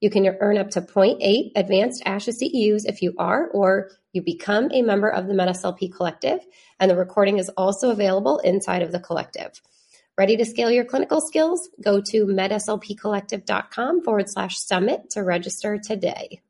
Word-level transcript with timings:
You 0.00 0.08
can 0.08 0.26
earn 0.40 0.56
up 0.56 0.70
to 0.70 0.80
0.8 0.80 1.52
advanced 1.56 2.02
ASHA 2.04 2.32
CEUs 2.42 2.86
if 2.86 3.02
you 3.02 3.14
are 3.18 3.48
or 3.48 3.90
you 4.12 4.22
become 4.22 4.70
a 4.72 4.82
member 4.82 5.08
of 5.08 5.26
the 5.26 5.34
MedSLP 5.34 5.94
Collective, 5.94 6.40
and 6.80 6.90
the 6.90 6.96
recording 6.96 7.38
is 7.38 7.50
also 7.50 7.90
available 7.90 8.38
inside 8.38 8.82
of 8.82 8.92
the 8.92 8.98
collective. 8.98 9.60
Ready 10.16 10.36
to 10.36 10.44
scale 10.44 10.70
your 10.70 10.84
clinical 10.84 11.20
skills? 11.20 11.68
Go 11.82 12.00
to 12.00 12.26
medslpcollective.com 12.26 14.02
forward 14.02 14.28
slash 14.28 14.58
summit 14.58 15.10
to 15.10 15.22
register 15.22 15.78
today. 15.78 16.40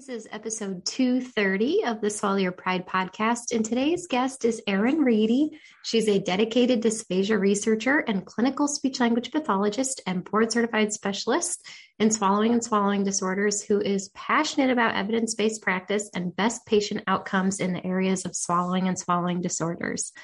This 0.00 0.24
is 0.24 0.28
episode 0.32 0.86
230 0.86 1.84
of 1.84 2.00
the 2.00 2.08
Swallow 2.08 2.38
Your 2.38 2.52
Pride 2.52 2.86
podcast, 2.86 3.54
and 3.54 3.62
today's 3.62 4.06
guest 4.06 4.46
is 4.46 4.62
Erin 4.66 5.00
Reedy. 5.00 5.60
She's 5.82 6.08
a 6.08 6.18
dedicated 6.18 6.82
dysphagia 6.82 7.38
researcher 7.38 7.98
and 7.98 8.24
clinical 8.24 8.66
speech 8.66 8.98
language 8.98 9.30
pathologist 9.30 10.00
and 10.06 10.24
board 10.24 10.52
certified 10.52 10.94
specialist 10.94 11.68
in 11.98 12.10
swallowing 12.10 12.54
and 12.54 12.64
swallowing 12.64 13.04
disorders 13.04 13.62
who 13.62 13.78
is 13.78 14.08
passionate 14.14 14.70
about 14.70 14.94
evidence 14.94 15.34
based 15.34 15.60
practice 15.60 16.08
and 16.14 16.34
best 16.34 16.64
patient 16.64 17.04
outcomes 17.06 17.60
in 17.60 17.74
the 17.74 17.86
areas 17.86 18.24
of 18.24 18.34
swallowing 18.34 18.88
and 18.88 18.98
swallowing 18.98 19.42
disorders. 19.42 20.14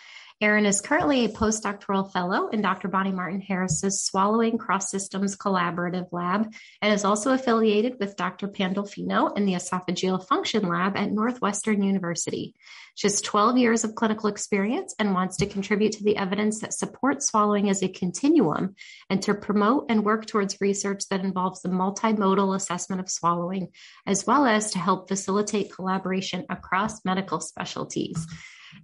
Erin 0.43 0.67
is 0.67 0.83
currently 0.83 1.25
a 1.25 1.31
postdoctoral 1.31 2.13
fellow 2.13 2.49
in 2.49 2.61
Dr. 2.61 2.89
Bonnie 2.89 3.11
Martin 3.11 3.41
Harris's 3.41 4.03
Swallowing 4.03 4.59
Cross 4.59 4.91
Systems 4.91 5.35
Collaborative 5.35 6.13
Lab 6.13 6.53
and 6.83 6.93
is 6.93 7.07
also 7.07 7.33
affiliated 7.33 7.95
with 7.99 8.17
Dr. 8.17 8.47
Pandolfino 8.47 9.35
in 9.35 9.47
the 9.47 9.55
Esophageal 9.55 10.23
Function 10.23 10.69
Lab 10.69 10.95
at 10.95 11.11
Northwestern 11.11 11.83
University. 11.83 12.55
She 12.97 13.07
has 13.07 13.23
12 13.23 13.57
years 13.57 13.85
of 13.85 13.95
clinical 13.95 14.29
experience 14.29 14.95
and 14.99 15.15
wants 15.15 15.39
to 15.39 15.47
contribute 15.47 15.93
to 15.93 16.05
the 16.05 16.19
evidence 16.19 16.61
that 16.61 16.75
supports 16.75 17.29
swallowing 17.29 17.71
as 17.71 17.83
a 17.83 17.89
continuum 17.89 18.75
and 19.09 19.23
to 19.23 19.33
promote 19.33 19.87
and 19.89 20.05
work 20.05 20.27
towards 20.27 20.61
research 20.61 21.09
that 21.09 21.25
involves 21.25 21.63
the 21.63 21.71
multimodal 21.71 22.55
assessment 22.55 23.01
of 23.01 23.09
swallowing, 23.09 23.69
as 24.07 24.27
well 24.27 24.45
as 24.45 24.73
to 24.73 24.79
help 24.79 25.09
facilitate 25.09 25.73
collaboration 25.73 26.45
across 26.51 27.07
medical 27.07 27.41
specialties. 27.41 28.27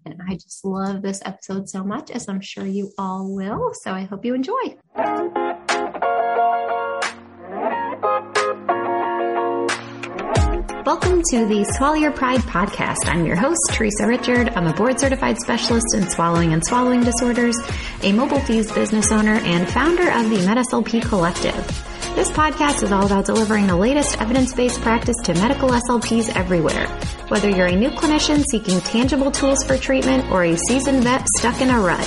And 0.05 0.21
I 0.29 0.35
just 0.35 0.65
love 0.65 1.03
this 1.03 1.21
episode 1.25 1.69
so 1.69 1.85
much, 1.85 2.11
as 2.11 2.29
I'm 2.29 2.41
sure 2.41 2.67
you 2.67 2.93
all 2.99 3.35
will. 3.35 3.73
So 3.83 3.93
I 3.93 4.03
hope 4.03 4.25
you 4.25 4.35
enjoy. 4.35 4.77
Welcome 10.85 11.23
to 11.31 11.47
the 11.47 11.65
Swallow 11.77 11.95
Your 11.95 12.11
Pride 12.13 12.41
podcast. 12.41 13.07
I'm 13.07 13.25
your 13.25 13.37
host, 13.37 13.61
Teresa 13.71 14.07
Richard. 14.07 14.51
I'm 14.51 14.67
a 14.67 14.73
board 14.73 14.99
certified 14.99 15.39
specialist 15.39 15.87
in 15.95 16.09
swallowing 16.09 16.53
and 16.53 16.67
swallowing 16.67 17.05
disorders, 17.05 17.57
a 18.03 18.13
mobile 18.13 18.41
FEES 18.41 18.73
business 18.73 19.13
owner, 19.13 19.35
and 19.35 19.71
founder 19.71 20.11
of 20.11 20.29
the 20.29 20.39
MedSLP 20.39 21.03
Collective. 21.09 21.92
This 22.15 22.31
podcast 22.31 22.83
is 22.83 22.93
all 22.93 23.07
about 23.07 23.25
delivering 23.25 23.67
the 23.67 23.75
latest 23.75 24.21
evidence-based 24.21 24.81
practice 24.83 25.17
to 25.25 25.35
medical 25.35 25.71
SLPs 25.71 26.29
everywhere. 26.37 26.87
Whether 27.29 27.49
you're 27.49 27.67
a 27.67 27.75
new 27.75 27.89
clinician 27.89 28.45
seeking 28.45 28.81
tangible 28.81 29.31
tools 29.31 29.65
for 29.65 29.79
treatment 29.79 30.31
or 30.31 30.45
a 30.45 30.55
seasoned 30.57 31.05
vet 31.05 31.27
stuck 31.39 31.61
in 31.63 31.71
a 31.71 31.81
rut, 31.81 32.07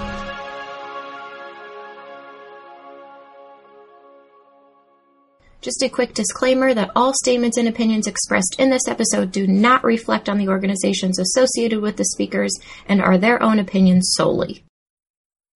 Just 5.61 5.83
a 5.83 5.89
quick 5.89 6.15
disclaimer 6.15 6.73
that 6.73 6.89
all 6.95 7.13
statements 7.13 7.55
and 7.55 7.67
opinions 7.67 8.07
expressed 8.07 8.55
in 8.57 8.71
this 8.71 8.87
episode 8.87 9.31
do 9.31 9.45
not 9.45 9.83
reflect 9.83 10.27
on 10.27 10.39
the 10.39 10.47
organizations 10.47 11.19
associated 11.19 11.81
with 11.81 11.97
the 11.97 12.05
speakers 12.05 12.51
and 12.87 12.99
are 12.99 13.19
their 13.19 13.41
own 13.43 13.59
opinions 13.59 14.13
solely. 14.15 14.65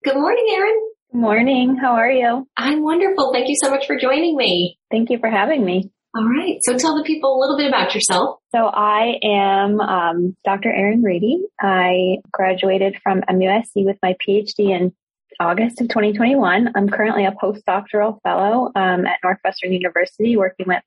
Good 0.03 0.13
morning, 0.13 0.45
Erin. 0.53 0.79
Good 1.11 1.21
morning. 1.21 1.77
How 1.81 1.93
are 1.93 2.11
you? 2.11 2.47
I'm 2.55 2.83
wonderful. 2.83 3.33
Thank 3.33 3.49
you 3.49 3.55
so 3.59 3.71
much 3.71 3.87
for 3.87 3.97
joining 3.97 4.37
me. 4.37 4.77
Thank 4.91 5.09
you 5.09 5.17
for 5.17 5.29
having 5.29 5.65
me. 5.65 5.89
All 6.15 6.23
right. 6.23 6.59
So 6.61 6.77
tell 6.77 6.95
the 6.95 7.03
people 7.03 7.35
a 7.35 7.39
little 7.39 7.57
bit 7.57 7.67
about 7.67 7.95
yourself. 7.95 8.39
So 8.53 8.59
I 8.67 9.15
am 9.23 9.81
um, 9.81 10.37
Dr. 10.45 10.71
Erin 10.71 11.01
Reedy. 11.01 11.39
I 11.59 12.17
graduated 12.31 12.95
from 13.01 13.21
MUSC 13.21 13.83
with 13.83 13.97
my 14.03 14.15
PhD 14.25 14.69
in 14.69 14.93
August 15.39 15.81
of 15.81 15.89
2021. 15.89 16.71
I'm 16.75 16.89
currently 16.89 17.25
a 17.25 17.31
postdoctoral 17.31 18.21
fellow 18.23 18.71
um, 18.75 19.05
at 19.05 19.19
Northwestern 19.23 19.73
University 19.73 20.37
working 20.37 20.67
with 20.67 20.83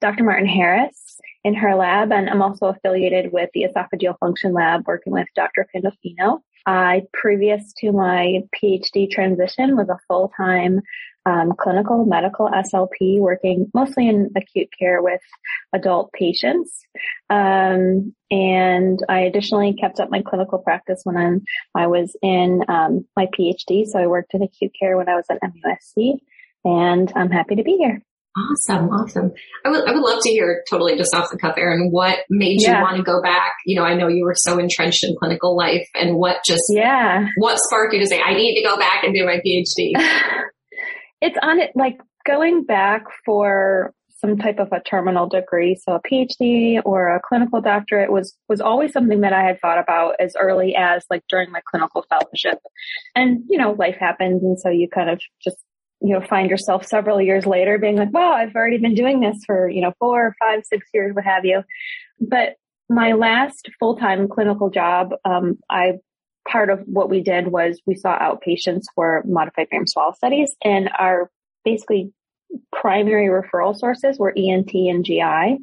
Dr. 0.00 0.24
Martin 0.24 0.46
Harris 0.46 1.20
in 1.44 1.54
her 1.54 1.74
lab, 1.74 2.12
and 2.12 2.28
I'm 2.28 2.42
also 2.42 2.66
affiliated 2.66 3.32
with 3.32 3.50
the 3.54 3.64
Esophageal 3.64 4.18
Function 4.18 4.52
Lab 4.52 4.86
working 4.86 5.12
with 5.12 5.26
Dr. 5.34 5.66
Pandolfino. 5.74 6.40
I, 6.66 7.02
previous 7.12 7.72
to 7.78 7.92
my 7.92 8.42
PhD 8.54 9.10
transition, 9.10 9.76
was 9.76 9.88
a 9.88 9.98
full-time 10.06 10.82
um, 11.28 11.52
clinical 11.58 12.06
medical 12.06 12.48
SLP 12.48 13.18
working 13.18 13.70
mostly 13.74 14.08
in 14.08 14.30
acute 14.34 14.68
care 14.78 15.02
with 15.02 15.20
adult 15.74 16.10
patients. 16.12 16.86
Um, 17.28 18.14
and 18.30 18.98
I 19.08 19.20
additionally 19.20 19.74
kept 19.74 20.00
up 20.00 20.10
my 20.10 20.22
clinical 20.22 20.58
practice 20.58 21.00
when 21.04 21.16
I'm, 21.16 21.42
I 21.74 21.86
was 21.86 22.16
in 22.22 22.62
um, 22.68 23.06
my 23.14 23.26
PhD. 23.26 23.84
So 23.84 23.98
I 23.98 24.06
worked 24.06 24.32
in 24.32 24.42
acute 24.42 24.72
care 24.78 24.96
when 24.96 25.08
I 25.08 25.16
was 25.16 25.26
at 25.30 25.38
MUSC 25.42 26.14
and 26.64 27.12
I'm 27.14 27.30
happy 27.30 27.56
to 27.56 27.62
be 27.62 27.76
here. 27.76 28.02
Awesome. 28.36 28.88
Awesome. 28.90 29.32
I 29.64 29.70
would, 29.70 29.88
I 29.88 29.92
would 29.92 30.02
love 30.02 30.22
to 30.22 30.30
hear 30.30 30.62
totally 30.70 30.96
just 30.96 31.14
off 31.14 31.30
the 31.30 31.38
cuff, 31.38 31.56
Erin, 31.58 31.88
what 31.90 32.20
made 32.30 32.60
you 32.60 32.72
want 32.72 32.96
to 32.96 33.02
go 33.02 33.20
back? 33.20 33.54
You 33.66 33.76
know, 33.76 33.84
I 33.84 33.94
know 33.94 34.06
you 34.06 34.24
were 34.24 34.36
so 34.36 34.58
entrenched 34.58 35.04
in 35.04 35.16
clinical 35.18 35.56
life 35.56 35.88
and 35.94 36.16
what 36.16 36.38
just, 36.46 36.62
yeah, 36.70 37.26
what 37.38 37.58
sparked 37.58 37.94
you 37.94 38.00
to 38.00 38.06
say, 38.06 38.20
I 38.20 38.34
need 38.34 38.54
to 38.54 38.66
go 38.66 38.78
back 38.78 39.02
and 39.02 39.12
do 39.12 39.26
my 39.26 39.40
PhD? 39.44 39.92
it's 41.20 41.38
on 41.42 41.60
it, 41.60 41.72
like 41.74 41.98
going 42.26 42.64
back 42.64 43.04
for 43.24 43.92
some 44.20 44.36
type 44.36 44.58
of 44.58 44.72
a 44.72 44.80
terminal 44.80 45.28
degree. 45.28 45.76
So 45.76 45.92
a 45.94 46.02
PhD 46.02 46.80
or 46.84 47.14
a 47.14 47.20
clinical 47.20 47.60
doctorate 47.60 48.10
was, 48.10 48.36
was 48.48 48.60
always 48.60 48.92
something 48.92 49.20
that 49.20 49.32
I 49.32 49.42
had 49.42 49.60
thought 49.60 49.78
about 49.78 50.16
as 50.18 50.34
early 50.36 50.74
as 50.74 51.04
like 51.08 51.22
during 51.28 51.52
my 51.52 51.60
clinical 51.70 52.04
fellowship. 52.08 52.58
And, 53.14 53.44
you 53.48 53.58
know, 53.58 53.72
life 53.72 53.96
happens. 53.98 54.42
And 54.42 54.58
so 54.58 54.70
you 54.70 54.88
kind 54.88 55.08
of 55.08 55.20
just, 55.40 55.58
you 56.00 56.14
know, 56.14 56.20
find 56.20 56.50
yourself 56.50 56.84
several 56.84 57.20
years 57.20 57.46
later 57.46 57.78
being 57.78 57.96
like, 57.96 58.12
wow, 58.12 58.32
I've 58.32 58.56
already 58.56 58.78
been 58.78 58.94
doing 58.94 59.20
this 59.20 59.38
for, 59.46 59.68
you 59.68 59.82
know, 59.82 59.92
four, 60.00 60.34
five, 60.40 60.64
six 60.64 60.88
years, 60.92 61.14
what 61.14 61.24
have 61.24 61.44
you. 61.44 61.62
But 62.20 62.54
my 62.88 63.12
last 63.12 63.68
full-time 63.78 64.28
clinical 64.28 64.70
job, 64.70 65.10
um, 65.24 65.58
I 65.70 65.98
part 66.50 66.70
of 66.70 66.80
what 66.86 67.10
we 67.10 67.20
did 67.20 67.48
was 67.48 67.80
we 67.86 67.94
saw 67.94 68.18
outpatients 68.18 68.84
for 68.94 69.22
modified 69.26 69.68
barium 69.70 69.86
swallow 69.86 70.12
studies 70.12 70.54
and 70.64 70.90
our 70.98 71.30
basically 71.64 72.12
primary 72.72 73.28
referral 73.28 73.76
sources 73.76 74.18
were 74.18 74.32
ENT 74.36 74.72
and 74.74 75.04
GI. 75.04 75.58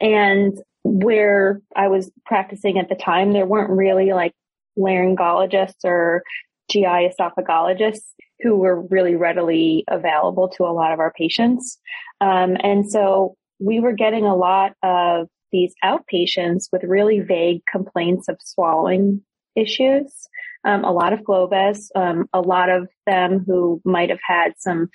And 0.00 0.58
where 0.82 1.60
I 1.76 1.88
was 1.88 2.10
practicing 2.26 2.78
at 2.78 2.88
the 2.88 2.94
time, 2.94 3.32
there 3.32 3.46
weren't 3.46 3.70
really 3.70 4.12
like 4.12 4.32
laryngologists 4.78 5.84
or 5.84 6.22
GI 6.70 7.10
esophagologists 7.10 8.04
who 8.40 8.56
were 8.56 8.80
really 8.82 9.14
readily 9.14 9.84
available 9.88 10.48
to 10.48 10.64
a 10.64 10.72
lot 10.72 10.92
of 10.92 10.98
our 10.98 11.12
patients. 11.12 11.78
Um, 12.20 12.56
and 12.60 12.90
so 12.90 13.36
we 13.58 13.80
were 13.80 13.92
getting 13.92 14.24
a 14.24 14.34
lot 14.34 14.72
of 14.82 15.28
these 15.52 15.74
outpatients 15.84 16.64
with 16.72 16.82
really 16.82 17.20
vague 17.20 17.62
complaints 17.70 18.28
of 18.28 18.36
swallowing 18.42 19.22
issues. 19.56 20.28
Um, 20.66 20.82
a 20.82 20.92
lot 20.92 21.12
of 21.12 21.20
Globus, 21.20 21.88
um, 21.94 22.26
a 22.32 22.40
lot 22.40 22.70
of 22.70 22.88
them 23.06 23.44
who 23.46 23.82
might 23.84 24.08
have 24.08 24.20
had 24.26 24.54
some 24.56 24.88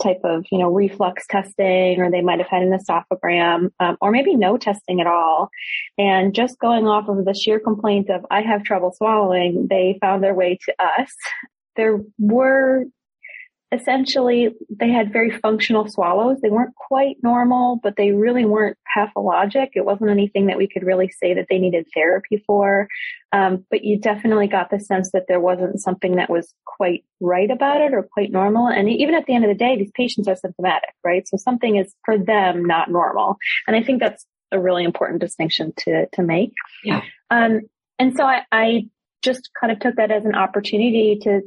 type 0.00 0.20
of, 0.22 0.44
you 0.52 0.58
know, 0.58 0.72
reflux 0.72 1.26
testing 1.26 2.00
or 2.00 2.12
they 2.12 2.20
might 2.20 2.38
have 2.38 2.48
had 2.48 2.62
an 2.62 2.78
esophagram, 2.78 3.70
um, 3.80 3.96
or 4.00 4.12
maybe 4.12 4.36
no 4.36 4.56
testing 4.56 5.00
at 5.00 5.08
all. 5.08 5.50
And 5.98 6.32
just 6.32 6.60
going 6.60 6.86
off 6.86 7.08
of 7.08 7.24
the 7.24 7.34
sheer 7.34 7.58
complaint 7.58 8.08
of, 8.08 8.24
I 8.30 8.42
have 8.42 8.62
trouble 8.62 8.92
swallowing, 8.96 9.66
they 9.68 9.98
found 10.00 10.22
their 10.22 10.34
way 10.34 10.58
to 10.64 10.74
us. 10.78 11.12
There 11.74 12.00
were 12.18 12.84
essentially 13.72 14.50
they 14.70 14.90
had 14.90 15.12
very 15.12 15.30
functional 15.30 15.88
swallows. 15.88 16.38
They 16.40 16.50
weren't 16.50 16.74
quite 16.76 17.16
normal, 17.22 17.80
but 17.82 17.96
they 17.96 18.12
really 18.12 18.44
weren't 18.44 18.78
pathologic. 18.94 19.72
It 19.74 19.84
wasn't 19.84 20.10
anything 20.10 20.46
that 20.46 20.56
we 20.56 20.68
could 20.68 20.84
really 20.84 21.08
say 21.08 21.34
that 21.34 21.46
they 21.50 21.58
needed 21.58 21.86
therapy 21.92 22.42
for. 22.46 22.88
Um, 23.32 23.66
but 23.70 23.84
you 23.84 23.98
definitely 23.98 24.46
got 24.46 24.70
the 24.70 24.78
sense 24.78 25.10
that 25.12 25.24
there 25.26 25.40
wasn't 25.40 25.80
something 25.80 26.16
that 26.16 26.30
was 26.30 26.54
quite 26.64 27.04
right 27.20 27.50
about 27.50 27.80
it 27.80 27.92
or 27.92 28.04
quite 28.04 28.30
normal. 28.30 28.68
And 28.68 28.88
even 28.88 29.14
at 29.14 29.26
the 29.26 29.34
end 29.34 29.44
of 29.44 29.50
the 29.50 29.54
day, 29.54 29.76
these 29.76 29.92
patients 29.94 30.28
are 30.28 30.36
symptomatic, 30.36 30.94
right? 31.02 31.26
So 31.26 31.36
something 31.36 31.76
is 31.76 31.92
for 32.04 32.16
them 32.16 32.64
not 32.64 32.88
normal. 32.90 33.36
And 33.66 33.74
I 33.74 33.82
think 33.82 34.00
that's 34.00 34.24
a 34.52 34.60
really 34.60 34.84
important 34.84 35.20
distinction 35.20 35.72
to, 35.78 36.06
to 36.12 36.22
make. 36.22 36.52
Yeah. 36.84 37.02
Um, 37.30 37.62
and 37.98 38.16
so 38.16 38.24
I, 38.24 38.42
I 38.52 38.88
just 39.22 39.50
kind 39.60 39.72
of 39.72 39.80
took 39.80 39.96
that 39.96 40.12
as 40.12 40.24
an 40.24 40.36
opportunity 40.36 41.18
to 41.22 41.40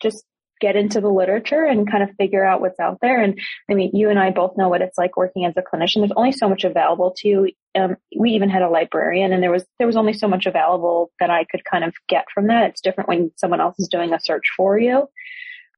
just 0.00 0.24
get 0.62 0.76
into 0.76 1.00
the 1.00 1.08
literature 1.08 1.64
and 1.64 1.90
kind 1.90 2.04
of 2.04 2.14
figure 2.16 2.44
out 2.44 2.60
what's 2.60 2.78
out 2.78 2.98
there. 3.02 3.20
And 3.20 3.38
I 3.68 3.74
mean, 3.74 3.90
you 3.92 4.08
and 4.08 4.18
I 4.18 4.30
both 4.30 4.56
know 4.56 4.68
what 4.68 4.80
it's 4.80 4.96
like 4.96 5.16
working 5.16 5.44
as 5.44 5.54
a 5.56 5.62
clinician. 5.62 5.96
There's 5.96 6.12
only 6.16 6.30
so 6.30 6.48
much 6.48 6.62
available 6.62 7.12
to 7.18 7.28
you. 7.28 7.50
Um, 7.74 7.96
we 8.16 8.30
even 8.30 8.48
had 8.48 8.62
a 8.62 8.70
librarian 8.70 9.32
and 9.32 9.42
there 9.42 9.50
was, 9.50 9.66
there 9.78 9.88
was 9.88 9.96
only 9.96 10.12
so 10.12 10.28
much 10.28 10.46
available 10.46 11.10
that 11.18 11.30
I 11.30 11.44
could 11.50 11.64
kind 11.64 11.82
of 11.84 11.92
get 12.08 12.26
from 12.32 12.46
that. 12.46 12.70
It's 12.70 12.80
different 12.80 13.08
when 13.08 13.32
someone 13.36 13.60
else 13.60 13.78
is 13.80 13.88
doing 13.88 14.14
a 14.14 14.20
search 14.20 14.44
for 14.56 14.78
you. 14.78 15.08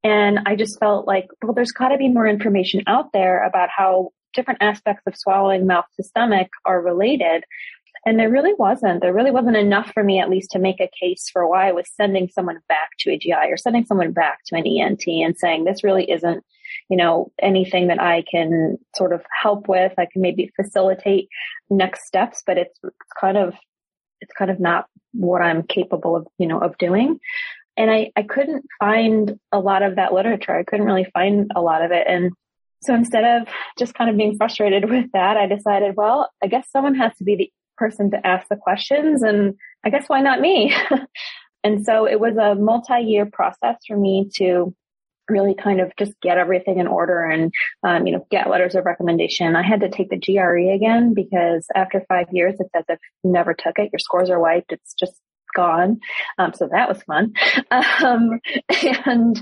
And 0.03 0.41
I 0.45 0.55
just 0.55 0.79
felt 0.79 1.07
like, 1.07 1.25
well, 1.41 1.53
there's 1.53 1.71
got 1.71 1.89
to 1.89 1.97
be 1.97 2.09
more 2.09 2.27
information 2.27 2.83
out 2.85 3.11
there 3.11 3.43
about 3.43 3.69
how 3.75 4.11
different 4.35 4.61
aspects 4.61 5.01
of 5.07 5.17
swallowing 5.17 5.65
mouth 5.65 5.85
to 5.95 6.03
stomach 6.03 6.49
are 6.63 6.79
related. 6.79 7.43
And 8.05 8.19
there 8.19 8.29
really 8.29 8.53
wasn't. 8.53 9.01
There 9.01 9.13
really 9.13 9.31
wasn't 9.31 9.57
enough 9.57 9.91
for 9.91 10.03
me, 10.03 10.19
at 10.19 10.29
least, 10.29 10.51
to 10.51 10.59
make 10.59 10.79
a 10.79 10.91
case 10.99 11.27
for 11.31 11.47
why 11.47 11.67
I 11.67 11.71
was 11.71 11.89
sending 11.95 12.29
someone 12.29 12.59
back 12.69 12.91
to 12.99 13.11
a 13.11 13.17
GI 13.17 13.33
or 13.33 13.57
sending 13.57 13.83
someone 13.83 14.11
back 14.11 14.43
to 14.45 14.55
an 14.55 14.67
ENT 14.67 15.07
and 15.07 15.35
saying 15.35 15.63
this 15.63 15.83
really 15.83 16.09
isn't, 16.09 16.43
you 16.87 16.97
know, 16.97 17.31
anything 17.41 17.87
that 17.87 17.99
I 17.99 18.23
can 18.29 18.77
sort 18.95 19.11
of 19.11 19.23
help 19.41 19.67
with. 19.67 19.93
I 19.97 20.05
can 20.05 20.21
maybe 20.21 20.51
facilitate 20.55 21.29
next 21.71 22.05
steps, 22.05 22.43
but 22.45 22.59
it's, 22.59 22.77
it's 22.83 23.13
kind 23.19 23.37
of, 23.37 23.55
it's 24.21 24.33
kind 24.33 24.51
of 24.51 24.59
not 24.59 24.85
what 25.13 25.41
I'm 25.41 25.63
capable 25.63 26.15
of, 26.15 26.27
you 26.37 26.47
know, 26.47 26.59
of 26.59 26.77
doing. 26.77 27.19
And 27.75 27.89
I, 27.89 28.11
I 28.15 28.21
couldn't 28.21 28.65
find 28.79 29.39
a 29.51 29.59
lot 29.59 29.81
of 29.81 29.95
that 29.95 30.13
literature. 30.13 30.55
I 30.55 30.63
couldn't 30.63 30.85
really 30.85 31.07
find 31.11 31.51
a 31.55 31.61
lot 31.61 31.83
of 31.83 31.91
it. 31.91 32.05
And 32.07 32.33
so 32.83 32.93
instead 32.93 33.23
of 33.23 33.47
just 33.79 33.95
kind 33.95 34.11
of 34.11 34.17
being 34.17 34.37
frustrated 34.37 34.87
with 34.91 35.11
that, 35.13 35.37
I 35.37 35.47
decided, 35.47 35.95
well, 35.95 36.29
I 36.43 36.47
guess 36.47 36.69
someone 36.69 36.95
has 36.95 37.15
to 37.17 37.23
be 37.23 37.35
the 37.35 37.51
person 37.77 38.11
to 38.11 38.27
ask 38.27 38.47
the 38.49 38.55
questions 38.55 39.21
and 39.23 39.55
I 39.83 39.89
guess 39.89 40.07
why 40.07 40.21
not 40.21 40.41
me? 40.41 40.73
and 41.63 41.85
so 41.85 42.07
it 42.07 42.19
was 42.19 42.37
a 42.37 42.55
multi-year 42.55 43.27
process 43.31 43.77
for 43.87 43.97
me 43.97 44.29
to 44.35 44.73
really 45.29 45.55
kind 45.55 45.81
of 45.81 45.91
just 45.97 46.13
get 46.21 46.37
everything 46.37 46.77
in 46.79 46.87
order 46.87 47.23
and 47.23 47.51
um, 47.83 48.05
you 48.05 48.13
know 48.13 48.25
get 48.29 48.49
letters 48.49 48.75
of 48.75 48.85
recommendation. 48.85 49.55
I 49.55 49.63
had 49.63 49.79
to 49.81 49.89
take 49.89 50.09
the 50.09 50.19
GRE 50.19 50.73
again 50.73 51.13
because 51.13 51.65
after 51.75 52.03
five 52.07 52.27
years, 52.31 52.55
it's 52.59 52.69
as 52.75 52.85
if 52.89 52.99
you 53.23 53.31
never 53.31 53.53
took 53.53 53.79
it. 53.79 53.89
Your 53.91 53.99
scores 53.99 54.29
are 54.29 54.39
wiped. 54.39 54.71
It's 54.71 54.93
just 54.93 55.19
gone. 55.55 55.99
Um, 56.37 56.53
so 56.53 56.67
that 56.71 56.87
was 56.87 57.01
fun. 57.03 57.33
Um, 57.71 58.39
and 59.05 59.41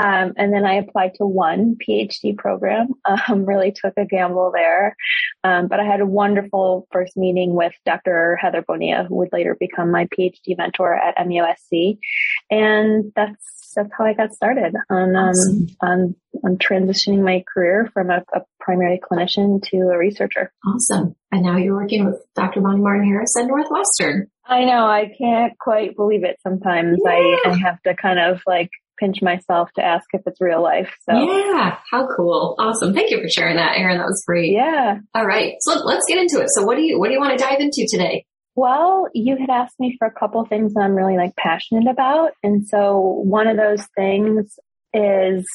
um, 0.00 0.32
and 0.38 0.50
then 0.52 0.64
I 0.64 0.74
applied 0.74 1.12
to 1.16 1.26
one 1.26 1.76
PhD 1.76 2.36
program. 2.36 2.88
Um, 3.28 3.44
really 3.44 3.72
took 3.72 3.94
a 3.96 4.04
gamble 4.04 4.52
there. 4.54 4.94
Um, 5.42 5.66
but 5.66 5.80
I 5.80 5.84
had 5.84 6.00
a 6.00 6.06
wonderful 6.06 6.86
first 6.92 7.16
meeting 7.16 7.54
with 7.54 7.72
Dr. 7.84 8.38
Heather 8.40 8.62
Bonilha, 8.62 9.06
who 9.06 9.16
would 9.16 9.32
later 9.32 9.56
become 9.58 9.90
my 9.90 10.06
PhD 10.06 10.56
mentor 10.56 10.94
at 10.94 11.16
MUSC. 11.16 11.98
And 12.50 13.12
that's, 13.16 13.72
that's 13.74 13.90
how 13.96 14.04
I 14.04 14.14
got 14.14 14.32
started 14.32 14.74
on, 14.90 15.16
um, 15.16 15.28
awesome. 15.28 15.66
on, 15.82 16.14
on 16.44 16.56
transitioning 16.58 17.24
my 17.24 17.42
career 17.52 17.90
from 17.92 18.10
a, 18.10 18.22
a, 18.32 18.42
primary 18.60 19.00
clinician 19.00 19.60
to 19.70 19.76
a 19.92 19.98
researcher. 19.98 20.52
Awesome. 20.64 21.16
And 21.32 21.42
now 21.42 21.56
you're 21.56 21.74
working 21.74 22.04
with 22.04 22.22
Dr. 22.36 22.60
Bonnie 22.60 22.80
Martin 22.80 23.08
Harris 23.08 23.34
at 23.38 23.46
Northwestern. 23.46 24.28
I 24.46 24.64
know. 24.64 24.84
I 24.84 25.12
can't 25.18 25.58
quite 25.58 25.96
believe 25.96 26.24
it 26.24 26.36
sometimes. 26.42 26.98
Yeah. 27.02 27.10
I, 27.10 27.42
I 27.46 27.58
have 27.58 27.82
to 27.82 27.94
kind 27.94 28.18
of 28.18 28.40
like 28.46 28.70
pinch 29.00 29.22
myself 29.22 29.70
to 29.76 29.84
ask 29.84 30.04
if 30.12 30.20
it's 30.26 30.40
real 30.40 30.62
life. 30.62 30.94
So 31.08 31.14
yeah, 31.14 31.78
how 31.90 32.06
cool. 32.14 32.54
Awesome. 32.58 32.94
Thank 32.94 33.10
you 33.10 33.20
for 33.20 33.28
sharing 33.28 33.56
that, 33.56 33.76
Erin. 33.76 33.98
That 33.98 34.06
was 34.06 34.22
great. 34.26 34.52
Yeah. 34.52 34.98
All 35.14 35.26
right. 35.26 35.54
So 35.60 35.82
let's 35.84 36.04
get 36.06 36.18
into 36.18 36.40
it. 36.40 36.50
So 36.50 36.64
what 36.64 36.76
do 36.76 36.82
you, 36.82 36.98
what 36.98 37.08
do 37.08 37.14
you 37.14 37.20
want 37.20 37.36
to 37.36 37.42
dive 37.44 37.58
into 37.58 37.86
today? 37.88 38.26
Well, 38.54 39.08
you 39.14 39.36
had 39.38 39.48
asked 39.48 39.80
me 39.80 39.96
for 39.98 40.06
a 40.06 40.12
couple 40.12 40.44
things 40.44 40.74
that 40.74 40.80
I'm 40.80 40.94
really 40.94 41.16
like 41.16 41.34
passionate 41.36 41.90
about. 41.90 42.32
And 42.42 42.66
so 42.68 42.98
one 43.24 43.46
of 43.46 43.56
those 43.56 43.86
things 43.96 44.58
is 44.92 45.46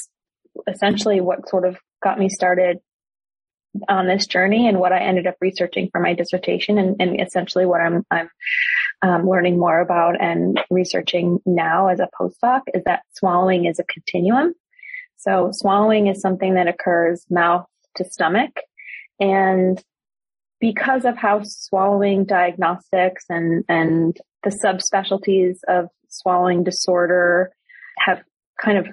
essentially 0.68 1.22
what 1.22 1.48
sort 1.48 1.66
of 1.66 1.78
got 2.04 2.18
me 2.18 2.30
started 2.30 2.80
on 3.90 4.08
this 4.08 4.26
journey 4.26 4.68
and 4.68 4.80
what 4.80 4.94
I 4.94 5.00
ended 5.00 5.28
up 5.28 5.36
researching 5.42 5.90
for 5.92 6.00
my 6.00 6.14
dissertation 6.14 6.78
and, 6.78 6.96
and 7.00 7.20
essentially 7.20 7.66
what 7.66 7.82
I'm, 7.82 8.06
I'm 8.10 8.30
um, 9.02 9.28
learning 9.28 9.60
more 9.60 9.80
about 9.80 10.20
and 10.22 10.60
researching 10.70 11.40
now 11.46 11.88
as 11.88 12.00
a 12.00 12.10
postdoc 12.20 12.62
is 12.74 12.84
that 12.86 13.04
swallowing 13.14 13.66
is 13.66 13.80
a 13.80 13.84
continuum. 13.84 14.54
So 15.18 15.50
swallowing 15.52 16.08
is 16.08 16.22
something 16.22 16.56
that 16.56 16.68
occurs 16.68 17.26
mouth 17.30 17.66
to 17.96 18.06
stomach 18.06 18.52
and 19.20 19.82
because 20.60 21.06
of 21.06 21.18
how 21.18 21.42
swallowing 21.44 22.26
diagnostics 22.26 23.26
and, 23.30 23.64
and 23.68 24.18
the 24.44 24.58
subspecialties 24.64 25.58
of 25.68 25.88
swallowing 26.10 26.64
disorder 26.64 27.52
have 28.00 28.22
kind 28.62 28.78
of 28.78 28.88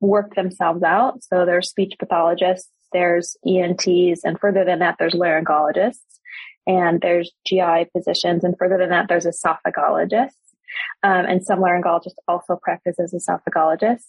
worked 0.00 0.34
themselves 0.34 0.82
out. 0.82 1.22
So 1.22 1.44
there's 1.44 1.70
speech 1.70 1.94
pathologists, 1.98 2.70
there's 2.92 3.36
ENTs, 3.46 4.24
and 4.24 4.38
further 4.38 4.64
than 4.64 4.80
that, 4.80 4.96
there's 4.98 5.14
laryngologists 5.14 6.19
and 6.66 7.00
there's 7.00 7.32
GI 7.46 7.86
physicians, 7.92 8.44
and 8.44 8.56
further 8.58 8.78
than 8.78 8.90
that, 8.90 9.06
there's 9.08 9.26
esophagologists. 9.26 10.34
Um, 11.02 11.26
and 11.26 11.44
some 11.44 11.58
laryngologists 11.58 12.14
also 12.28 12.56
practice 12.62 12.98
as 13.00 13.12
esophagologists, 13.12 14.06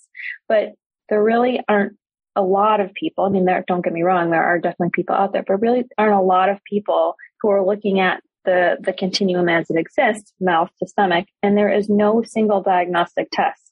but 0.47 0.73
there 1.09 1.23
really 1.23 1.59
aren't 1.67 1.97
a 2.35 2.43
lot 2.43 2.79
of 2.79 2.93
people. 2.93 3.25
I 3.25 3.29
mean, 3.29 3.45
there, 3.45 3.63
don't 3.67 3.83
get 3.83 3.93
me 3.93 4.03
wrong, 4.03 4.29
there 4.29 4.43
are 4.43 4.59
definitely 4.59 4.91
people 4.93 5.15
out 5.15 5.33
there, 5.33 5.43
but 5.45 5.61
really 5.61 5.85
aren't 5.97 6.13
a 6.13 6.21
lot 6.21 6.49
of 6.49 6.63
people 6.63 7.15
who 7.41 7.49
are 7.49 7.65
looking 7.65 7.99
at 7.99 8.21
the, 8.45 8.77
the 8.79 8.93
continuum 8.93 9.49
as 9.49 9.69
it 9.69 9.77
exists, 9.77 10.33
mouth 10.39 10.69
to 10.79 10.87
stomach, 10.87 11.27
and 11.41 11.57
there 11.57 11.71
is 11.71 11.89
no 11.89 12.21
single 12.21 12.61
diagnostic 12.61 13.29
test 13.31 13.70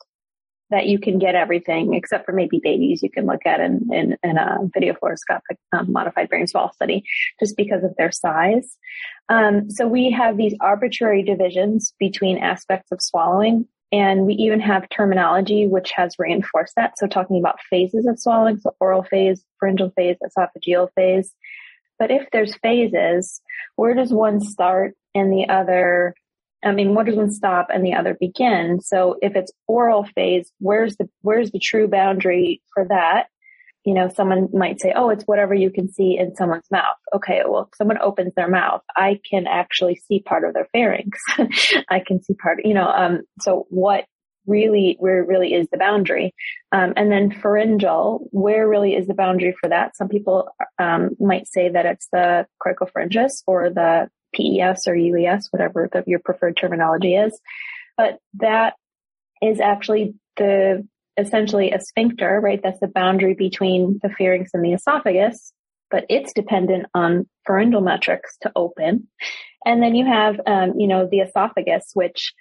that 0.70 0.86
you 0.86 1.00
can 1.00 1.18
get 1.18 1.36
everything 1.36 1.94
except 1.94 2.26
for 2.26 2.32
maybe 2.32 2.60
babies 2.62 3.02
you 3.02 3.10
can 3.10 3.26
look 3.26 3.46
at 3.46 3.60
in, 3.60 3.88
in, 3.92 4.18
in 4.24 4.38
a 4.38 4.58
video 4.74 4.94
fluoroscopic 4.94 5.58
um, 5.74 5.92
modified 5.92 6.30
barium 6.30 6.48
swallow 6.48 6.72
study 6.74 7.04
just 7.40 7.58
because 7.58 7.84
of 7.84 7.96
their 7.98 8.12
size. 8.12 8.78
Um, 9.30 9.70
so 9.70 9.88
we 9.88 10.12
have 10.12 10.38
these 10.38 10.56
arbitrary 10.60 11.24
divisions 11.24 11.94
between 12.00 12.38
aspects 12.38 12.92
of 12.92 13.02
swallowing 13.02 13.68
and 13.92 14.26
we 14.26 14.36
even 14.36 14.60
have 14.60 14.88
terminology 14.90 15.68
which 15.68 15.92
has 15.92 16.16
reinforced 16.20 16.76
that. 16.76 16.98
So 16.98 17.08
talking 17.08 17.40
about 17.40 17.60
phases 17.70 18.06
of 18.06 18.20
swallowing, 18.20 18.60
so 18.60 18.76
oral 18.80 19.04
phase, 19.04 19.44
pharyngeal 19.60 19.92
phase, 19.92 20.18
esophageal 20.24 20.90
phase. 20.94 21.34
But 21.98 22.12
if 22.12 22.28
there's 22.32 22.56
phases, 22.58 23.42
where 23.76 23.94
does 23.94 24.14
one 24.14 24.40
start 24.40 24.96
and 25.16 25.34
the 25.34 25.50
other 25.50 26.14
I 26.64 26.72
mean, 26.72 26.94
one 26.94 27.06
does 27.06 27.16
one 27.16 27.32
stop 27.32 27.68
and 27.74 27.86
the 27.86 27.94
other 27.94 28.18
begin? 28.20 28.82
So 28.82 29.16
if 29.22 29.36
it's 29.36 29.52
oral 29.68 30.04
phase, 30.04 30.52
where's 30.60 30.98
the, 30.98 31.10
where's 31.22 31.52
the 31.52 31.60
true 31.60 31.88
boundary 31.88 32.62
for 32.74 32.86
that? 32.90 33.28
You 33.86 33.94
know, 33.94 34.10
someone 34.10 34.50
might 34.54 34.82
say, 34.82 34.92
oh, 34.94 35.10
it's 35.10 35.24
whatever 35.24 35.54
you 35.54 35.72
can 35.72 35.90
see 35.90 36.18
in 36.18 36.36
someone's 36.36 36.70
mouth. 36.70 36.98
Okay, 37.16 37.44
well, 37.48 37.70
if 37.72 37.78
someone 37.78 37.98
opens 38.02 38.34
their 38.36 38.50
mouth, 38.50 38.82
I 38.96 39.20
can 39.30 39.48
actually 39.48 39.96
see 39.96 40.20
part 40.20 40.44
of 40.44 40.54
their 40.54 40.68
pharynx. 40.74 41.18
I 41.90 42.02
can 42.06 42.22
see 42.22 42.34
part, 42.34 42.60
you 42.66 42.74
know, 42.74 42.88
um, 42.88 43.22
so 43.40 43.66
what 43.70 44.04
really, 44.46 44.98
where 45.00 45.24
really 45.24 45.54
is 45.54 45.68
the 45.72 45.78
boundary? 45.78 46.34
Um, 46.74 46.94
and 46.98 47.10
then 47.10 47.32
pharyngeal, 47.32 48.28
where 48.32 48.68
really 48.68 48.96
is 48.96 49.08
the 49.08 49.14
boundary 49.14 49.56
for 49.60 49.70
that? 49.70 49.96
Some 49.96 50.10
people, 50.10 50.50
um, 50.78 51.12
might 51.20 51.48
say 51.48 51.70
that 51.70 51.86
it's 51.86 52.10
the 52.12 52.48
cricopharyngeus 52.62 53.44
or 53.48 53.70
the 53.70 54.10
PES 54.36 54.88
or 54.88 54.94
UES, 54.94 55.46
whatever 55.52 55.90
the, 55.92 56.04
your 56.08 56.20
preferred 56.20 56.58
terminology 56.58 57.16
is. 57.16 57.40
But 57.98 58.20
that 58.36 58.76
is 59.42 59.60
actually 59.60 60.16
the 60.38 60.88
essentially 61.18 61.72
a 61.72 61.80
sphincter, 61.82 62.40
right? 62.42 62.62
That's 62.64 62.80
the 62.80 62.88
boundary 62.88 63.34
between 63.34 64.00
the 64.02 64.10
pharynx 64.10 64.52
and 64.54 64.64
the 64.64 64.74
esophagus. 64.74 65.52
but 65.92 66.06
it's 66.10 66.34
dependent 66.34 66.86
on 66.94 67.28
pharyngeal 67.46 67.82
metrics 67.82 68.38
to 68.42 68.52
open. 68.56 69.08
And 69.66 69.82
then 69.82 69.96
you 69.96 70.06
have, 70.06 70.40
um, 70.46 70.74
you 70.80 70.88
know, 70.88 71.08
the 71.10 71.20
esophagus, 71.20 71.92
which 71.94 72.34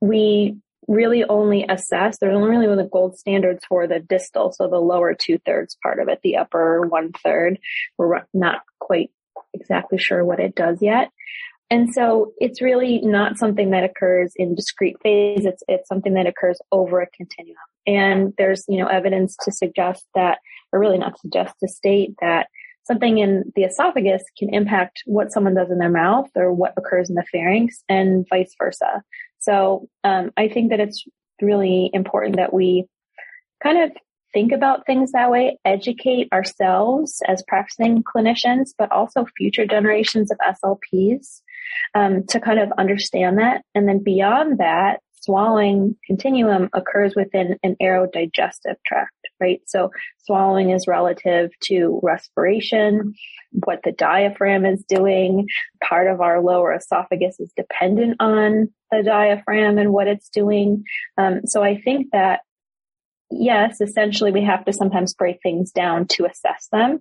we 0.00 0.56
really 0.88 1.24
only 1.24 1.66
assess, 1.68 2.18
there's 2.18 2.36
only 2.36 2.50
really 2.50 2.76
the 2.76 2.88
gold 2.88 3.18
standards 3.18 3.64
for 3.68 3.86
the 3.86 4.00
distal, 4.00 4.52
so 4.52 4.68
the 4.68 4.78
lower 4.78 5.14
two 5.14 5.38
thirds 5.44 5.76
part 5.82 5.98
of 6.00 6.08
it, 6.08 6.20
the 6.22 6.36
upper 6.36 6.86
one 6.86 7.12
third. 7.12 7.58
We're 7.98 8.22
not 8.32 8.62
quite 8.78 9.10
exactly 9.56 9.98
sure 9.98 10.24
what 10.24 10.40
it 10.40 10.54
does 10.54 10.78
yet. 10.80 11.10
And 11.68 11.92
so 11.92 12.32
it's 12.38 12.62
really 12.62 13.00
not 13.00 13.38
something 13.38 13.70
that 13.70 13.82
occurs 13.82 14.32
in 14.36 14.54
discrete 14.54 14.96
phase. 15.02 15.44
It's, 15.44 15.64
it's 15.66 15.88
something 15.88 16.14
that 16.14 16.26
occurs 16.26 16.60
over 16.70 17.00
a 17.00 17.10
continuum. 17.10 17.56
And 17.86 18.32
there's, 18.38 18.64
you 18.68 18.78
know, 18.78 18.86
evidence 18.86 19.36
to 19.42 19.50
suggest 19.52 20.04
that, 20.14 20.38
or 20.72 20.78
really 20.78 20.98
not 20.98 21.18
suggest 21.18 21.54
to 21.60 21.68
state 21.68 22.14
that 22.20 22.46
something 22.84 23.18
in 23.18 23.52
the 23.56 23.64
esophagus 23.64 24.22
can 24.38 24.54
impact 24.54 25.02
what 25.06 25.32
someone 25.32 25.54
does 25.54 25.70
in 25.70 25.78
their 25.78 25.90
mouth 25.90 26.28
or 26.36 26.52
what 26.52 26.74
occurs 26.76 27.10
in 27.10 27.16
the 27.16 27.24
pharynx 27.32 27.82
and 27.88 28.24
vice 28.30 28.54
versa. 28.62 29.02
So, 29.40 29.88
um, 30.04 30.30
I 30.36 30.48
think 30.48 30.70
that 30.70 30.80
it's 30.80 31.04
really 31.42 31.90
important 31.92 32.36
that 32.36 32.52
we 32.52 32.86
kind 33.62 33.82
of 33.82 33.90
think 34.32 34.52
about 34.52 34.86
things 34.86 35.12
that 35.12 35.30
way, 35.30 35.58
educate 35.64 36.28
ourselves 36.32 37.22
as 37.26 37.42
practicing 37.46 38.02
clinicians, 38.02 38.70
but 38.76 38.92
also 38.92 39.26
future 39.36 39.66
generations 39.66 40.30
of 40.30 40.38
SLPs 40.38 41.40
um, 41.94 42.24
to 42.28 42.40
kind 42.40 42.58
of 42.58 42.72
understand 42.78 43.38
that. 43.38 43.62
And 43.74 43.88
then 43.88 44.02
beyond 44.02 44.58
that, 44.58 45.00
swallowing 45.26 45.96
continuum 46.06 46.68
occurs 46.72 47.14
within 47.16 47.56
an 47.62 47.76
aerodigestive 47.82 48.76
tract, 48.86 49.12
right? 49.40 49.60
So 49.66 49.90
swallowing 50.18 50.70
is 50.70 50.86
relative 50.86 51.50
to 51.64 52.00
respiration, 52.02 53.14
what 53.64 53.80
the 53.82 53.92
diaphragm 53.92 54.64
is 54.64 54.84
doing. 54.88 55.48
Part 55.82 56.06
of 56.08 56.20
our 56.20 56.40
lower 56.40 56.74
esophagus 56.74 57.40
is 57.40 57.52
dependent 57.56 58.16
on 58.20 58.68
the 58.90 59.02
diaphragm 59.02 59.78
and 59.78 59.92
what 59.92 60.06
it's 60.06 60.28
doing. 60.28 60.84
Um, 61.18 61.40
so 61.46 61.62
I 61.62 61.80
think 61.80 62.08
that 62.12 62.40
yes, 63.30 63.80
essentially 63.80 64.32
we 64.32 64.44
have 64.44 64.64
to 64.64 64.72
sometimes 64.72 65.14
break 65.14 65.38
things 65.42 65.72
down 65.72 66.06
to 66.08 66.26
assess 66.26 66.68
them. 66.72 67.00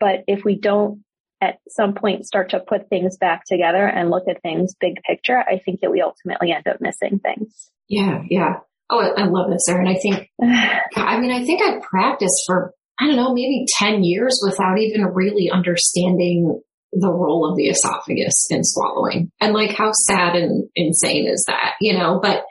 But 0.00 0.24
if 0.26 0.44
we 0.44 0.58
don't 0.58 1.04
at 1.40 1.58
some 1.68 1.94
point 1.94 2.26
start 2.26 2.50
to 2.50 2.60
put 2.60 2.88
things 2.88 3.16
back 3.16 3.44
together 3.46 3.86
and 3.86 4.10
look 4.10 4.24
at 4.28 4.42
things 4.42 4.74
big 4.80 4.96
picture, 5.06 5.38
I 5.38 5.58
think 5.58 5.80
that 5.80 5.90
we 5.90 6.00
ultimately 6.00 6.52
end 6.52 6.66
up 6.66 6.80
missing 6.80 7.20
things. 7.20 7.70
Yeah, 7.88 8.22
yeah. 8.28 8.54
Oh, 8.90 9.00
I 9.00 9.26
love 9.26 9.50
this, 9.50 9.68
Erin. 9.68 9.86
I 9.86 9.96
think, 9.96 10.30
I 10.42 11.20
mean, 11.20 11.30
I 11.30 11.44
think 11.44 11.60
I 11.62 11.78
practiced 11.80 12.42
for, 12.46 12.72
I 12.98 13.06
don't 13.06 13.16
know, 13.16 13.34
maybe 13.34 13.66
10 13.78 14.02
years 14.02 14.40
without 14.44 14.78
even 14.78 15.04
really 15.04 15.50
understanding 15.50 16.60
the 16.92 17.12
role 17.12 17.48
of 17.48 17.56
the 17.56 17.68
esophagus 17.68 18.46
in 18.50 18.64
swallowing. 18.64 19.30
And 19.40 19.52
like 19.52 19.72
how 19.72 19.90
sad 19.92 20.36
and 20.36 20.68
insane 20.74 21.28
is 21.28 21.44
that, 21.46 21.74
you 21.80 21.92
know, 21.92 22.18
but 22.22 22.44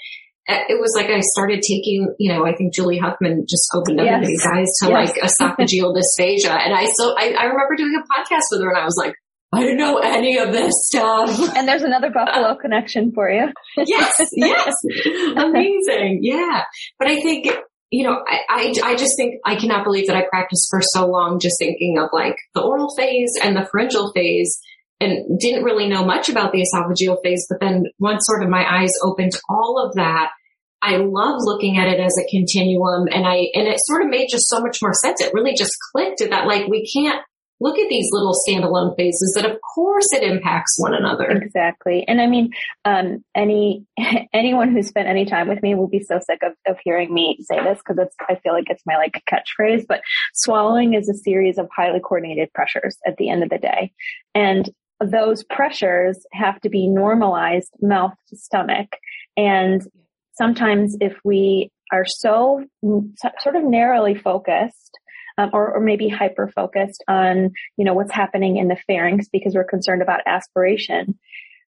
Uh, 0.50 0.64
it 0.70 0.80
was 0.80 0.94
like 0.96 1.10
I 1.10 1.20
started 1.20 1.62
taking, 1.62 2.14
you 2.20 2.32
know, 2.32 2.46
I 2.46 2.56
think 2.56 2.74
Julie 2.74 2.98
Huffman 2.98 3.46
just 3.50 3.70
opened 3.74 4.00
up 4.00 4.06
yes. 4.06 4.16
everybody's 4.16 4.46
eyes 4.46 4.72
to 4.82 4.90
yes. 4.90 5.12
like 5.12 5.58
esophageal 5.58 5.94
dysphagia. 5.98 6.58
And 6.58 6.74
I 6.74 6.86
so 6.96 7.16
I, 7.18 7.36
I 7.38 7.44
remember 7.46 7.76
doing 7.76 7.94
a 8.00 8.02
podcast 8.02 8.44
with 8.52 8.62
her 8.62 8.70
and 8.70 8.78
I 8.78 8.86
was 8.86 8.96
like, 8.98 9.14
I 9.54 9.62
didn't 9.62 9.78
know 9.78 9.98
any 9.98 10.38
of 10.38 10.52
this 10.52 10.74
stuff. 10.86 11.56
And 11.56 11.68
there's 11.68 11.84
another 11.84 12.10
Buffalo 12.14 12.56
connection 12.56 13.12
for 13.14 13.30
you. 13.30 13.48
yes, 13.86 14.14
yes. 14.34 14.76
Amazing. 15.38 16.20
Yeah. 16.22 16.64
But 17.00 17.10
I 17.10 17.22
think, 17.22 17.48
you 17.90 18.04
know, 18.04 18.24
I, 18.28 18.40
I, 18.50 18.74
I, 18.84 18.96
just 18.96 19.16
think 19.18 19.36
I 19.46 19.56
cannot 19.56 19.86
believe 19.86 20.08
that 20.08 20.18
I 20.18 20.26
practiced 20.30 20.68
for 20.70 20.82
so 20.82 21.08
long 21.08 21.40
just 21.40 21.56
thinking 21.60 21.98
of 21.98 22.10
like 22.12 22.36
the 22.54 22.62
oral 22.62 22.94
phase 22.98 23.32
and 23.42 23.56
the 23.56 23.66
pharyngeal 23.72 24.12
phase 24.14 24.60
and 25.00 25.40
didn't 25.40 25.64
really 25.64 25.88
know 25.88 26.04
much 26.04 26.28
about 26.28 26.52
the 26.52 26.62
esophageal 26.62 27.18
phase. 27.24 27.46
But 27.50 27.62
then 27.62 27.86
once 28.00 28.26
sort 28.26 28.44
of 28.44 28.50
my 28.50 28.66
eyes 28.70 28.92
opened 29.02 29.32
to 29.32 29.42
all 29.50 29.82
of 29.86 29.96
that, 29.96 30.32
I 30.82 30.98
love 30.98 31.40
looking 31.40 31.78
at 31.78 31.88
it 31.88 32.00
as 32.00 32.16
a 32.18 32.30
continuum 32.30 33.08
and 33.12 33.26
I, 33.26 33.50
and 33.54 33.68
it 33.68 33.80
sort 33.84 34.04
of 34.04 34.10
made 34.10 34.28
just 34.30 34.48
so 34.48 34.60
much 34.60 34.80
more 34.82 34.94
sense. 34.94 35.22
It 35.22 35.34
really 35.34 35.56
just 35.56 35.76
clicked 35.92 36.22
that 36.30 36.46
like 36.46 36.68
we 36.68 36.90
can't 36.92 37.22
look 37.60 37.80
at 37.80 37.90
these 37.90 38.10
little 38.12 38.36
standalone 38.48 38.96
phases 38.96 39.34
that 39.36 39.50
of 39.50 39.58
course 39.74 40.08
it 40.14 40.24
impacts 40.24 40.76
one 40.78 40.94
another. 40.94 41.26
Exactly. 41.26 42.06
And 42.08 42.22
I 42.22 42.28
mean, 42.28 42.52
um, 42.86 43.24
any, 43.36 43.86
anyone 44.34 44.72
who 44.72 44.84
spent 44.84 45.08
any 45.08 45.26
time 45.26 45.48
with 45.48 45.62
me 45.64 45.74
will 45.74 45.88
be 45.88 46.02
so 46.02 46.20
sick 46.20 46.40
of, 46.44 46.54
of 46.68 46.78
hearing 46.84 47.14
me 47.14 47.38
say 47.42 47.64
this 47.64 47.80
because 47.80 47.98
it's, 47.98 48.16
I 48.30 48.36
feel 48.36 48.54
like 48.54 48.70
it's 48.70 48.84
my 48.86 48.98
like 48.98 49.24
catchphrase, 49.32 49.86
but 49.88 50.02
swallowing 50.34 50.94
is 50.94 51.10
a 51.10 51.16
series 51.16 51.58
of 51.58 51.68
highly 51.76 52.00
coordinated 52.00 52.54
pressures 52.54 52.98
at 53.06 53.18
the 53.18 53.30
end 53.30 53.44
of 53.44 53.50
the 53.50 53.58
day. 53.58 53.92
And 54.36 54.70
those 55.00 55.44
pressures 55.44 56.26
have 56.34 56.60
to 56.62 56.70
be 56.70 56.88
normalized 56.88 57.72
mouth 57.82 58.14
to 58.30 58.36
stomach. 58.36 58.90
And 59.36 59.82
sometimes 60.38 60.96
if 61.02 61.18
we 61.24 61.72
are 61.92 62.06
so 62.06 62.66
sort 63.42 63.56
of 63.56 63.64
narrowly 63.64 64.16
focused, 64.16 65.00
um, 65.38 65.52
or, 65.54 65.76
or, 65.76 65.80
maybe 65.80 66.10
hyper 66.10 66.48
focused 66.48 67.04
on, 67.08 67.52
you 67.78 67.86
know, 67.86 67.94
what's 67.94 68.12
happening 68.12 68.58
in 68.58 68.68
the 68.68 68.78
pharynx 68.88 69.28
because 69.32 69.54
we're 69.54 69.64
concerned 69.64 70.02
about 70.02 70.22
aspiration. 70.26 71.18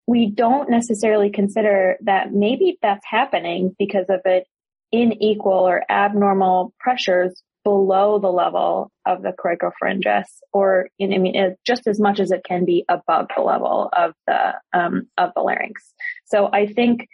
We 0.07 0.31
don't 0.31 0.71
necessarily 0.71 1.29
consider 1.29 1.97
that 2.01 2.33
maybe 2.33 2.79
that's 2.81 3.05
happening 3.05 3.75
because 3.77 4.07
of 4.09 4.21
it 4.25 4.47
unequal 4.91 5.67
or 5.67 5.83
abnormal 5.87 6.73
pressures 6.79 7.43
below 7.63 8.17
the 8.17 8.31
level 8.31 8.91
of 9.05 9.21
the 9.21 9.33
cricopharyngeus 9.33 10.25
or 10.51 10.89
in, 10.97 11.13
I 11.13 11.19
mean, 11.19 11.35
it, 11.35 11.59
just 11.65 11.85
as 11.85 11.99
much 11.99 12.19
as 12.19 12.31
it 12.31 12.43
can 12.43 12.65
be 12.65 12.85
above 12.89 13.27
the 13.35 13.43
level 13.43 13.89
of 13.95 14.13
the, 14.25 14.53
um, 14.73 15.07
of 15.17 15.31
the 15.35 15.41
larynx. 15.41 15.93
So 16.25 16.49
I 16.51 16.65
think, 16.65 17.07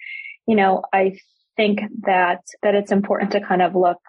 you 0.48 0.56
know, 0.56 0.84
I 0.94 1.18
think 1.56 1.82
that, 2.06 2.42
that 2.64 2.76
it's 2.76 2.92
important 2.92 3.32
to 3.32 3.42
kind 3.42 3.62
of 3.62 3.76
look 3.76 4.00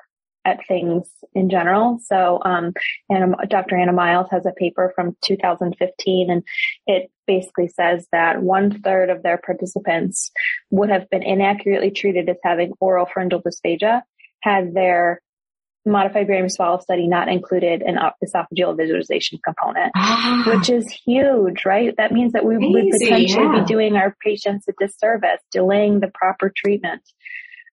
at 0.46 0.66
things 0.66 1.10
in 1.34 1.50
general. 1.50 1.98
So, 2.06 2.40
um, 2.44 2.72
and 3.10 3.34
Dr. 3.48 3.76
Anna 3.76 3.92
Miles 3.92 4.28
has 4.30 4.46
a 4.46 4.52
paper 4.52 4.92
from 4.94 5.16
2015 5.24 6.30
and 6.30 6.42
it 6.86 7.10
basically 7.26 7.66
says 7.68 8.06
that 8.12 8.40
one 8.40 8.80
third 8.80 9.10
of 9.10 9.24
their 9.24 9.38
participants 9.38 10.30
would 10.70 10.88
have 10.88 11.10
been 11.10 11.24
inaccurately 11.24 11.90
treated 11.90 12.28
as 12.28 12.36
having 12.44 12.72
oral 12.78 13.06
pharyngeal 13.06 13.42
dysphagia 13.42 14.02
had 14.40 14.72
their 14.72 15.20
modified 15.86 16.26
barium 16.26 16.48
swallow 16.48 16.78
study 16.78 17.06
not 17.06 17.28
included 17.28 17.82
an 17.82 17.96
esophageal 18.22 18.76
visualization 18.76 19.38
component, 19.44 19.92
ah. 19.94 20.42
which 20.46 20.68
is 20.68 20.84
huge, 21.04 21.64
right? 21.64 21.94
That 21.96 22.12
means 22.12 22.32
that 22.32 22.44
we 22.44 22.56
Easy, 22.56 22.72
would 22.72 22.90
potentially 23.00 23.44
yeah. 23.44 23.60
be 23.60 23.64
doing 23.66 23.96
our 23.96 24.16
patients 24.22 24.66
a 24.68 24.72
disservice, 24.78 25.40
delaying 25.52 26.00
the 26.00 26.10
proper 26.12 26.52
treatment. 26.54 27.02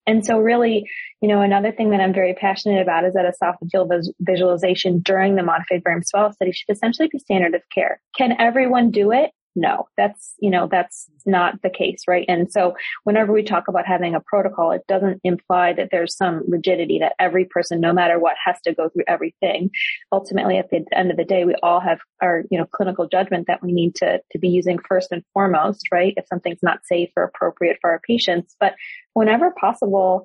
And 0.07 0.25
so 0.25 0.39
really, 0.39 0.85
you 1.21 1.29
know, 1.29 1.43
another 1.43 1.71
thing 1.73 1.91
that 1.91 2.01
I'm 2.01 2.13
very 2.13 2.35
passionate 2.35 2.83
about 2.83 3.05
is 3.05 3.15
that 3.15 3.25
esophageal 3.25 3.89
vis- 3.89 4.13
visualization 4.21 4.99
during 4.99 5.37
the 5.37 5.43
modified 5.43 5.85
barium 5.85 6.03
swallow 6.05 6.33
study 6.33 6.53
should 6.53 6.75
essentially 6.75 7.09
be 7.11 7.19
standard 7.19 7.55
of 7.55 7.63
care. 7.73 8.01
Can 8.17 8.35
everyone 8.39 8.91
do 8.91 9.13
it? 9.13 9.31
No, 9.55 9.89
that's, 9.97 10.35
you 10.39 10.51
know, 10.51 10.69
that's 10.71 11.09
not 11.27 11.61
the 11.63 11.71
case, 11.71 12.03
right? 12.09 12.25
And 12.29 12.51
so 12.51 12.75
whenever 13.05 13.33
we 13.33 13.43
talk 13.43 13.69
about 13.69 13.87
having 13.87 14.15
a 14.15 14.21
protocol, 14.21 14.73
it 14.73 14.83
doesn't 14.89 15.21
imply 15.25 15.73
that 15.75 15.89
there's 15.91 16.17
some 16.17 16.43
rigidity 16.49 16.99
that 16.99 17.15
every 17.19 17.45
person, 17.45 17.81
no 17.81 17.93
matter 17.93 18.19
what, 18.19 18.37
has 18.45 18.57
to 18.65 18.75
go 18.75 18.89
through 18.89 19.05
everything. 19.07 19.71
Ultimately, 20.11 20.59
at 20.59 20.71
the 20.71 20.85
end 20.93 21.11
of 21.11 21.17
the 21.17 21.25
day, 21.25 21.45
we 21.45 21.55
all 21.63 21.81
have 21.81 21.99
our, 22.21 22.45
you 22.51 22.59
know, 22.59 22.67
clinical 22.67 23.07
judgment 23.07 23.47
that 23.47 23.63
we 23.63 23.73
need 23.73 23.95
to, 23.97 24.21
to 24.31 24.39
be 24.39 24.49
using 24.49 24.79
first 24.89 25.13
and 25.13 25.23
foremost, 25.35 25.89
right? 25.93 26.15
If 26.17 26.27
something's 26.29 26.63
not 26.63 26.85
safe 26.85 27.11
or 27.17 27.25
appropriate 27.25 27.79
for 27.81 27.91
our 27.91 28.01
patients. 28.07 28.57
But 28.59 28.75
whenever 29.15 29.51
possible, 29.51 30.25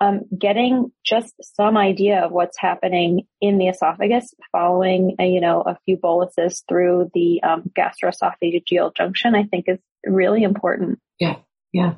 um, 0.00 0.22
getting 0.38 0.92
just 1.04 1.34
some 1.40 1.76
idea 1.76 2.24
of 2.24 2.32
what's 2.32 2.58
happening 2.58 3.26
in 3.40 3.58
the 3.58 3.68
esophagus 3.68 4.34
following, 4.52 5.16
a, 5.18 5.26
you 5.26 5.40
know, 5.40 5.62
a 5.62 5.78
few 5.84 5.96
boluses 5.96 6.62
through 6.68 7.10
the 7.14 7.42
um, 7.42 7.70
gastroesophageal 7.76 8.94
junction, 8.94 9.34
I 9.34 9.44
think 9.44 9.64
is 9.68 9.78
really 10.04 10.42
important. 10.42 10.98
Yeah, 11.18 11.36
yeah. 11.72 11.94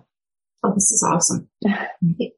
Oh, 0.64 0.74
this 0.74 0.90
is 0.90 1.04
awesome. 1.08 1.48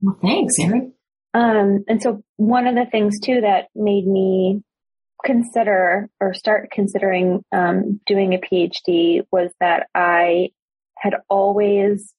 well, 0.00 0.18
thanks, 0.22 0.54
Erin. 0.60 0.92
Um, 1.34 1.84
and 1.88 2.02
so 2.02 2.22
one 2.36 2.66
of 2.66 2.74
the 2.74 2.86
things 2.90 3.20
too 3.20 3.40
that 3.42 3.68
made 3.74 4.06
me 4.06 4.62
consider 5.24 6.08
or 6.20 6.32
start 6.32 6.70
considering 6.70 7.44
um, 7.52 8.00
doing 8.06 8.34
a 8.34 8.38
PhD 8.38 9.22
was 9.30 9.50
that 9.60 9.88
I 9.94 10.50
had 10.96 11.14
always 11.28 12.14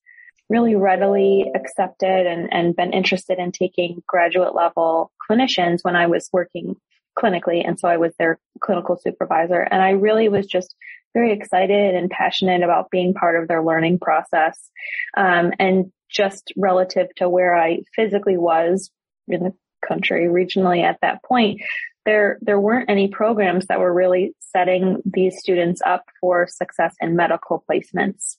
really 0.50 0.75
readily 0.75 1.51
accepted 1.56 2.25
and, 2.25 2.51
and 2.51 2.75
been 2.75 2.94
interested 2.94 3.38
in 3.39 3.51
taking 3.51 4.01
graduate 4.08 4.56
level 4.56 5.12
clinicians 5.29 5.79
when 5.84 5.96
I 5.96 6.08
was 6.08 6.29
working 6.34 6.75
clinically. 7.18 7.68
And 7.68 7.79
so 7.79 7.88
I 7.88 7.98
was 7.98 8.13
their 8.18 8.39
clinical 8.60 8.98
supervisor. 8.98 9.62
And 9.62 9.82
I 9.82 9.91
really 9.91 10.29
was 10.29 10.48
just 10.48 10.75
very 11.13 11.34
excited 11.34 11.96
and 11.96 12.10
passionate 12.10 12.63
about 12.63 12.91
being 12.91 13.13
part 13.13 13.41
of 13.41 13.48
their 13.48 13.63
learning 13.63 14.00
process. 14.00 14.70
Um, 15.18 15.51
and 15.60 15.91
just 16.10 16.51
relative 16.58 17.08
to 17.18 17.29
where 17.29 17.56
I 17.56 17.79
physically 17.96 18.38
was 18.38 18.89
in 19.27 19.44
the 19.44 19.53
country 19.88 20.25
regionally 20.25 20.84
at 20.84 21.00
that 21.01 21.24
point, 21.24 21.62
there 22.06 22.39
there 22.41 22.60
weren't 22.60 22.89
any 22.89 23.08
programs 23.08 23.68
that 23.68 23.79
were 23.79 23.94
really 23.94 24.34
setting 24.39 25.01
these 25.06 25.39
students 25.39 25.82
up 25.86 26.06
for 26.20 26.48
success 26.48 26.96
in 27.00 27.15
medical 27.15 27.63
placements. 27.70 28.38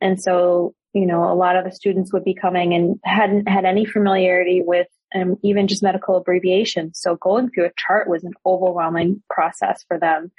And 0.00 0.20
so, 0.20 0.74
you 0.92 1.06
know, 1.06 1.24
a 1.24 1.34
lot 1.34 1.56
of 1.56 1.64
the 1.64 1.72
students 1.72 2.12
would 2.12 2.24
be 2.24 2.34
coming 2.34 2.74
and 2.74 3.00
hadn't 3.04 3.48
had 3.48 3.64
any 3.64 3.84
familiarity 3.84 4.62
with 4.64 4.88
um, 5.14 5.36
even 5.42 5.68
just 5.68 5.82
medical 5.82 6.16
abbreviations. 6.16 6.98
So 7.00 7.16
going 7.16 7.50
through 7.50 7.66
a 7.66 7.72
chart 7.76 8.08
was 8.08 8.24
an 8.24 8.32
overwhelming 8.44 9.22
process 9.30 9.84
for 9.88 9.98
them. 9.98 10.30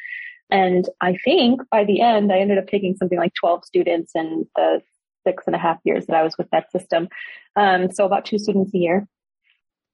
And 0.49 0.87
I 1.01 1.17
think 1.23 1.61
by 1.71 1.83
the 1.83 2.01
end, 2.01 2.31
I 2.31 2.39
ended 2.39 2.57
up 2.57 2.67
taking 2.67 2.95
something 2.95 3.17
like 3.17 3.33
12 3.33 3.65
students 3.65 4.11
in 4.15 4.47
the 4.55 4.81
six 5.25 5.43
and 5.47 5.55
a 5.55 5.59
half 5.59 5.79
years 5.83 6.05
that 6.05 6.15
I 6.15 6.23
was 6.23 6.37
with 6.37 6.49
that 6.51 6.71
system. 6.71 7.07
Um, 7.55 7.91
so 7.91 8.05
about 8.05 8.25
two 8.25 8.37
students 8.37 8.73
a 8.73 8.77
year. 8.77 9.07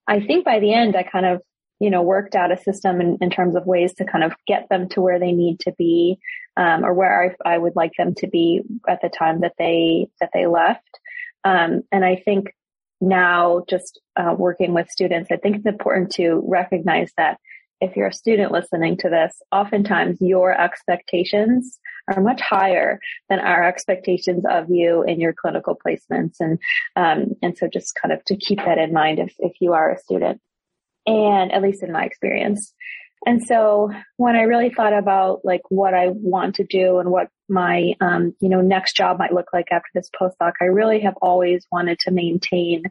I 0.07 0.19
think 0.19 0.43
by 0.43 0.59
the 0.59 0.73
end, 0.73 0.95
I 0.95 1.03
kind 1.03 1.25
of, 1.25 1.41
you 1.79 1.89
know, 1.89 2.01
worked 2.01 2.35
out 2.35 2.51
a 2.51 2.57
system 2.57 2.99
in, 2.99 3.17
in 3.21 3.29
terms 3.29 3.55
of 3.55 3.65
ways 3.65 3.93
to 3.93 4.05
kind 4.05 4.23
of 4.23 4.33
get 4.45 4.67
them 4.69 4.89
to 4.89 5.01
where 5.01 5.19
they 5.19 5.31
need 5.31 5.59
to 5.61 5.71
be, 5.77 6.19
um, 6.57 6.83
or 6.85 6.93
where 6.93 7.35
I, 7.45 7.53
I, 7.53 7.57
would 7.57 7.75
like 7.75 7.93
them 7.97 8.13
to 8.15 8.27
be 8.27 8.61
at 8.87 9.01
the 9.01 9.09
time 9.09 9.41
that 9.41 9.53
they, 9.57 10.09
that 10.19 10.31
they 10.33 10.45
left. 10.45 10.99
Um, 11.45 11.83
and 11.91 12.03
I 12.03 12.17
think 12.17 12.53
now 12.99 13.63
just 13.69 14.01
uh, 14.17 14.35
working 14.37 14.73
with 14.73 14.89
students, 14.89 15.31
I 15.31 15.37
think 15.37 15.55
it's 15.55 15.65
important 15.65 16.11
to 16.13 16.43
recognize 16.45 17.13
that 17.15 17.39
if 17.81 17.95
you're 17.95 18.07
a 18.07 18.13
student 18.13 18.51
listening 18.51 18.97
to 18.97 19.09
this, 19.09 19.41
oftentimes 19.53 20.17
your 20.19 20.59
expectations 20.59 21.79
are 22.13 22.21
much 22.21 22.41
higher 22.41 22.99
than 23.29 23.39
our 23.39 23.63
expectations 23.63 24.43
of 24.49 24.69
you 24.69 25.03
in 25.03 25.21
your 25.21 25.33
clinical 25.33 25.77
placements. 25.85 26.35
And, 26.41 26.59
um, 26.97 27.35
and 27.41 27.57
so 27.57 27.69
just 27.69 27.95
kind 27.95 28.11
of 28.11 28.23
to 28.25 28.35
keep 28.35 28.57
that 28.59 28.77
in 28.77 28.91
mind 28.91 29.19
if, 29.19 29.33
if 29.39 29.53
you 29.61 29.71
are 29.71 29.91
a 29.91 29.99
student 29.99 30.41
and 31.09 31.51
at 31.51 31.61
least 31.61 31.83
in 31.83 31.91
my 31.91 32.05
experience. 32.05 32.73
And 33.25 33.43
so 33.43 33.91
when 34.15 34.35
I 34.35 34.43
really 34.43 34.69
thought 34.69 34.97
about 34.97 35.43
like 35.43 35.61
what 35.69 35.93
I 35.93 36.07
want 36.07 36.55
to 36.55 36.63
do 36.63 36.99
and 36.99 37.09
what 37.09 37.27
my, 37.49 37.93
um, 37.99 38.33
you 38.39 38.47
know, 38.47 38.61
next 38.61 38.95
job 38.95 39.19
might 39.19 39.33
look 39.33 39.47
like 39.51 39.67
after 39.71 39.89
this 39.93 40.09
postdoc, 40.19 40.53
I 40.61 40.65
really 40.65 41.01
have 41.01 41.15
always 41.21 41.65
wanted 41.71 41.99
to 41.99 42.11
maintain 42.11 42.83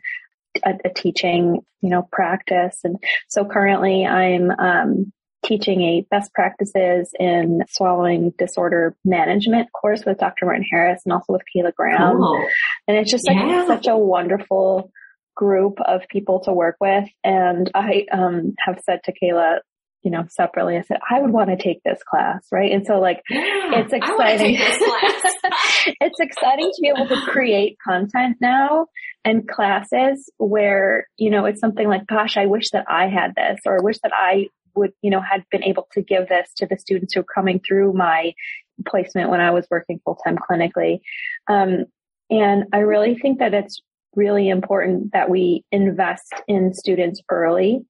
a, 0.62 0.75
a 0.84 0.90
teaching, 0.90 1.60
you 1.80 1.90
know, 1.90 2.06
practice. 2.12 2.80
And 2.84 2.96
so 3.28 3.46
currently 3.46 4.04
I'm, 4.04 4.50
um, 4.50 5.12
teaching 5.44 5.82
a 5.82 6.06
best 6.10 6.34
practices 6.34 7.12
in 7.18 7.62
swallowing 7.68 8.32
disorder 8.37 8.96
management 9.04 9.68
course 9.72 10.04
with 10.04 10.18
Dr. 10.18 10.46
Martin 10.46 10.64
Harris 10.68 11.02
and 11.04 11.12
also 11.12 11.32
with 11.32 11.42
Kayla 11.54 11.72
Graham. 11.75 12.16
Cool. 12.16 12.44
And 12.88 12.96
it's 12.96 13.10
just 13.10 13.26
like 13.26 13.37
yeah. 13.37 13.66
such 13.66 13.87
a 13.87 13.96
wonderful 13.96 14.90
group 15.38 15.78
of 15.87 16.02
people 16.11 16.40
to 16.40 16.52
work 16.52 16.76
with. 16.80 17.09
And 17.23 17.71
I 17.73 18.07
um, 18.12 18.57
have 18.59 18.80
said 18.85 18.99
to 19.04 19.12
Kayla, 19.12 19.59
you 20.02 20.11
know, 20.11 20.25
separately, 20.28 20.76
I 20.76 20.83
said, 20.83 20.99
I 21.09 21.21
would 21.21 21.30
want 21.30 21.50
to 21.50 21.57
take 21.57 21.80
this 21.85 22.00
class, 22.09 22.45
right? 22.50 22.73
And 22.73 22.85
so 22.85 22.99
like, 22.99 23.23
yeah, 23.30 23.80
it's 23.80 23.92
exciting. 23.92 24.57
it's 26.00 26.21
exciting 26.21 26.71
to 26.75 26.83
be 26.83 26.88
able 26.88 27.07
to 27.07 27.30
create 27.30 27.76
content 27.83 28.38
now 28.40 28.87
and 29.25 29.49
classes 29.49 30.28
where, 30.38 31.07
you 31.16 31.30
know, 31.30 31.45
it's 31.45 31.61
something 31.61 31.87
like, 31.87 32.07
gosh, 32.09 32.37
I 32.37 32.47
wish 32.47 32.71
that 32.73 32.87
I 32.88 33.07
had 33.07 33.35
this 33.37 33.61
or 33.64 33.78
I 33.78 33.83
wish 33.83 33.99
that 34.02 34.12
I 34.12 34.49
would, 34.75 34.92
you 35.02 35.11
know, 35.11 35.21
had 35.21 35.45
been 35.52 35.62
able 35.62 35.87
to 35.92 36.02
give 36.02 36.28
this 36.28 36.50
to 36.57 36.66
the 36.66 36.78
students 36.78 37.14
who 37.14 37.21
are 37.21 37.35
coming 37.35 37.61
through 37.61 37.92
my 37.92 38.35
placement 38.88 39.30
when 39.30 39.40
I 39.40 39.52
was 39.52 39.68
working 39.71 40.00
full 40.04 40.16
time 40.16 40.37
clinically. 40.37 41.00
Um, 41.49 41.85
and 42.30 42.64
I 42.73 42.78
really 42.78 43.16
think 43.16 43.38
that 43.38 43.54
it's 43.54 43.80
really 44.15 44.49
important 44.49 45.12
that 45.12 45.31
we 45.31 45.65
invest 45.71 46.33
in 46.47 46.75
students 46.75 47.21
early. 47.29 47.85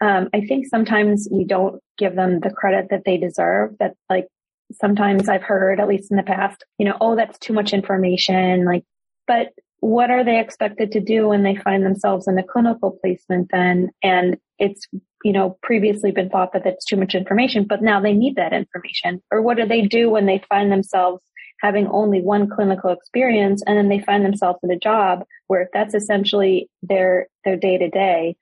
Um, 0.00 0.28
I 0.34 0.42
think 0.42 0.66
sometimes 0.66 1.28
we 1.30 1.44
don't 1.44 1.80
give 1.96 2.16
them 2.16 2.40
the 2.40 2.50
credit 2.50 2.88
that 2.90 3.02
they 3.04 3.16
deserve. 3.16 3.76
That 3.78 3.94
like 4.10 4.28
sometimes 4.72 5.28
I've 5.28 5.42
heard, 5.42 5.80
at 5.80 5.88
least 5.88 6.10
in 6.10 6.16
the 6.16 6.22
past, 6.22 6.64
you 6.78 6.84
know, 6.84 6.96
oh, 7.00 7.16
that's 7.16 7.38
too 7.38 7.52
much 7.52 7.72
information. 7.72 8.64
Like, 8.64 8.84
but 9.26 9.52
what 9.80 10.10
are 10.10 10.24
they 10.24 10.40
expected 10.40 10.92
to 10.92 11.00
do 11.00 11.28
when 11.28 11.42
they 11.42 11.56
find 11.56 11.84
themselves 11.84 12.26
in 12.26 12.38
a 12.38 12.42
clinical 12.42 12.98
placement 13.00 13.48
then? 13.52 13.90
And 14.02 14.36
it's, 14.58 14.86
you 15.24 15.32
know, 15.32 15.58
previously 15.62 16.10
been 16.10 16.28
thought 16.28 16.52
that 16.52 16.64
that's 16.64 16.84
too 16.84 16.96
much 16.96 17.14
information, 17.14 17.64
but 17.64 17.82
now 17.82 18.00
they 18.00 18.12
need 18.12 18.36
that 18.36 18.52
information. 18.52 19.22
Or 19.30 19.42
what 19.42 19.56
do 19.56 19.66
they 19.66 19.82
do 19.82 20.10
when 20.10 20.26
they 20.26 20.42
find 20.48 20.72
themselves 20.72 21.22
having 21.60 21.86
only 21.88 22.20
one 22.20 22.48
clinical 22.48 22.90
experience 22.90 23.62
and 23.66 23.76
then 23.76 23.88
they 23.88 24.00
find 24.00 24.24
themselves 24.24 24.58
in 24.62 24.70
a 24.70 24.78
job 24.78 25.24
where 25.46 25.68
that's 25.72 25.94
essentially 25.94 26.68
their, 26.82 27.28
their 27.44 27.56
day 27.56 27.78
to 27.78 27.88
day. 27.88 28.36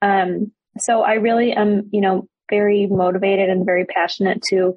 Um, 0.00 0.52
so 0.78 1.02
I 1.02 1.14
really 1.14 1.52
am, 1.52 1.88
you 1.92 2.00
know, 2.00 2.28
very 2.50 2.86
motivated 2.86 3.48
and 3.48 3.66
very 3.66 3.84
passionate 3.84 4.42
to 4.50 4.74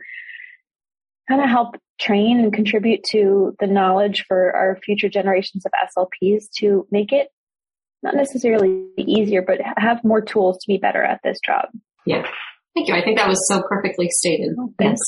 kind 1.27 1.41
of 1.41 1.49
help 1.49 1.75
train 1.99 2.39
and 2.39 2.53
contribute 2.53 3.03
to 3.11 3.55
the 3.59 3.67
knowledge 3.67 4.25
for 4.27 4.55
our 4.55 4.77
future 4.83 5.09
generations 5.09 5.65
of 5.65 5.71
SLPs 5.97 6.45
to 6.59 6.87
make 6.91 7.11
it 7.11 7.29
not 8.03 8.15
necessarily 8.15 8.87
easier, 8.97 9.41
but 9.41 9.59
have 9.77 10.03
more 10.03 10.21
tools 10.21 10.57
to 10.59 10.67
be 10.67 10.77
better 10.77 11.03
at 11.03 11.21
this 11.23 11.39
job. 11.43 11.69
Yeah. 12.05 12.25
Thank 12.75 12.87
you. 12.87 12.93
I 12.93 13.01
think 13.01 13.17
that 13.17 13.27
was 13.27 13.47
so 13.47 13.63
perfectly 13.67 14.09
stated. 14.09 14.55
Oh, 14.59 14.71
yes. 14.79 14.99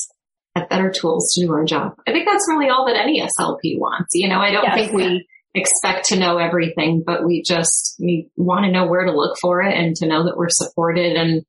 Have 0.58 0.68
better 0.68 0.90
tools 0.90 1.32
to 1.34 1.46
do 1.46 1.52
our 1.52 1.64
job. 1.64 1.94
I 2.06 2.12
think 2.12 2.26
that's 2.26 2.46
really 2.48 2.68
all 2.68 2.86
that 2.86 2.96
any 2.96 3.20
SLP 3.20 3.78
wants. 3.78 4.14
You 4.14 4.28
know, 4.28 4.38
I 4.38 4.50
don't 4.50 4.64
yes. 4.64 4.74
think 4.74 4.92
we 4.92 5.26
expect 5.54 6.06
to 6.06 6.18
know 6.18 6.38
everything, 6.38 7.02
but 7.04 7.24
we 7.24 7.42
just, 7.42 7.96
we 7.98 8.28
want 8.36 8.64
to 8.64 8.72
know 8.72 8.86
where 8.86 9.04
to 9.04 9.12
look 9.12 9.36
for 9.40 9.62
it 9.62 9.74
and 9.74 9.94
to 9.96 10.06
know 10.06 10.24
that 10.24 10.36
we're 10.36 10.48
supported 10.48 11.16
and 11.16 11.42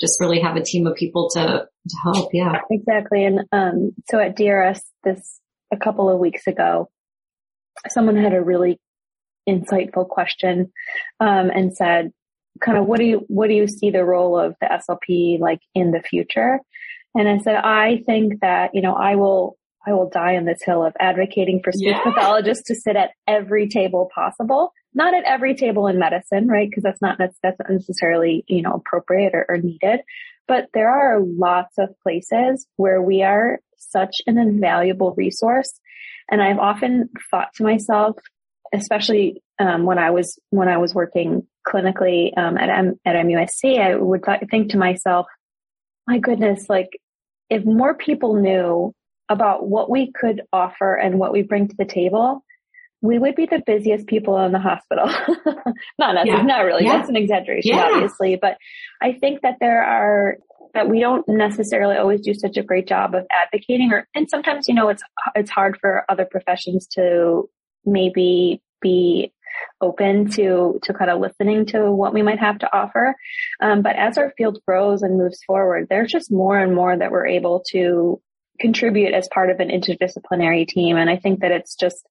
just 0.00 0.20
really 0.20 0.40
have 0.40 0.56
a 0.56 0.62
team 0.62 0.86
of 0.86 0.96
people 0.96 1.30
to, 1.34 1.40
to 1.88 1.96
help. 2.02 2.30
Yeah. 2.32 2.60
Exactly. 2.70 3.24
And, 3.24 3.40
um, 3.52 3.92
so 4.10 4.18
at 4.18 4.36
DRS 4.36 4.82
this 5.04 5.40
a 5.72 5.76
couple 5.76 6.10
of 6.10 6.18
weeks 6.18 6.46
ago, 6.46 6.88
someone 7.88 8.16
had 8.16 8.34
a 8.34 8.42
really 8.42 8.80
insightful 9.48 10.08
question, 10.08 10.72
um, 11.20 11.50
and 11.50 11.74
said, 11.74 12.12
kind 12.60 12.78
of, 12.78 12.86
what 12.86 12.98
do 12.98 13.04
you, 13.04 13.24
what 13.28 13.48
do 13.48 13.54
you 13.54 13.66
see 13.68 13.90
the 13.90 14.04
role 14.04 14.38
of 14.38 14.54
the 14.60 14.66
SLP 14.66 15.38
like 15.38 15.60
in 15.74 15.90
the 15.90 16.00
future? 16.00 16.60
And 17.14 17.28
I 17.28 17.38
said, 17.38 17.56
I 17.56 18.02
think 18.06 18.40
that, 18.40 18.70
you 18.74 18.82
know, 18.82 18.94
I 18.94 19.14
will, 19.16 19.56
I 19.86 19.92
will 19.92 20.08
die 20.08 20.36
on 20.36 20.44
this 20.44 20.62
hill 20.62 20.84
of 20.84 20.94
advocating 20.98 21.60
for 21.62 21.70
speech 21.70 21.96
pathologists 22.02 22.64
to 22.68 22.74
sit 22.74 22.96
at 22.96 23.10
every 23.26 23.68
table 23.68 24.10
possible. 24.14 24.72
Not 24.94 25.14
at 25.14 25.24
every 25.24 25.54
table 25.54 25.86
in 25.86 25.98
medicine, 25.98 26.48
right? 26.48 26.68
Because 26.68 26.82
that's 26.82 27.02
not 27.02 27.18
that's, 27.18 27.36
that's 27.42 27.58
necessarily 27.68 28.44
you 28.46 28.62
know 28.62 28.72
appropriate 28.72 29.34
or, 29.34 29.44
or 29.48 29.58
needed. 29.58 30.00
But 30.46 30.68
there 30.72 30.88
are 30.88 31.20
lots 31.20 31.78
of 31.78 31.90
places 32.02 32.66
where 32.76 33.02
we 33.02 33.22
are 33.22 33.58
such 33.76 34.22
an 34.26 34.38
invaluable 34.38 35.14
resource, 35.16 35.72
and 36.30 36.40
I've 36.42 36.58
often 36.58 37.10
thought 37.30 37.48
to 37.56 37.64
myself, 37.64 38.16
especially 38.72 39.42
um, 39.58 39.84
when 39.84 39.98
I 39.98 40.10
was 40.10 40.38
when 40.50 40.68
I 40.68 40.78
was 40.78 40.94
working 40.94 41.46
clinically 41.66 42.36
um, 42.38 42.56
at 42.56 42.70
M- 42.70 43.00
at 43.04 43.16
MUSC, 43.16 43.78
I 43.78 43.96
would 43.96 44.22
th- 44.24 44.42
think 44.50 44.70
to 44.70 44.78
myself, 44.78 45.26
my 46.06 46.18
goodness, 46.18 46.68
like 46.68 46.90
if 47.50 47.64
more 47.64 47.94
people 47.94 48.34
knew 48.34 48.94
about 49.28 49.68
what 49.68 49.90
we 49.90 50.12
could 50.12 50.42
offer 50.52 50.94
and 50.94 51.18
what 51.18 51.32
we 51.32 51.42
bring 51.42 51.68
to 51.68 51.76
the 51.76 51.84
table, 51.84 52.44
we 53.00 53.18
would 53.18 53.34
be 53.34 53.46
the 53.46 53.62
busiest 53.66 54.06
people 54.06 54.38
in 54.44 54.52
the 54.52 54.58
hospital. 54.58 55.06
not 55.98 56.26
yeah. 56.26 56.42
not 56.42 56.60
really. 56.60 56.84
Yeah. 56.84 56.96
That's 56.96 57.08
an 57.08 57.16
exaggeration, 57.16 57.76
yeah. 57.76 57.90
obviously, 57.92 58.36
but 58.36 58.56
I 59.02 59.12
think 59.12 59.42
that 59.42 59.56
there 59.60 59.82
are 59.82 60.38
that 60.72 60.88
we 60.88 61.00
don't 61.00 61.26
necessarily 61.28 61.96
always 61.96 62.20
do 62.20 62.34
such 62.34 62.56
a 62.56 62.62
great 62.62 62.88
job 62.88 63.14
of 63.14 63.26
advocating 63.30 63.92
or 63.92 64.08
and 64.14 64.28
sometimes 64.28 64.66
you 64.66 64.74
know 64.74 64.88
it's 64.88 65.02
it's 65.34 65.50
hard 65.50 65.78
for 65.80 66.04
other 66.08 66.24
professions 66.24 66.86
to 66.88 67.48
maybe 67.84 68.60
be 68.84 69.32
open 69.80 70.30
to 70.30 70.78
to 70.82 70.92
kind 70.92 71.10
of 71.10 71.20
listening 71.20 71.66
to 71.66 71.90
what 71.90 72.14
we 72.14 72.22
might 72.22 72.38
have 72.38 72.58
to 72.58 72.76
offer 72.76 73.14
um, 73.60 73.82
but 73.82 73.96
as 73.96 74.18
our 74.18 74.32
field 74.36 74.58
grows 74.66 75.02
and 75.02 75.18
moves 75.18 75.42
forward 75.44 75.86
there's 75.88 76.12
just 76.12 76.30
more 76.30 76.58
and 76.58 76.74
more 76.74 76.96
that 76.96 77.10
we're 77.10 77.26
able 77.26 77.62
to 77.68 78.20
contribute 78.60 79.14
as 79.14 79.28
part 79.28 79.50
of 79.50 79.60
an 79.60 79.68
interdisciplinary 79.68 80.66
team. 80.66 80.96
And 80.96 81.10
I 81.10 81.16
think 81.16 81.40
that 81.40 81.50
it's 81.50 81.74
just, 81.74 82.06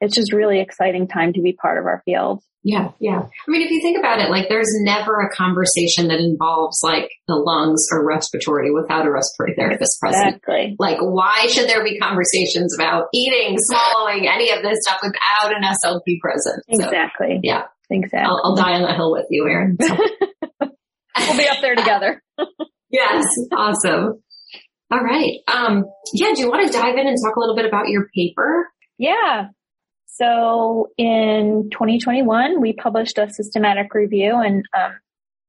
it's 0.00 0.14
just 0.14 0.32
really 0.32 0.60
exciting 0.60 1.08
time 1.08 1.32
to 1.32 1.42
be 1.42 1.52
part 1.52 1.78
of 1.78 1.86
our 1.86 2.02
field. 2.04 2.42
Yeah, 2.64 2.90
yeah. 2.98 3.20
I 3.22 3.50
mean, 3.50 3.62
if 3.62 3.70
you 3.70 3.80
think 3.80 3.98
about 3.98 4.20
it, 4.20 4.30
like 4.30 4.48
there's 4.48 4.70
never 4.80 5.20
a 5.20 5.30
conversation 5.34 6.08
that 6.08 6.18
involves 6.18 6.80
like 6.82 7.10
the 7.26 7.36
lungs 7.36 7.86
or 7.92 8.04
respiratory 8.06 8.72
without 8.72 9.06
a 9.06 9.10
respiratory 9.10 9.54
therapist 9.56 9.98
present. 10.00 10.36
Exactly. 10.36 10.76
Like, 10.78 10.98
why 11.00 11.46
should 11.46 11.68
there 11.68 11.84
be 11.84 11.98
conversations 11.98 12.74
about 12.76 13.06
eating, 13.14 13.56
swallowing, 13.58 14.28
any 14.28 14.50
of 14.50 14.62
this 14.62 14.78
stuff 14.82 14.98
without 15.02 15.54
an 15.54 15.62
SLP 15.62 16.20
present? 16.20 16.62
Exactly. 16.68 17.36
So, 17.36 17.40
yeah. 17.42 17.62
Exactly. 17.90 18.20
I'll, 18.20 18.40
I'll, 18.44 18.56
die 18.56 18.74
on 18.74 18.82
the 18.82 18.94
hill 18.94 19.12
with 19.12 19.26
you, 19.30 19.48
Erin. 19.48 19.78
So. 19.80 19.96
we'll 21.18 21.38
be 21.38 21.48
up 21.48 21.60
there 21.62 21.74
together. 21.74 22.22
yes. 22.90 23.26
Awesome. 23.56 24.22
All 24.90 25.00
right. 25.00 25.38
Um, 25.46 25.84
yeah. 26.12 26.32
Do 26.34 26.40
you 26.40 26.48
want 26.48 26.66
to 26.66 26.72
dive 26.72 26.96
in 26.96 27.06
and 27.06 27.16
talk 27.24 27.36
a 27.36 27.40
little 27.40 27.56
bit 27.56 27.66
about 27.66 27.88
your 27.88 28.08
paper? 28.14 28.68
Yeah. 28.98 29.48
So 30.18 30.88
in 30.98 31.68
2021, 31.70 32.60
we 32.60 32.72
published 32.72 33.18
a 33.18 33.30
systematic 33.30 33.94
review 33.94 34.34
and 34.34 34.64
um, 34.76 34.98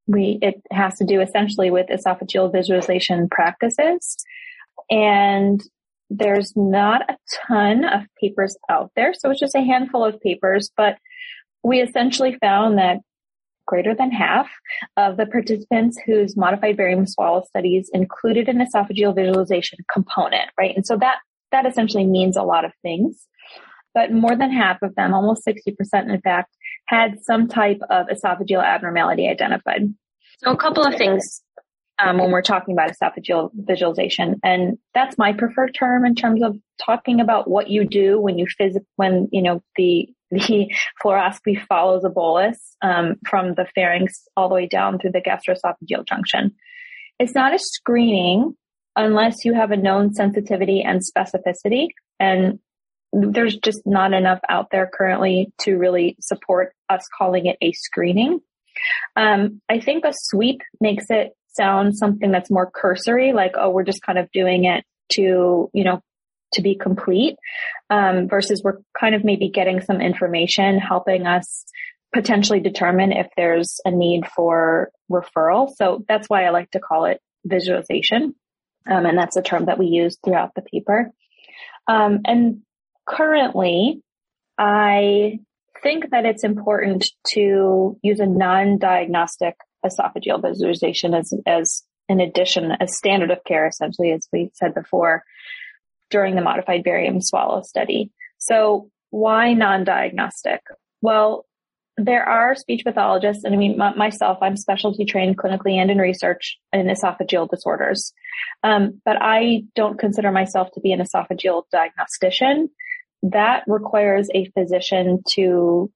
we 0.06 0.38
it 0.42 0.62
has 0.72 0.98
to 0.98 1.06
do 1.06 1.22
essentially 1.22 1.72
with 1.72 1.88
esophageal 1.88 2.52
visualization 2.52 3.28
practices, 3.30 4.18
and 4.90 5.62
there's 6.10 6.54
not 6.56 7.02
a 7.10 7.18
ton 7.48 7.84
of 7.84 8.02
papers 8.20 8.58
out 8.70 8.92
there, 8.96 9.14
so 9.14 9.30
it's 9.30 9.40
just 9.40 9.56
a 9.56 9.62
handful 9.62 10.04
of 10.04 10.20
papers, 10.22 10.72
but 10.76 10.98
we 11.64 11.82
essentially 11.82 12.38
found 12.40 12.78
that 12.78 12.98
greater 13.68 13.94
than 13.94 14.12
half 14.12 14.50
of 14.98 15.18
the 15.18 15.28
participants 15.28 16.00
whose 16.06 16.36
modified 16.36 16.76
barium 16.76 17.06
swallow 17.06 17.44
studies 17.48 17.90
included 17.94 18.50
an 18.50 18.66
esophageal 18.66 19.14
visualization 19.16 19.78
component, 19.92 20.50
right? 20.58 20.76
And 20.76 20.86
so 20.86 20.98
that, 20.98 21.18
that 21.52 21.68
essentially 21.68 22.06
means 22.06 22.36
a 22.36 22.42
lot 22.42 22.66
of 22.66 22.72
things. 22.82 23.28
But 23.94 24.12
more 24.12 24.36
than 24.36 24.52
half 24.52 24.82
of 24.82 24.96
them, 24.96 25.14
almost 25.14 25.46
60% 25.46 26.14
in 26.14 26.22
fact, 26.22 26.56
had 26.86 27.24
some 27.24 27.48
type 27.48 27.80
of 27.90 28.08
esophageal 28.08 28.64
abnormality 28.64 29.28
identified. 29.28 29.94
So 30.40 30.52
a 30.52 30.58
couple 30.58 30.86
of 30.86 30.96
things 30.96 31.42
um, 32.00 32.18
when 32.18 32.32
we're 32.32 32.42
talking 32.42 32.74
about 32.74 32.92
esophageal 32.92 33.52
visualization. 33.54 34.40
And 34.44 34.78
that's 34.94 35.18
my 35.18 35.34
preferred 35.34 35.76
term 35.76 36.06
in 36.06 36.16
terms 36.16 36.42
of 36.42 36.58
talking 36.84 37.20
about 37.20 37.50
what 37.50 37.70
you 37.70 37.86
do 37.86 38.20
when 38.20 38.38
you 38.38 38.48
phys- 38.60 38.86
when, 38.96 39.28
you 39.32 39.42
know, 39.42 39.62
the, 39.76 40.08
the 40.32 40.72
fluoroscopy 41.04 41.62
follows 41.68 42.04
a 42.06 42.10
bolus, 42.10 42.76
um, 42.82 43.16
from 43.28 43.56
the 43.56 43.68
pharynx 43.76 44.24
all 44.38 44.48
the 44.48 44.56
way 44.56 44.68
down 44.68 44.98
through 45.00 45.12
the 45.12 45.22
gastroesophageal 45.22 46.08
junction. 46.08 46.56
It's 47.20 47.36
not 47.36 47.54
a 47.54 47.60
screening 47.60 48.56
unless 48.96 49.44
you 49.44 49.54
have 49.54 49.72
a 49.72 49.78
known 49.78 50.14
sensitivity 50.14 50.82
and 50.82 51.02
specificity. 51.02 51.88
And 52.20 52.60
there's 53.12 53.58
just 53.58 53.82
not 53.86 54.14
enough 54.14 54.40
out 54.50 54.68
there 54.72 54.90
currently 54.92 55.52
to 55.62 55.78
really 55.78 56.16
support 56.22 56.74
us 56.90 57.02
calling 57.18 57.48
it 57.48 57.58
a 57.62 57.72
screening. 57.72 58.40
Um, 59.16 59.62
I 59.70 59.80
think 59.80 60.06
a 60.06 60.14
sweep 60.14 60.62
makes 60.80 61.06
it 61.10 61.34
sound 61.48 61.98
something 61.98 62.32
that's 62.32 62.52
more 62.52 62.70
cursory, 62.70 63.34
like, 63.34 63.54
oh, 63.56 63.72
we're 63.72 63.84
just 63.84 64.02
kind 64.02 64.18
of 64.18 64.32
doing 64.32 64.66
it 64.66 64.86
to, 65.14 65.70
you 65.74 65.84
know, 65.84 66.02
to 66.54 66.62
be 66.62 66.76
complete, 66.76 67.36
um, 67.90 68.28
versus 68.28 68.62
we're 68.64 68.78
kind 69.00 69.16
of 69.16 69.24
maybe 69.24 69.50
getting 69.50 69.82
some 69.82 70.02
information 70.02 70.80
helping 70.80 71.28
us 71.28 71.66
potentially 72.14 72.60
determine 72.60 73.12
if 73.12 73.28
there's 73.36 73.80
a 73.86 73.92
need 73.92 74.26
for 74.36 74.92
referral. 75.12 75.70
So 75.76 76.04
that's 76.08 76.28
why 76.28 76.46
I 76.46 76.50
like 76.50 76.72
to 76.72 76.80
call 76.80 77.06
it 77.06 77.22
visualization. 77.46 78.36
Um, 78.90 79.06
and 79.06 79.18
that's 79.18 79.36
a 79.36 79.42
term 79.42 79.66
that 79.66 79.78
we 79.78 79.88
use 79.88 80.18
throughout 80.24 80.56
the 80.56 80.62
paper. 80.62 81.12
Um, 81.88 82.22
and 82.26 82.62
currently, 83.10 84.02
I 84.58 85.40
think 85.82 86.12
that 86.12 86.26
it's 86.26 86.44
important 86.44 87.06
to 87.30 87.98
use 88.02 88.20
a 88.20 88.26
non-diagnostic 88.26 89.56
esophageal 89.86 90.42
visualization 90.42 91.14
as, 91.14 91.34
as 91.46 91.84
an 92.10 92.20
addition, 92.20 92.72
as 92.80 92.98
standard 92.98 93.32
of 93.32 93.44
care, 93.46 93.68
essentially, 93.68 94.12
as 94.12 94.28
we 94.32 94.52
said 94.54 94.74
before, 94.74 95.24
during 96.10 96.36
the 96.36 96.42
modified 96.42 96.84
barium 96.84 97.22
swallow 97.22 97.62
study. 97.62 98.12
So 98.38 98.90
why 99.10 99.54
non-diagnostic? 99.54 100.62
Well, 101.02 101.46
there 101.98 102.24
are 102.24 102.56
speech 102.56 102.84
pathologists, 102.86 103.44
and 103.44 103.54
I 103.54 103.58
mean, 103.58 103.78
myself, 103.78 104.38
I'm 104.42 104.56
specialty 104.56 105.06
trained 105.06 105.38
clinically 105.38 105.74
and 105.74 105.92
in 105.92 105.98
research 105.98 106.58
in 106.72 106.88
esophageal 106.88 107.50
disorders. 107.50 108.14
Um, 108.64 109.02
but 109.06 109.18
I 109.22 109.64
don't 109.76 110.00
consider 110.00 110.32
myself 110.32 110.70
to 110.74 110.80
be 110.80 110.94
an 110.94 111.02
esophageal 111.02 111.64
diagnostician. 111.72 112.70
That 113.24 113.64
requires 113.68 114.30
a 114.34 114.50
physician 114.52 115.24
to 115.36 115.92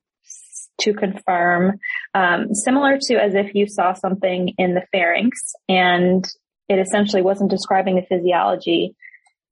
to 0.82 0.94
confirm, 0.94 1.80
um, 2.14 2.54
similar 2.54 2.98
to 3.00 3.16
as 3.16 3.36
if 3.36 3.54
you 3.54 3.68
saw 3.68 3.94
something 3.94 4.54
in 4.58 4.74
the 4.74 4.84
pharynx 4.92 5.54
and 5.70 6.26
it 6.68 6.80
essentially 6.80 7.22
wasn't 7.22 7.52
describing 7.52 7.96
the 7.96 8.02
physiology. 8.02 8.96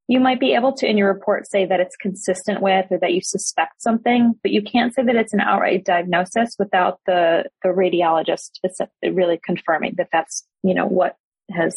You 0.07 0.19
might 0.19 0.39
be 0.39 0.55
able 0.55 0.73
to 0.73 0.89
in 0.89 0.97
your 0.97 1.13
report 1.13 1.47
say 1.47 1.65
that 1.65 1.79
it's 1.79 1.95
consistent 1.95 2.61
with 2.61 2.87
or 2.91 2.97
that 2.99 3.13
you 3.13 3.21
suspect 3.23 3.81
something, 3.81 4.33
but 4.41 4.51
you 4.51 4.61
can't 4.61 4.93
say 4.93 5.03
that 5.03 5.15
it's 5.15 5.33
an 5.33 5.39
outright 5.39 5.85
diagnosis 5.85 6.55
without 6.57 6.99
the, 7.05 7.45
the 7.63 7.69
radiologist 7.69 8.49
really 9.03 9.39
confirming 9.45 9.93
that 9.97 10.09
that's, 10.11 10.45
you 10.63 10.73
know, 10.73 10.87
what 10.87 11.17
has, 11.51 11.73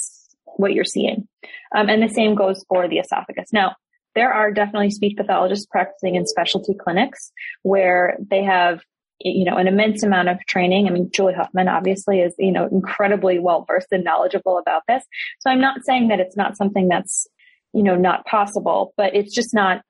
what 0.56 0.72
you're 0.72 0.84
seeing. 0.84 1.28
Um, 1.76 1.88
and 1.88 2.02
the 2.02 2.08
same 2.08 2.34
goes 2.34 2.64
for 2.68 2.88
the 2.88 2.98
esophagus. 2.98 3.52
Now, 3.52 3.76
there 4.14 4.32
are 4.32 4.50
definitely 4.50 4.90
speech 4.90 5.16
pathologists 5.16 5.66
practicing 5.66 6.14
in 6.14 6.26
specialty 6.26 6.74
clinics 6.74 7.32
where 7.62 8.16
they 8.30 8.42
have 8.42 8.80
you 9.20 9.44
know, 9.44 9.56
an 9.56 9.68
immense 9.68 10.02
amount 10.02 10.28
of 10.28 10.38
training. 10.46 10.86
I 10.86 10.90
mean, 10.90 11.10
Julie 11.12 11.34
Huffman 11.34 11.68
obviously 11.68 12.20
is, 12.20 12.34
you 12.38 12.52
know, 12.52 12.66
incredibly 12.66 13.38
well 13.38 13.64
versed 13.66 13.88
and 13.92 14.04
knowledgeable 14.04 14.58
about 14.58 14.82
this. 14.88 15.04
So 15.40 15.50
I'm 15.50 15.60
not 15.60 15.84
saying 15.84 16.08
that 16.08 16.20
it's 16.20 16.36
not 16.36 16.56
something 16.56 16.88
that's, 16.88 17.26
you 17.72 17.82
know, 17.82 17.96
not 17.96 18.26
possible, 18.26 18.92
but 18.96 19.14
it's 19.14 19.34
just 19.34 19.54
not 19.54 19.82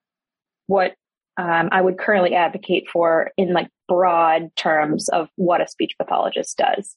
what 0.67 0.95
um, 1.37 1.69
I 1.73 1.81
would 1.81 1.99
currently 1.99 2.35
advocate 2.35 2.89
for 2.89 3.31
in 3.37 3.53
like 3.53 3.69
broad 3.89 4.55
terms 4.57 5.09
of 5.09 5.29
what 5.37 5.61
a 5.61 5.69
speech 5.69 5.93
pathologist 5.99 6.57
does. 6.57 6.97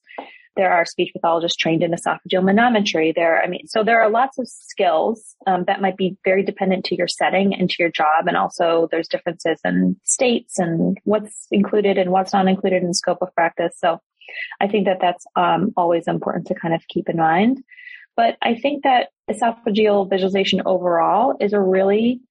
There 0.58 0.72
are 0.72 0.86
speech 0.86 1.12
pathologists 1.14 1.56
trained 1.56 1.84
in 1.84 1.92
esophageal 1.92 2.44
manometry. 2.44 3.14
There, 3.16 3.42
I 3.42 3.48
mean, 3.48 3.68
so 3.68 3.84
there 3.84 4.02
are 4.02 4.10
lots 4.10 4.38
of 4.40 4.48
skills 4.48 5.36
um, 5.46 5.64
that 5.68 5.82
might 5.82 5.96
be 5.96 6.18
very 6.26 6.44
dependent 6.44 6.86
to 6.86 6.96
your 6.96 7.08
setting 7.08 7.54
and 7.54 7.70
to 7.70 7.76
your 7.80 7.92
job, 7.92 8.28
and 8.28 8.36
also 8.36 8.88
there's 8.92 9.08
differences 9.08 9.60
in 9.64 9.96
states 10.04 10.60
and 10.60 10.98
what's 11.04 11.48
included 11.52 11.98
and 11.98 12.12
what's 12.12 12.34
not 12.34 12.48
included 12.48 12.84
in 12.84 12.94
scope 12.94 13.20
of 13.22 13.34
practice. 13.34 13.76
So, 13.78 14.00
I 14.60 14.68
think 14.68 14.86
that 14.86 14.98
that's 15.00 15.26
um, 15.36 15.72
always 15.78 16.08
important 16.08 16.48
to 16.48 16.56
kind 16.56 16.74
of 16.74 16.82
keep 16.90 17.08
in 17.08 17.18
mind. 17.18 17.64
But 18.18 18.36
I 18.42 18.56
think 18.56 18.84
that 18.84 19.10
esophageal 19.30 20.10
visualization 20.10 20.64
overall 20.66 21.36
is 21.40 21.54
a 21.54 21.62
really 21.62 22.22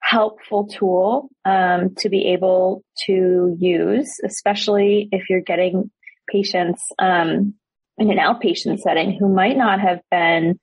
helpful 0.00 0.66
tool 0.66 1.28
um, 1.44 1.94
to 1.98 2.08
be 2.08 2.32
able 2.32 2.82
to 3.06 3.56
use, 3.58 4.18
especially 4.24 5.08
if 5.12 5.30
you're 5.30 5.40
getting 5.40 5.90
patients 6.30 6.82
um, 6.98 7.54
in 7.98 8.10
an 8.10 8.18
outpatient 8.18 8.78
setting 8.78 9.16
who 9.18 9.28
might 9.28 9.56
not 9.56 9.80
have 9.80 10.00
been, 10.10 10.58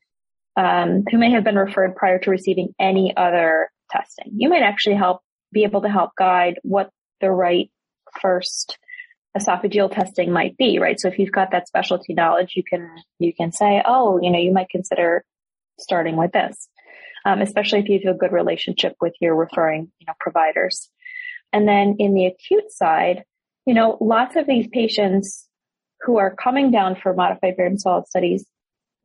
um, 0.56 1.04
who 1.10 1.18
may 1.18 1.32
have 1.32 1.44
been 1.44 1.56
referred 1.56 1.96
prior 1.96 2.20
to 2.20 2.32
receiving 2.32 2.74
any 2.80 3.14
other 3.16 3.70
testing. 3.92 4.32
You 4.36 4.50
might 4.50 4.64
actually 4.64 4.96
help, 4.96 5.22
be 5.52 5.64
able 5.64 5.82
to 5.82 5.90
help 5.90 6.12
guide 6.18 6.60
what 6.64 6.90
the 7.22 7.32
right 7.32 7.70
first 8.22 8.78
esophageal 9.38 9.94
testing 9.94 10.32
might 10.32 10.58
be, 10.58 10.80
right? 10.80 11.00
So 11.00 11.08
if 11.08 11.20
you've 11.20 11.32
got 11.32 11.52
that 11.52 11.68
specialty 11.68 12.14
knowledge, 12.14 12.54
you 12.56 12.64
can, 12.64 12.90
you 13.20 13.34
can 13.34 13.52
say, 13.52 13.84
oh, 13.86 14.20
you 14.22 14.32
know, 14.32 14.40
you 14.40 14.52
might 14.52 14.70
consider 14.70 15.24
starting 15.80 16.16
with 16.16 16.32
this. 16.32 16.68
Um, 17.26 17.42
especially 17.42 17.80
if 17.80 17.90
you 17.90 18.00
have 18.06 18.16
a 18.16 18.18
good 18.18 18.32
relationship 18.32 18.96
with 19.02 19.14
your 19.20 19.36
referring, 19.36 19.92
you 20.00 20.06
know, 20.08 20.14
providers. 20.20 20.90
And 21.52 21.68
then 21.68 21.98
in 22.00 22.14
the 22.14 22.26
acute 22.28 22.72
side, 22.72 23.24
you 23.66 23.74
know, 23.74 23.98
lots 24.00 24.36
of 24.36 24.48
these 24.48 24.68
patients 24.72 25.47
who 26.02 26.18
are 26.18 26.36
coming 26.36 26.72
down 26.72 26.96
for 26.96 27.14
modified 27.14 27.58
barium 27.58 27.78
swallow 27.78 28.04
studies, 28.08 28.46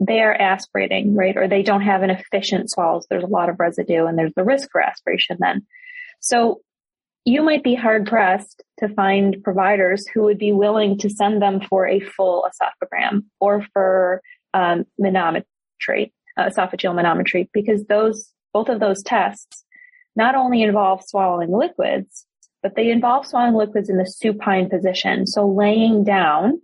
they 0.01 0.21
are 0.21 0.35
aspirating, 0.35 1.15
right? 1.15 1.37
Or 1.37 1.49
they 1.49 1.63
don't 1.63 1.83
have 1.83 2.03
an 2.03 2.11
efficient 2.11 2.71
swallows. 2.71 3.07
There's 3.09 3.23
a 3.23 3.29
lot 3.29 3.49
of 3.49 3.61
residue 3.61 4.07
and 4.07 4.19
there's 4.19 4.35
the 4.35 4.45
risk 4.45 4.69
for 4.73 4.81
aspiration 4.81 5.37
then. 5.41 5.67
So 6.21 6.61
you 7.25 7.43
might 7.43 7.63
be 7.63 7.75
hard 7.75 8.07
pressed 8.07 8.63
to 8.81 8.89
find 8.89 9.43
providers 9.45 10.07
who 10.09 10.23
would 10.23 10.39
be 10.39 10.53
willing 10.53 10.99
to 10.99 11.11
send 11.11 11.41
them 11.41 11.61
for 11.61 11.87
a 11.87 12.01
full 12.01 12.47
esophagram 12.49 13.25
or 13.41 13.65
for 13.73 14.23
um, 14.55 14.85
manometry, 15.01 16.13
uh, 16.37 16.49
esophageal 16.49 16.95
manometry, 16.95 17.49
because 17.53 17.85
those, 17.85 18.31
both 18.53 18.69
of 18.69 18.81
those 18.81 19.03
tests 19.03 19.65
not 20.17 20.35
only 20.35 20.63
involve 20.63 21.03
swallowing 21.07 21.53
liquids, 21.53 22.27
but 22.63 22.75
they 22.75 22.91
involve 22.91 23.27
swallowing 23.27 23.55
liquids 23.55 23.89
in 23.89 23.99
the 23.99 24.07
supine 24.07 24.69
position. 24.69 25.27
So 25.27 25.47
laying 25.47 26.05
down 26.05 26.61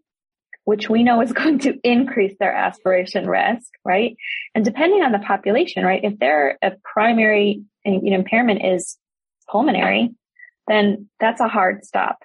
which 0.68 0.90
we 0.90 1.02
know 1.02 1.22
is 1.22 1.32
going 1.42 1.58
to 1.58 1.78
increase 1.82 2.36
their 2.38 2.52
aspiration 2.52 3.26
risk, 3.26 3.70
right? 3.86 4.14
And 4.54 4.66
depending 4.66 5.02
on 5.02 5.12
the 5.12 5.18
population, 5.18 5.82
right? 5.82 6.04
If 6.04 6.18
their 6.18 6.58
primary 6.84 7.62
impairment 7.84 8.62
is 8.62 8.98
pulmonary, 9.50 10.10
then 10.66 11.08
that's 11.20 11.40
a 11.40 11.48
hard 11.48 11.86
stop. 11.86 12.18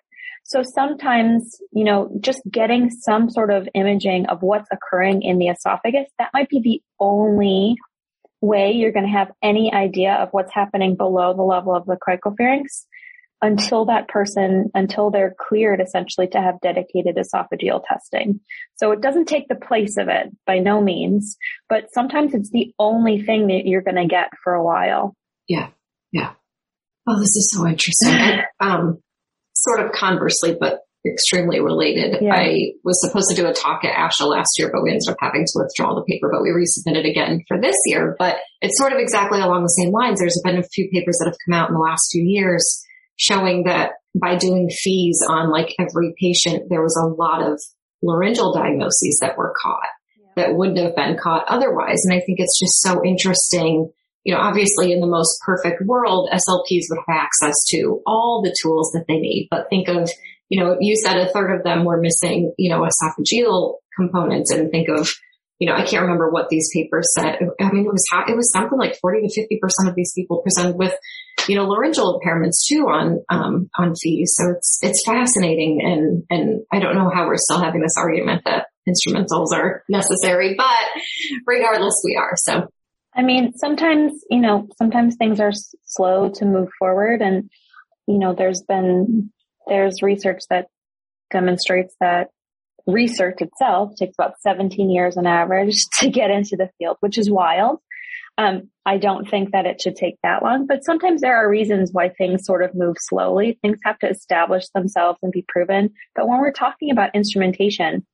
So 0.43 0.61
sometimes, 0.61 1.57
you 1.71 1.85
know, 1.85 2.11
just 2.19 2.41
getting 2.51 2.89
some 2.89 3.29
sort 3.29 3.49
of 3.49 3.69
imaging 3.73 4.25
of 4.25 4.41
what's 4.41 4.67
occurring 4.73 5.21
in 5.21 5.37
the 5.37 5.47
esophagus, 5.47 6.09
that 6.19 6.31
might 6.33 6.49
be 6.49 6.59
the 6.59 6.81
only 6.99 7.77
way 8.41 8.73
you're 8.73 8.91
going 8.91 9.05
to 9.05 9.17
have 9.19 9.31
any 9.41 9.73
idea 9.73 10.15
of 10.15 10.27
what's 10.31 10.53
happening 10.53 10.97
below 10.97 11.33
the 11.33 11.43
level 11.43 11.73
of 11.73 11.85
the 11.85 11.95
cricopharynx 11.95 12.87
until 13.43 13.85
that 13.85 14.07
person, 14.07 14.71
until 14.73 15.11
they're 15.11 15.35
cleared 15.37 15.81
essentially 15.81 16.27
to 16.27 16.41
have 16.41 16.61
dedicated 16.61 17.17
esophageal 17.17 17.81
testing. 17.85 18.39
So 18.75 18.91
it 18.93 19.01
doesn't 19.01 19.25
take 19.25 19.49
the 19.49 19.55
place 19.55 19.97
of 19.97 20.07
it 20.07 20.27
by 20.47 20.59
no 20.59 20.81
means, 20.81 21.35
but 21.67 21.93
sometimes 21.93 22.33
it's 22.33 22.49
the 22.51 22.73
only 22.79 23.21
thing 23.21 23.47
that 23.47 23.63
you're 23.65 23.81
going 23.81 23.97
to 23.97 24.07
get 24.07 24.29
for 24.43 24.53
a 24.53 24.63
while. 24.63 25.13
Yeah. 25.49 25.67
Yeah. 26.13 26.31
Oh, 27.05 27.19
this 27.19 27.35
is 27.35 27.51
so 27.53 27.67
interesting. 27.67 28.15
um, 28.61 28.99
sort 29.53 29.81
of 29.81 29.91
conversely, 29.91 30.55
but 30.57 30.79
extremely 31.05 31.59
related. 31.59 32.21
Yeah. 32.21 32.33
I 32.33 32.71
was 32.85 33.01
supposed 33.05 33.29
to 33.31 33.35
do 33.35 33.45
a 33.45 33.53
talk 33.53 33.83
at 33.83 33.93
ASHA 33.93 34.25
last 34.25 34.57
year, 34.57 34.71
but 34.71 34.83
we 34.83 34.89
ended 34.89 35.09
up 35.09 35.17
having 35.19 35.43
to 35.43 35.53
withdraw 35.55 35.95
the 35.95 36.05
paper, 36.07 36.31
but 36.31 36.41
we 36.41 36.51
resubmitted 36.51 37.09
again 37.09 37.41
for 37.49 37.59
this 37.59 37.75
year. 37.87 38.15
But 38.17 38.37
it's 38.61 38.79
sort 38.79 38.93
of 38.93 38.99
exactly 38.99 39.41
along 39.41 39.63
the 39.63 39.83
same 39.83 39.91
lines. 39.91 40.21
There's 40.21 40.41
been 40.45 40.57
a 40.57 40.63
few 40.63 40.89
papers 40.93 41.17
that 41.19 41.27
have 41.27 41.35
come 41.45 41.59
out 41.59 41.67
in 41.67 41.75
the 41.75 41.81
last 41.81 42.07
few 42.09 42.23
years 42.23 42.85
showing 43.17 43.63
that 43.63 43.91
by 44.19 44.35
doing 44.35 44.69
FEES 44.69 45.25
on 45.27 45.49
like 45.49 45.75
every 45.79 46.13
patient, 46.19 46.69
there 46.69 46.81
was 46.81 46.95
a 46.95 47.07
lot 47.07 47.41
of 47.41 47.61
laryngeal 48.01 48.53
diagnoses 48.53 49.17
that 49.21 49.37
were 49.37 49.53
caught 49.61 49.87
yeah. 50.17 50.27
that 50.35 50.55
wouldn't 50.55 50.77
have 50.77 50.95
been 50.95 51.17
caught 51.17 51.45
otherwise. 51.47 52.01
And 52.05 52.13
I 52.13 52.19
think 52.19 52.39
it's 52.39 52.59
just 52.59 52.81
so 52.81 53.03
interesting. 53.03 53.91
You 54.23 54.33
know, 54.33 54.39
obviously 54.39 54.91
in 54.91 54.99
the 54.99 55.07
most 55.07 55.39
perfect 55.45 55.81
world, 55.85 56.29
SLPs 56.31 56.85
would 56.89 56.99
have 57.07 57.17
access 57.17 57.55
to 57.69 58.01
all 58.05 58.41
the 58.43 58.55
tools 58.61 58.91
that 58.93 59.05
they 59.07 59.19
need, 59.19 59.47
but 59.49 59.67
think 59.69 59.87
of, 59.87 60.09
you 60.49 60.59
know, 60.59 60.77
you 60.79 60.95
said 60.95 61.17
a 61.17 61.31
third 61.31 61.55
of 61.55 61.63
them 61.63 61.83
were 61.83 61.99
missing, 61.99 62.53
you 62.57 62.69
know, 62.69 62.87
esophageal 62.87 63.75
components 63.97 64.51
and 64.51 64.71
think 64.71 64.87
of, 64.89 65.09
you 65.59 65.67
know, 65.67 65.75
I 65.75 65.85
can't 65.85 66.01
remember 66.01 66.29
what 66.29 66.49
these 66.49 66.69
papers 66.73 67.07
said. 67.13 67.37
I 67.61 67.71
mean, 67.71 67.85
it 67.85 67.91
was, 67.91 68.05
it 68.27 68.35
was 68.35 68.51
something 68.51 68.77
like 68.77 68.97
40 68.99 69.27
to 69.27 69.41
50% 69.41 69.89
of 69.89 69.95
these 69.95 70.11
people 70.13 70.41
presented 70.41 70.77
with 70.77 70.93
you 71.47 71.55
know, 71.55 71.65
laryngeal 71.65 72.19
impairments 72.19 72.65
too 72.67 72.85
on, 72.87 73.23
um, 73.29 73.69
on 73.77 73.95
FEES. 73.95 74.33
So 74.35 74.51
it's, 74.51 74.79
it's 74.81 75.03
fascinating. 75.05 75.81
And, 75.83 76.23
and 76.29 76.61
I 76.71 76.79
don't 76.79 76.95
know 76.95 77.09
how 77.13 77.27
we're 77.27 77.37
still 77.37 77.59
having 77.59 77.81
this 77.81 77.95
argument 77.97 78.43
that 78.45 78.67
instrumentals 78.87 79.51
are 79.53 79.83
necessary, 79.89 80.55
but 80.55 81.01
regardless, 81.45 81.95
we 82.03 82.15
are. 82.15 82.33
So. 82.35 82.67
I 83.15 83.21
mean, 83.21 83.53
sometimes, 83.55 84.23
you 84.29 84.39
know, 84.39 84.67
sometimes 84.77 85.15
things 85.17 85.39
are 85.39 85.51
slow 85.85 86.31
to 86.35 86.45
move 86.45 86.69
forward 86.79 87.21
and, 87.21 87.49
you 88.07 88.17
know, 88.17 88.33
there's 88.33 88.63
been, 88.67 89.31
there's 89.67 90.01
research 90.01 90.41
that 90.49 90.67
demonstrates 91.31 91.95
that 91.99 92.29
research 92.87 93.37
itself 93.39 93.91
takes 93.97 94.15
about 94.17 94.39
17 94.41 94.89
years 94.89 95.17
on 95.17 95.25
average 95.25 95.85
to 95.99 96.09
get 96.09 96.31
into 96.31 96.55
the 96.55 96.69
field, 96.77 96.97
which 96.99 97.17
is 97.17 97.29
wild. 97.29 97.79
Um, 98.37 98.69
I 98.85 98.97
don't 98.97 99.29
think 99.29 99.51
that 99.51 99.67
it 99.67 99.79
should 99.79 99.95
take 99.95 100.15
that 100.23 100.41
long, 100.41 100.65
but 100.65 100.83
sometimes 100.83 101.21
there 101.21 101.35
are 101.35 101.49
reasons 101.49 101.91
why 101.93 102.09
things 102.09 102.45
sort 102.45 102.63
of 102.63 102.73
move 102.73 102.95
slowly. 102.99 103.59
Things 103.61 103.77
have 103.83 103.99
to 103.99 104.09
establish 104.09 104.63
themselves 104.73 105.19
and 105.21 105.31
be 105.31 105.45
proven. 105.47 105.91
But 106.15 106.27
when 106.27 106.39
we're 106.39 106.51
talking 106.51 106.89
about 106.89 107.13
instrumentation, 107.13 108.05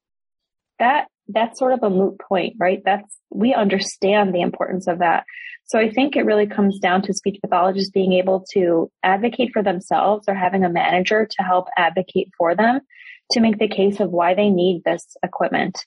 that 0.78 1.08
that's 1.30 1.60
sort 1.60 1.74
of 1.74 1.84
a 1.84 1.90
moot 1.90 2.20
point, 2.20 2.56
right? 2.60 2.82
That's 2.84 3.18
we 3.30 3.54
understand 3.54 4.34
the 4.34 4.42
importance 4.42 4.88
of 4.88 5.00
that. 5.00 5.24
So 5.66 5.80
I 5.80 5.90
think 5.90 6.16
it 6.16 6.26
really 6.26 6.48
comes 6.48 6.80
down 6.80 7.04
to 7.04 7.14
speech 7.14 7.38
pathologists 7.42 7.92
being 7.92 8.14
able 8.14 8.44
to 8.54 8.92
advocate 9.04 9.52
for 9.54 9.62
themselves 9.62 10.26
or 10.28 10.34
having 10.34 10.66
a 10.66 10.70
manager 10.70 11.28
to 11.30 11.44
help 11.44 11.68
advocate 11.78 12.30
for 12.38 12.56
them 12.56 12.82
to 13.32 13.40
make 13.40 13.60
the 13.60 13.68
case 13.68 14.00
of 14.00 14.12
why 14.12 14.34
they 14.34 14.50
need 14.50 14.84
this 14.84 15.06
equipment. 15.24 15.86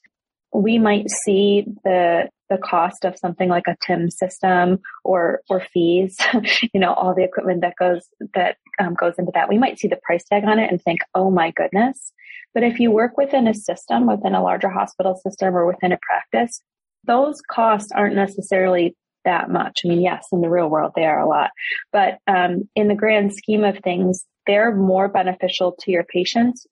We 0.53 0.79
might 0.79 1.09
see 1.11 1.67
the 1.85 2.29
the 2.53 2.59
cost 2.59 3.07
of 3.07 3.17
something 3.19 3.49
like 3.49 3.67
a 3.67 3.77
TIM 3.85 4.11
system 4.11 4.79
or 5.05 5.41
or 5.49 5.61
FEES, 5.61 6.17
you 6.75 6.81
know, 6.81 6.93
all 6.93 7.15
the 7.15 7.25
equipment 7.25 7.63
that 7.63 7.75
goes 7.79 8.07
that 8.35 8.57
um, 8.79 8.95
goes 8.95 9.15
into 9.19 9.33
that. 9.35 9.49
We 9.49 9.59
might 9.59 9.79
see 9.79 9.89
the 9.89 10.01
price 10.03 10.25
tag 10.31 10.45
on 10.45 10.59
it 10.59 10.71
and 10.71 10.81
think, 10.83 11.01
"Oh 11.15 11.31
my 11.31 11.51
goodness!" 11.53 12.13
But 12.55 12.63
if 12.63 12.79
you 12.79 12.91
work 12.91 13.17
within 13.17 13.49
a 13.49 13.55
system, 13.55 14.07
within 14.07 14.35
a 14.35 14.43
larger 14.43 14.69
hospital 14.69 15.15
system, 15.15 15.57
or 15.57 15.67
within 15.67 15.93
a 15.93 15.99
practice, 16.03 16.63
those 17.05 17.41
costs 17.51 17.91
aren't 17.93 18.15
necessarily 18.15 18.95
that 19.25 19.49
much. 19.49 19.81
I 19.85 19.89
mean, 19.89 20.03
yes, 20.03 20.27
in 20.33 20.43
the 20.43 20.51
real 20.51 20.69
world 20.69 20.93
they 20.95 21.07
are 21.07 21.21
a 21.21 21.29
lot, 21.29 21.51
but 21.93 22.19
um, 22.27 22.69
in 22.75 22.89
the 22.89 22.95
grand 22.95 23.33
scheme 23.33 23.65
of 23.65 23.79
things, 23.79 24.27
they're 24.47 24.75
more 24.75 25.09
beneficial 25.09 25.77
to 25.81 25.91
your 25.91 26.05
patients 26.05 26.67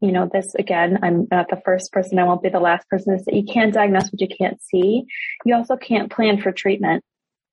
you 0.00 0.12
know, 0.12 0.28
this 0.32 0.54
again, 0.54 0.98
I'm 1.02 1.28
not 1.30 1.48
the 1.50 1.60
first 1.64 1.92
person, 1.92 2.18
I 2.18 2.24
won't 2.24 2.42
be 2.42 2.48
the 2.48 2.60
last 2.60 2.88
person 2.88 3.16
to 3.16 3.22
say 3.22 3.34
you 3.34 3.44
can't 3.44 3.74
diagnose 3.74 4.10
what 4.10 4.20
you 4.20 4.28
can't 4.28 4.60
see. 4.62 5.04
You 5.44 5.54
also 5.54 5.76
can't 5.76 6.10
plan 6.10 6.40
for 6.40 6.52
treatment 6.52 7.04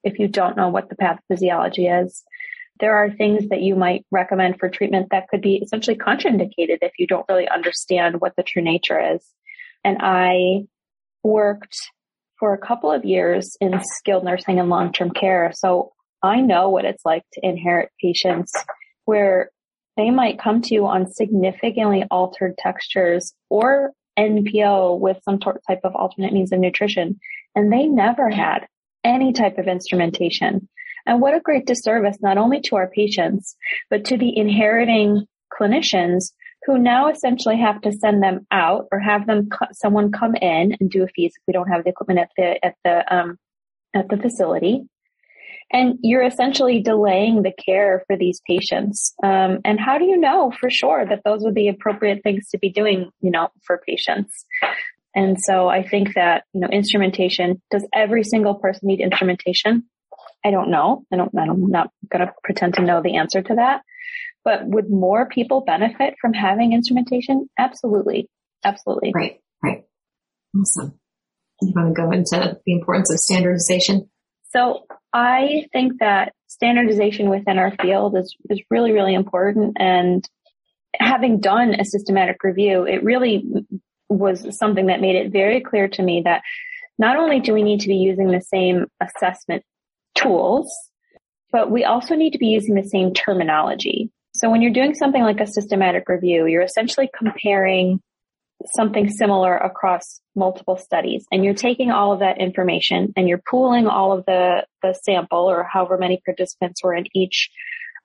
if 0.03 0.19
you 0.19 0.27
don't 0.27 0.55
know 0.55 0.69
what 0.69 0.89
the 0.89 0.95
pathophysiology 0.95 2.03
is. 2.03 2.23
There 2.79 2.95
are 2.95 3.11
things 3.11 3.49
that 3.49 3.61
you 3.61 3.75
might 3.75 4.05
recommend 4.11 4.59
for 4.59 4.69
treatment 4.69 5.07
that 5.11 5.27
could 5.29 5.41
be 5.41 5.55
essentially 5.55 5.97
contraindicated 5.97 6.77
if 6.81 6.93
you 6.99 7.07
don't 7.07 7.25
really 7.27 7.49
understand 7.49 8.21
what 8.21 8.33
the 8.37 8.43
true 8.43 8.61
nature 8.61 9.15
is. 9.15 9.25
And 9.83 9.97
I 9.99 10.67
worked 11.23 11.75
for 12.39 12.53
a 12.53 12.57
couple 12.57 12.91
of 12.91 13.03
years 13.03 13.57
in 13.59 13.79
skilled 13.81 14.23
nursing 14.23 14.59
and 14.59 14.69
long-term 14.69 15.11
care. 15.11 15.51
So 15.55 15.91
I 16.21 16.39
know 16.39 16.69
what 16.69 16.85
it's 16.85 17.03
like 17.03 17.23
to 17.33 17.41
inherit 17.43 17.89
patients 18.01 18.53
where 19.05 19.49
they 19.97 20.11
might 20.11 20.39
come 20.39 20.61
to 20.61 20.73
you 20.73 20.85
on 20.85 21.11
significantly 21.11 22.05
altered 22.09 22.57
textures 22.57 23.33
or 23.49 23.91
NPO 24.17 24.99
with 24.99 25.17
some 25.23 25.39
type 25.39 25.81
of 25.83 25.95
alternate 25.95 26.33
means 26.33 26.51
of 26.51 26.59
nutrition. 26.59 27.19
And 27.55 27.71
they 27.71 27.87
never 27.87 28.29
had 28.29 28.67
any 29.03 29.33
type 29.33 29.57
of 29.57 29.67
instrumentation. 29.67 30.69
And 31.05 31.21
what 31.21 31.33
a 31.33 31.39
great 31.39 31.65
disservice, 31.65 32.17
not 32.21 32.37
only 32.37 32.61
to 32.61 32.75
our 32.75 32.87
patients, 32.87 33.55
but 33.89 34.05
to 34.05 34.17
the 34.17 34.37
inheriting 34.37 35.25
clinicians 35.59 36.31
who 36.65 36.77
now 36.77 37.09
essentially 37.09 37.57
have 37.57 37.81
to 37.81 37.91
send 37.91 38.21
them 38.21 38.45
out 38.51 38.87
or 38.91 38.99
have 38.99 39.25
them, 39.25 39.49
someone 39.71 40.11
come 40.11 40.35
in 40.35 40.75
and 40.79 40.89
do 40.89 41.03
a 41.03 41.07
FEES 41.07 41.33
if 41.35 41.43
we 41.47 41.53
don't 41.53 41.69
have 41.69 41.83
the 41.83 41.89
equipment 41.89 42.19
at 42.19 42.29
the, 42.35 42.65
at 42.65 42.75
the, 42.83 43.15
um, 43.15 43.37
at 43.95 44.09
the 44.09 44.17
facility 44.17 44.85
and 45.71 45.99
you're 46.01 46.23
essentially 46.23 46.81
delaying 46.81 47.43
the 47.43 47.51
care 47.51 48.03
for 48.07 48.17
these 48.17 48.41
patients. 48.47 49.13
Um, 49.23 49.59
and 49.65 49.79
how 49.79 49.97
do 49.97 50.05
you 50.05 50.17
know 50.17 50.51
for 50.59 50.69
sure 50.69 51.05
that 51.05 51.23
those 51.25 51.45
are 51.45 51.51
the 51.51 51.67
appropriate 51.67 52.23
things 52.23 52.49
to 52.49 52.57
be 52.57 52.69
doing, 52.69 53.11
you 53.21 53.31
know, 53.31 53.49
for 53.63 53.81
patients? 53.85 54.45
And 55.15 55.37
so 55.39 55.67
I 55.67 55.87
think 55.87 56.13
that, 56.13 56.43
you 56.53 56.61
know, 56.61 56.67
instrumentation, 56.67 57.61
does 57.71 57.87
every 57.93 58.23
single 58.23 58.55
person 58.55 58.87
need 58.87 59.01
instrumentation? 59.01 59.83
I 60.45 60.51
don't 60.51 60.69
know. 60.69 61.03
I 61.11 61.17
don't, 61.17 61.31
I'm 61.37 61.67
not 61.67 61.89
going 62.09 62.25
to 62.25 62.33
pretend 62.43 62.75
to 62.75 62.83
know 62.83 63.01
the 63.01 63.17
answer 63.17 63.41
to 63.41 63.55
that. 63.55 63.81
But 64.45 64.65
would 64.65 64.89
more 64.89 65.27
people 65.27 65.61
benefit 65.65 66.13
from 66.21 66.33
having 66.33 66.71
instrumentation? 66.71 67.49
Absolutely. 67.57 68.29
Absolutely. 68.63 69.11
Right. 69.13 69.41
Right. 69.61 69.83
Awesome. 70.57 70.99
You 71.61 71.73
want 71.75 71.95
to 71.95 72.01
go 72.01 72.11
into 72.11 72.57
the 72.65 72.73
importance 72.73 73.11
of 73.11 73.17
standardization? 73.17 74.09
So 74.53 74.85
I 75.17 75.65
think 75.73 75.93
that 75.99 76.33
standardization 76.45 77.31
within 77.31 77.57
our 77.57 77.71
field 77.81 78.15
is, 78.15 78.35
is 78.51 78.61
really, 78.69 78.91
really 78.91 79.15
important. 79.15 79.77
And 79.79 80.23
having 80.99 81.39
done 81.39 81.73
a 81.73 81.85
systematic 81.85 82.43
review, 82.43 82.83
it 82.83 83.03
really 83.03 83.43
was 84.09 84.55
something 84.55 84.85
that 84.85 85.01
made 85.01 85.15
it 85.15 85.31
very 85.31 85.59
clear 85.59 85.87
to 85.87 86.03
me 86.03 86.21
that 86.25 86.43
not 86.99 87.17
only 87.17 87.39
do 87.39 87.51
we 87.51 87.63
need 87.63 87.79
to 87.79 87.87
be 87.87 87.95
using 87.95 88.27
the 88.27 88.41
same 88.41 88.85
assessment 89.01 89.63
tools, 90.13 90.71
but 91.51 91.71
we 91.71 91.83
also 91.83 92.13
need 92.13 92.33
to 92.33 92.39
be 92.39 92.49
using 92.49 92.75
the 92.75 92.87
same 92.87 93.11
terminology. 93.11 94.11
So 94.35 94.51
when 94.51 94.61
you're 94.61 94.71
doing 94.71 94.93
something 94.93 95.23
like 95.23 95.39
a 95.39 95.47
systematic 95.47 96.07
review, 96.07 96.45
you're 96.45 96.61
essentially 96.61 97.09
comparing 97.17 98.03
something 98.75 99.09
similar 99.09 99.55
across 99.55 100.19
multiple 100.35 100.77
studies 100.77 101.25
and 101.31 101.43
you're 101.43 101.53
taking 101.53 101.91
all 101.91 102.11
of 102.11 102.19
that 102.19 102.39
information 102.39 103.13
and 103.15 103.27
you're 103.27 103.41
pooling 103.49 103.87
all 103.87 104.11
of 104.11 104.25
the, 104.25 104.65
the 104.81 104.93
sample 105.03 105.49
or 105.49 105.63
however 105.63 105.97
many 105.97 106.21
participants 106.25 106.83
were 106.83 106.95
in 106.95 107.05
each 107.13 107.49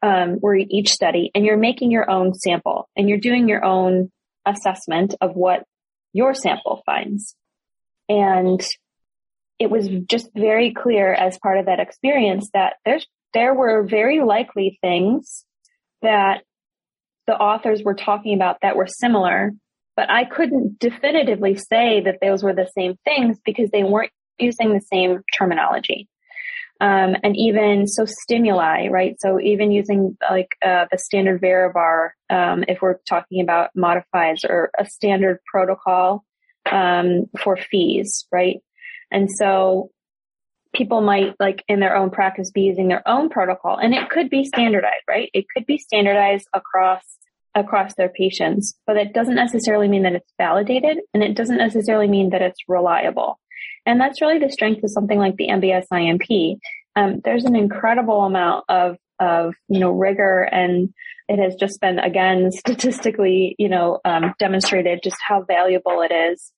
um, 0.02 0.38
were 0.40 0.56
in 0.56 0.70
each 0.72 0.90
study 0.90 1.30
and 1.34 1.44
you're 1.44 1.56
making 1.56 1.90
your 1.90 2.10
own 2.10 2.34
sample 2.34 2.88
and 2.96 3.08
you're 3.08 3.18
doing 3.18 3.48
your 3.48 3.64
own 3.64 4.10
assessment 4.44 5.14
of 5.20 5.32
what 5.34 5.64
your 6.12 6.34
sample 6.34 6.82
finds. 6.84 7.34
And 8.08 8.60
it 9.58 9.70
was 9.70 9.88
just 9.88 10.28
very 10.34 10.74
clear 10.74 11.12
as 11.12 11.38
part 11.38 11.58
of 11.58 11.66
that 11.66 11.80
experience 11.80 12.50
that 12.52 12.74
there's 12.84 13.06
there 13.32 13.54
were 13.54 13.84
very 13.84 14.20
likely 14.20 14.78
things 14.82 15.44
that 16.02 16.42
the 17.26 17.34
authors 17.34 17.82
were 17.82 17.94
talking 17.94 18.34
about 18.34 18.58
that 18.60 18.76
were 18.76 18.88
similar 18.88 19.52
but 19.96 20.10
I 20.10 20.24
couldn't 20.24 20.78
definitively 20.78 21.56
say 21.56 22.00
that 22.00 22.18
those 22.20 22.42
were 22.42 22.54
the 22.54 22.70
same 22.76 22.98
things 23.04 23.38
because 23.44 23.70
they 23.70 23.84
weren't 23.84 24.12
using 24.38 24.72
the 24.72 24.80
same 24.80 25.22
terminology. 25.36 26.08
Um, 26.80 27.14
and 27.22 27.36
even 27.36 27.86
so 27.86 28.04
stimuli, 28.06 28.88
right? 28.88 29.14
So 29.20 29.38
even 29.38 29.70
using 29.70 30.16
like 30.28 30.48
uh, 30.64 30.86
the 30.90 30.98
standard 30.98 31.40
Varibar, 31.40 32.10
um, 32.28 32.64
if 32.66 32.82
we're 32.82 32.98
talking 33.08 33.40
about 33.40 33.70
modifies 33.76 34.40
or 34.44 34.70
a 34.76 34.84
standard 34.84 35.38
protocol 35.46 36.24
um, 36.70 37.26
for 37.40 37.56
FEES, 37.56 38.26
right? 38.32 38.58
And 39.12 39.30
so 39.30 39.90
people 40.74 41.02
might 41.02 41.34
like 41.38 41.62
in 41.68 41.78
their 41.78 41.94
own 41.94 42.10
practice 42.10 42.50
be 42.50 42.62
using 42.62 42.88
their 42.88 43.06
own 43.06 43.28
protocol, 43.28 43.76
and 43.76 43.94
it 43.94 44.08
could 44.10 44.28
be 44.28 44.44
standardized, 44.44 45.04
right? 45.08 45.30
It 45.34 45.44
could 45.54 45.66
be 45.66 45.78
standardized 45.78 46.48
across 46.52 47.04
across 47.54 47.94
their 47.94 48.08
patients, 48.08 48.74
but 48.86 48.96
it 48.96 49.12
doesn't 49.12 49.34
necessarily 49.34 49.88
mean 49.88 50.02
that 50.02 50.14
it's 50.14 50.32
validated 50.38 50.98
and 51.12 51.22
it 51.22 51.34
doesn't 51.34 51.58
necessarily 51.58 52.08
mean 52.08 52.30
that 52.30 52.42
it's 52.42 52.60
reliable. 52.68 53.38
And 53.84 54.00
that's 54.00 54.20
really 54.20 54.38
the 54.38 54.50
strength 54.50 54.82
of 54.84 54.90
something 54.90 55.18
like 55.18 55.36
the 55.36 55.48
MBS 55.48 55.86
IMP. 55.92 56.58
Um, 56.96 57.20
there's 57.24 57.44
an 57.44 57.56
incredible 57.56 58.22
amount 58.22 58.64
of, 58.68 58.96
of, 59.18 59.54
you 59.68 59.80
know, 59.80 59.90
rigor 59.90 60.42
and 60.42 60.92
it 61.28 61.38
has 61.38 61.54
just 61.54 61.80
been 61.80 61.98
again 61.98 62.50
statistically, 62.52 63.54
you 63.58 63.68
know, 63.68 64.00
um, 64.04 64.34
demonstrated 64.38 65.00
just 65.02 65.16
how 65.26 65.42
valuable 65.42 66.02
it 66.02 66.12
is. 66.12 66.52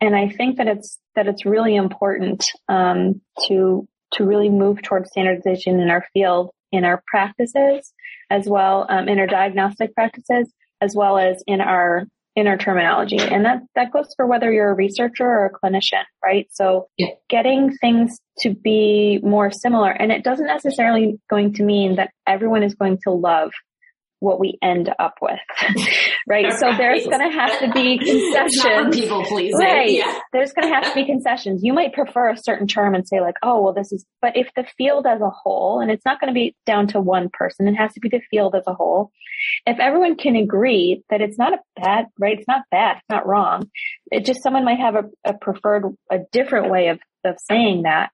And 0.00 0.14
I 0.14 0.28
think 0.28 0.58
that 0.58 0.66
it's 0.66 0.98
that 1.14 1.26
it's 1.26 1.46
really 1.46 1.74
important 1.74 2.44
um, 2.68 3.22
to 3.48 3.88
to 4.12 4.24
really 4.24 4.50
move 4.50 4.82
towards 4.82 5.10
standardization 5.10 5.80
in 5.80 5.88
our 5.88 6.06
field, 6.12 6.50
in 6.72 6.84
our 6.84 7.02
practices, 7.06 7.92
as 8.30 8.48
well 8.48 8.86
um, 8.88 9.08
in 9.08 9.18
our 9.18 9.26
diagnostic 9.26 9.94
practices, 9.94 10.52
as 10.80 10.94
well 10.94 11.18
as 11.18 11.42
in 11.46 11.60
our 11.60 12.06
in 12.36 12.46
our 12.46 12.58
terminology. 12.58 13.18
And 13.18 13.46
that, 13.46 13.62
that 13.76 13.90
goes 13.90 14.12
for 14.14 14.26
whether 14.26 14.52
you're 14.52 14.70
a 14.70 14.74
researcher 14.74 15.24
or 15.24 15.46
a 15.46 15.50
clinician, 15.50 16.04
right? 16.22 16.46
So 16.52 16.86
yeah. 16.98 17.08
getting 17.30 17.74
things 17.78 18.18
to 18.40 18.54
be 18.54 19.20
more 19.22 19.50
similar, 19.50 19.90
and 19.90 20.12
it 20.12 20.22
doesn't 20.22 20.46
necessarily 20.46 21.18
going 21.30 21.54
to 21.54 21.62
mean 21.62 21.96
that 21.96 22.10
everyone 22.26 22.62
is 22.62 22.74
going 22.74 22.98
to 23.04 23.10
love 23.10 23.52
what 24.20 24.40
we 24.40 24.58
end 24.62 24.90
up 24.98 25.14
with. 25.20 25.38
right. 26.28 26.52
So 26.52 26.72
there's 26.76 27.04
going 27.06 27.20
to 27.20 27.36
have 27.36 27.58
to 27.60 27.70
be 27.72 27.98
concessions. 27.98 28.96
people 28.96 29.24
pleasing. 29.24 29.58
Right. 29.58 29.92
Yeah. 29.92 30.18
There's 30.32 30.52
going 30.52 30.68
to 30.68 30.74
have 30.74 30.84
to 30.84 30.94
be 30.94 31.04
concessions. 31.04 31.62
You 31.62 31.72
might 31.72 31.92
prefer 31.92 32.30
a 32.30 32.36
certain 32.36 32.66
term 32.66 32.94
and 32.94 33.06
say 33.06 33.20
like, 33.20 33.36
oh, 33.42 33.62
well, 33.62 33.72
this 33.72 33.92
is, 33.92 34.04
but 34.20 34.36
if 34.36 34.48
the 34.56 34.64
field 34.76 35.06
as 35.06 35.20
a 35.20 35.30
whole, 35.30 35.80
and 35.80 35.90
it's 35.90 36.04
not 36.04 36.20
going 36.20 36.32
to 36.32 36.34
be 36.34 36.54
down 36.66 36.88
to 36.88 37.00
one 37.00 37.28
person, 37.32 37.68
it 37.68 37.74
has 37.74 37.92
to 37.94 38.00
be 38.00 38.08
the 38.08 38.20
field 38.30 38.54
as 38.54 38.64
a 38.66 38.74
whole. 38.74 39.10
If 39.66 39.78
everyone 39.78 40.16
can 40.16 40.36
agree 40.36 41.02
that 41.10 41.20
it's 41.20 41.38
not 41.38 41.52
a 41.54 41.58
bad, 41.80 42.06
right? 42.18 42.38
It's 42.38 42.48
not 42.48 42.62
bad. 42.70 42.96
It's 42.96 43.10
not 43.10 43.26
wrong. 43.26 43.70
It 44.10 44.24
just 44.24 44.42
someone 44.42 44.64
might 44.64 44.78
have 44.78 44.94
a, 44.94 45.04
a 45.24 45.34
preferred, 45.34 45.84
a 46.10 46.18
different 46.32 46.70
way 46.70 46.88
of, 46.88 47.00
of 47.24 47.36
saying 47.38 47.82
that 47.82 48.10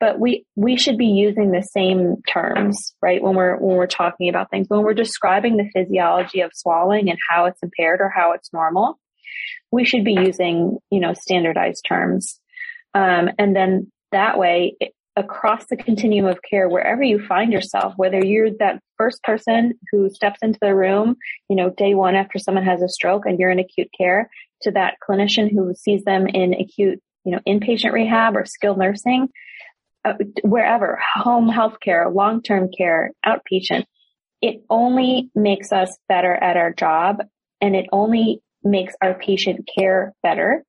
but 0.00 0.18
we 0.18 0.44
we 0.56 0.76
should 0.76 0.98
be 0.98 1.06
using 1.06 1.50
the 1.50 1.62
same 1.62 2.16
terms 2.28 2.94
right 3.00 3.22
when 3.22 3.34
we're 3.34 3.56
when 3.56 3.76
we're 3.76 3.86
talking 3.86 4.28
about 4.28 4.50
things 4.50 4.66
when 4.68 4.82
we're 4.82 4.94
describing 4.94 5.56
the 5.56 5.70
physiology 5.72 6.40
of 6.40 6.50
swallowing 6.54 7.08
and 7.10 7.18
how 7.30 7.46
it's 7.46 7.62
impaired 7.62 8.00
or 8.00 8.12
how 8.14 8.32
it's 8.32 8.52
normal 8.52 8.98
we 9.74 9.84
should 9.84 10.04
be 10.04 10.12
using 10.12 10.78
you 10.90 11.00
know 11.00 11.12
standardized 11.12 11.84
terms. 11.86 12.40
Um, 12.94 13.28
and 13.38 13.54
then 13.56 13.90
that 14.12 14.38
way 14.38 14.76
it, 14.78 14.92
across 15.16 15.66
the 15.68 15.76
continuum 15.76 16.26
of 16.26 16.38
care 16.48 16.68
wherever 16.68 17.02
you 17.02 17.24
find 17.26 17.52
yourself 17.52 17.92
whether 17.96 18.24
you're 18.24 18.50
that 18.58 18.80
first 18.96 19.22
person 19.22 19.74
who 19.90 20.10
steps 20.10 20.38
into 20.42 20.58
the 20.60 20.74
room 20.74 21.16
you 21.48 21.56
know 21.56 21.70
day 21.70 21.94
one 21.94 22.16
after 22.16 22.38
someone 22.38 22.64
has 22.64 22.82
a 22.82 22.88
stroke 22.88 23.22
and 23.24 23.38
you're 23.38 23.50
in 23.50 23.60
acute 23.60 23.88
care 23.96 24.28
to 24.62 24.72
that 24.72 24.94
clinician 25.08 25.50
who 25.50 25.72
sees 25.74 26.02
them 26.02 26.26
in 26.26 26.52
acute 26.54 27.00
you 27.24 27.32
know 27.32 27.38
inpatient 27.46 27.92
rehab 27.92 28.36
or 28.36 28.44
skilled 28.44 28.78
nursing 28.78 29.28
wherever, 30.42 30.98
home 31.14 31.48
health 31.48 31.78
care, 31.80 32.08
long-term 32.10 32.70
care, 32.76 33.12
outpatient, 33.26 33.84
it 34.42 34.62
only 34.68 35.30
makes 35.34 35.72
us 35.72 35.96
better 36.08 36.34
at 36.34 36.56
our 36.56 36.72
job 36.72 37.22
and 37.60 37.74
it 37.74 37.86
only 37.92 38.42
makes 38.62 38.94
our 39.00 39.14
patient 39.14 39.68
care 39.78 40.12
better 40.22 40.64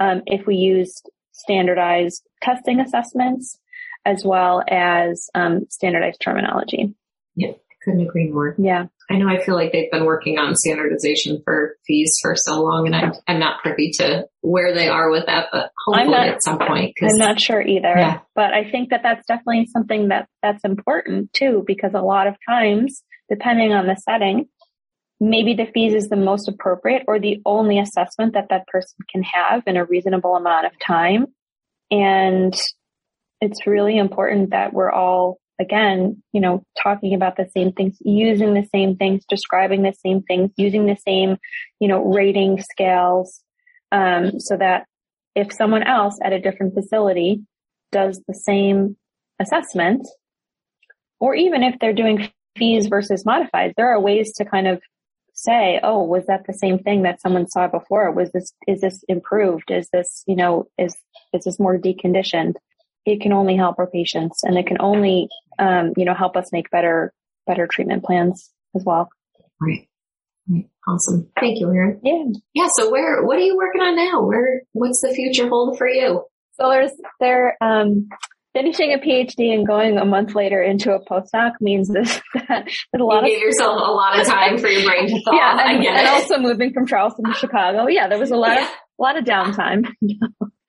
um, 0.00 0.22
if 0.26 0.46
we 0.46 0.56
use 0.56 1.02
standardized 1.32 2.22
testing 2.42 2.80
assessments 2.80 3.58
as 4.04 4.24
well 4.24 4.62
as 4.68 5.28
um, 5.34 5.66
standardized 5.68 6.20
terminology. 6.20 6.94
Yeah, 7.36 7.52
couldn't 7.82 8.02
agree 8.02 8.28
more. 8.28 8.54
Yeah. 8.58 8.86
I 9.10 9.16
know 9.16 9.28
I 9.28 9.42
feel 9.42 9.56
like 9.56 9.72
they've 9.72 9.90
been 9.90 10.04
working 10.04 10.38
on 10.38 10.54
standardization 10.54 11.42
for 11.44 11.76
FEES 11.86 12.18
for 12.22 12.36
so 12.36 12.62
long 12.62 12.86
and 12.86 12.94
I'm, 12.94 13.12
I'm 13.26 13.40
not 13.40 13.60
privy 13.60 13.90
to 13.98 14.26
where 14.40 14.72
they 14.72 14.88
are 14.88 15.10
with 15.10 15.26
that, 15.26 15.48
but 15.50 15.70
hopefully 15.84 16.10
not, 16.10 16.28
at 16.28 16.44
some 16.44 16.58
point. 16.58 16.94
I'm 17.02 17.16
not 17.16 17.40
sure 17.40 17.60
either, 17.60 17.92
yeah. 17.96 18.20
but 18.36 18.52
I 18.52 18.70
think 18.70 18.90
that 18.90 19.00
that's 19.02 19.26
definitely 19.26 19.66
something 19.66 20.08
that 20.08 20.28
that's 20.42 20.64
important 20.64 21.32
too, 21.32 21.64
because 21.66 21.90
a 21.94 22.02
lot 22.02 22.28
of 22.28 22.36
times, 22.48 23.02
depending 23.28 23.72
on 23.72 23.88
the 23.88 23.96
setting, 23.96 24.46
maybe 25.18 25.54
the 25.54 25.66
FEES 25.66 25.94
is 25.94 26.08
the 26.08 26.16
most 26.16 26.48
appropriate 26.48 27.02
or 27.08 27.18
the 27.18 27.42
only 27.44 27.80
assessment 27.80 28.34
that 28.34 28.46
that 28.50 28.68
person 28.68 28.98
can 29.10 29.24
have 29.24 29.64
in 29.66 29.76
a 29.76 29.84
reasonable 29.84 30.36
amount 30.36 30.66
of 30.66 30.72
time. 30.86 31.26
And 31.90 32.54
it's 33.40 33.66
really 33.66 33.98
important 33.98 34.50
that 34.50 34.72
we're 34.72 34.92
all 34.92 35.39
again, 35.60 36.22
you 36.32 36.40
know, 36.40 36.64
talking 36.82 37.14
about 37.14 37.36
the 37.36 37.48
same 37.54 37.72
things, 37.72 37.98
using 38.00 38.54
the 38.54 38.66
same 38.74 38.96
things, 38.96 39.24
describing 39.28 39.82
the 39.82 39.94
same 40.04 40.22
things, 40.22 40.50
using 40.56 40.86
the 40.86 40.96
same, 41.06 41.36
you 41.78 41.86
know, 41.86 42.02
rating 42.02 42.60
scales, 42.60 43.40
um, 43.92 44.40
so 44.40 44.56
that 44.56 44.86
if 45.34 45.52
someone 45.52 45.82
else 45.82 46.18
at 46.24 46.32
a 46.32 46.40
different 46.40 46.74
facility 46.74 47.42
does 47.92 48.22
the 48.26 48.34
same 48.34 48.96
assessment, 49.38 50.06
or 51.20 51.34
even 51.34 51.62
if 51.62 51.78
they're 51.78 51.92
doing 51.92 52.30
FEES 52.56 52.86
versus 52.86 53.26
modified, 53.26 53.74
there 53.76 53.90
are 53.90 54.00
ways 54.00 54.32
to 54.34 54.44
kind 54.44 54.66
of 54.66 54.80
say, 55.34 55.78
oh, 55.82 56.02
was 56.02 56.26
that 56.26 56.46
the 56.46 56.54
same 56.54 56.78
thing 56.78 57.02
that 57.02 57.20
someone 57.20 57.48
saw 57.48 57.68
before? 57.68 58.10
Was 58.12 58.30
this, 58.32 58.52
is 58.66 58.80
this 58.80 59.04
improved? 59.08 59.70
Is 59.70 59.88
this, 59.92 60.24
you 60.26 60.36
know, 60.36 60.66
is, 60.78 60.96
is 61.32 61.44
this 61.44 61.58
more 61.58 61.78
deconditioned? 61.78 62.54
It 63.06 63.20
can 63.20 63.32
only 63.32 63.56
help 63.56 63.78
our 63.78 63.86
patients 63.86 64.42
and 64.44 64.58
it 64.58 64.66
can 64.66 64.76
only 64.80 65.28
um, 65.60 65.92
you 65.96 66.04
know, 66.04 66.14
help 66.14 66.36
us 66.36 66.50
make 66.52 66.70
better, 66.70 67.12
better 67.46 67.68
treatment 67.70 68.04
plans 68.04 68.50
as 68.74 68.82
well. 68.84 69.08
Right. 69.60 69.86
Awesome. 70.88 71.28
Thank 71.38 71.60
you, 71.60 71.68
Erin. 71.68 72.00
Yeah. 72.02 72.24
Yeah. 72.54 72.68
So 72.72 72.90
where, 72.90 73.22
what 73.22 73.36
are 73.36 73.42
you 73.42 73.56
working 73.56 73.82
on 73.82 73.94
now? 73.94 74.26
Where, 74.26 74.62
what's 74.72 75.02
the 75.02 75.12
future 75.14 75.48
hold 75.48 75.78
for 75.78 75.86
you? 75.86 76.24
So 76.54 76.70
there's, 76.70 76.92
there, 77.20 77.56
um, 77.60 78.08
finishing 78.52 78.92
a 78.92 78.98
PhD 78.98 79.54
and 79.54 79.66
going 79.66 79.96
a 79.96 80.04
month 80.04 80.34
later 80.34 80.60
into 80.60 80.92
a 80.92 81.04
postdoc 81.04 81.52
means 81.60 81.88
this, 81.92 82.20
that 82.34 82.66
a 82.98 83.04
lot 83.04 83.20
you 83.20 83.20
of, 83.20 83.24
gave 83.26 83.40
yourself 83.40 83.74
a 83.76 83.92
lot 83.92 84.18
of 84.18 84.26
time 84.26 84.58
for 84.58 84.66
your 84.66 84.88
brain 84.88 85.06
to 85.06 85.20
thaw. 85.24 85.34
Yeah. 85.34 85.70
And, 85.70 85.84
and 85.84 86.08
also 86.08 86.38
moving 86.38 86.72
from 86.72 86.86
Charleston 86.86 87.26
to 87.26 87.34
Chicago. 87.34 87.86
Yeah. 87.86 88.08
There 88.08 88.18
was 88.18 88.30
a 88.30 88.36
lot 88.36 88.56
yeah. 88.56 88.64
of, 88.64 88.70
a 88.98 89.02
lot 89.02 89.18
of 89.18 89.24
downtime. 89.24 89.92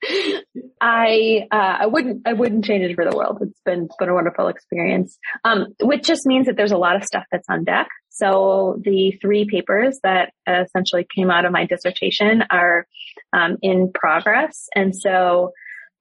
I 0.82 1.48
uh, 1.52 1.78
I 1.82 1.86
wouldn't 1.86 2.28
I 2.28 2.34
wouldn't 2.34 2.66
change 2.66 2.84
it 2.84 2.96
for 2.96 3.10
the 3.10 3.16
world. 3.16 3.38
It's 3.42 3.60
been 3.66 3.88
been 4.00 4.10
a 4.10 4.14
wonderful 4.14 4.48
experience. 4.48 5.18
Um, 5.44 5.68
which 5.82 6.04
just 6.04 6.26
means 6.26 6.48
that 6.48 6.58
there's 6.58 6.72
a 6.72 6.78
lot 6.78 6.96
of 6.96 7.04
stuff 7.04 7.26
that's 7.32 7.48
on 7.50 7.64
deck. 7.64 7.88
So 8.10 8.80
the 8.84 9.12
three 9.22 9.46
papers 9.46 10.00
that 10.04 10.34
essentially 10.48 11.06
came 11.16 11.30
out 11.30 11.46
of 11.46 11.52
my 11.52 11.66
dissertation 11.66 12.44
are 12.50 12.88
um, 13.34 13.58
in 13.62 13.92
progress, 13.94 14.68
and 14.76 14.96
so 14.96 15.52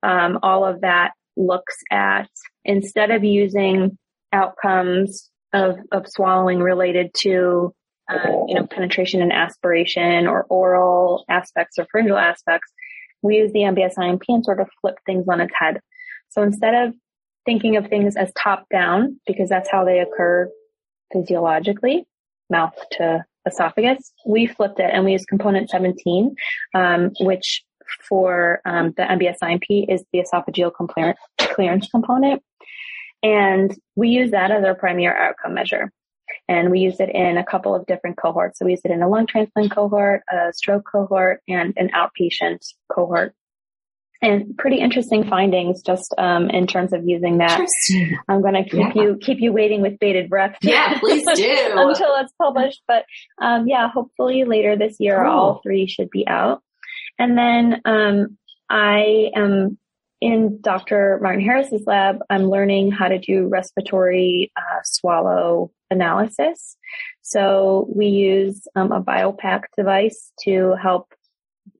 um, 0.02 0.38
all 0.42 0.64
of 0.64 0.80
that 0.80 1.10
looks 1.36 1.76
at 1.90 2.28
instead 2.64 3.10
of 3.10 3.22
using 3.22 3.98
outcomes 4.32 5.30
of 5.52 5.76
of 5.92 6.06
swallowing 6.08 6.60
related 6.60 7.10
to 7.22 7.74
uh, 8.10 8.30
you 8.48 8.54
know 8.54 8.66
penetration 8.66 9.20
and 9.20 9.32
aspiration 9.32 10.26
or 10.26 10.44
oral 10.44 11.24
aspects 11.28 11.78
or 11.78 11.86
pharyngeal 11.92 12.16
aspects 12.16 12.72
we 13.22 13.36
use 13.36 13.52
the 13.52 13.60
MBSIMP 13.60 14.22
and 14.28 14.44
sort 14.44 14.60
of 14.60 14.68
flip 14.80 14.98
things 15.06 15.26
on 15.28 15.40
its 15.40 15.52
head. 15.56 15.80
So 16.30 16.42
instead 16.42 16.74
of 16.74 16.94
thinking 17.44 17.76
of 17.76 17.88
things 17.88 18.16
as 18.16 18.32
top 18.38 18.66
down, 18.70 19.20
because 19.26 19.48
that's 19.48 19.70
how 19.70 19.84
they 19.84 20.00
occur 20.00 20.48
physiologically, 21.12 22.06
mouth 22.48 22.74
to 22.92 23.24
esophagus, 23.46 24.12
we 24.26 24.46
flipped 24.46 24.80
it 24.80 24.90
and 24.92 25.04
we 25.04 25.12
use 25.12 25.24
component 25.24 25.70
17, 25.70 26.34
um, 26.74 27.10
which 27.20 27.64
for 28.08 28.60
um, 28.64 28.92
the 28.96 29.02
MBSIMP 29.02 29.86
is 29.88 30.04
the 30.12 30.20
esophageal 30.20 30.72
clearance 31.38 31.88
component. 31.90 32.42
And 33.22 33.76
we 33.96 34.08
use 34.08 34.30
that 34.30 34.50
as 34.50 34.64
our 34.64 34.74
primary 34.74 35.14
outcome 35.14 35.54
measure. 35.54 35.92
And 36.48 36.70
we 36.70 36.80
used 36.80 37.00
it 37.00 37.10
in 37.14 37.36
a 37.36 37.44
couple 37.44 37.74
of 37.74 37.86
different 37.86 38.16
cohorts. 38.16 38.58
So 38.58 38.64
we 38.64 38.72
used 38.72 38.84
it 38.84 38.90
in 38.90 39.02
a 39.02 39.08
lung 39.08 39.26
transplant 39.26 39.72
cohort, 39.72 40.22
a 40.32 40.52
stroke 40.52 40.84
cohort, 40.90 41.40
and 41.48 41.74
an 41.76 41.90
outpatient 41.94 42.58
cohort. 42.92 43.34
And 44.22 44.56
pretty 44.58 44.76
interesting 44.78 45.26
findings 45.28 45.82
just 45.82 46.14
um, 46.18 46.50
in 46.50 46.66
terms 46.66 46.92
of 46.92 47.04
using 47.06 47.38
that. 47.38 47.66
I'm 48.28 48.42
going 48.42 48.52
to 48.54 48.64
keep 48.64 48.94
yeah. 48.94 49.02
you 49.02 49.18
keep 49.18 49.38
you 49.40 49.50
waiting 49.50 49.80
with 49.80 49.98
bated 49.98 50.28
breath. 50.28 50.58
Yeah, 50.60 50.98
please 50.98 51.24
do 51.34 51.56
until 51.74 52.16
it's 52.16 52.32
published. 52.36 52.82
But 52.86 53.06
um, 53.40 53.66
yeah, 53.66 53.88
hopefully 53.88 54.44
later 54.44 54.76
this 54.76 54.96
year, 54.98 55.22
cool. 55.24 55.32
all 55.32 55.60
three 55.62 55.86
should 55.86 56.10
be 56.10 56.28
out. 56.28 56.62
And 57.18 57.38
then 57.38 57.80
um, 57.86 58.36
I 58.68 59.30
am 59.34 59.78
in 60.20 60.60
Dr. 60.60 61.18
Martin 61.22 61.40
Harris's 61.40 61.86
lab, 61.86 62.18
I'm 62.28 62.50
learning 62.50 62.92
how 62.92 63.08
to 63.08 63.18
do 63.18 63.48
respiratory 63.48 64.52
uh, 64.56 64.80
swallow 64.84 65.70
analysis. 65.90 66.76
So 67.22 67.88
we 67.94 68.06
use 68.06 68.66
um, 68.74 68.92
a 68.92 69.02
BioPAC 69.02 69.62
device 69.76 70.32
to 70.44 70.74
help 70.80 71.12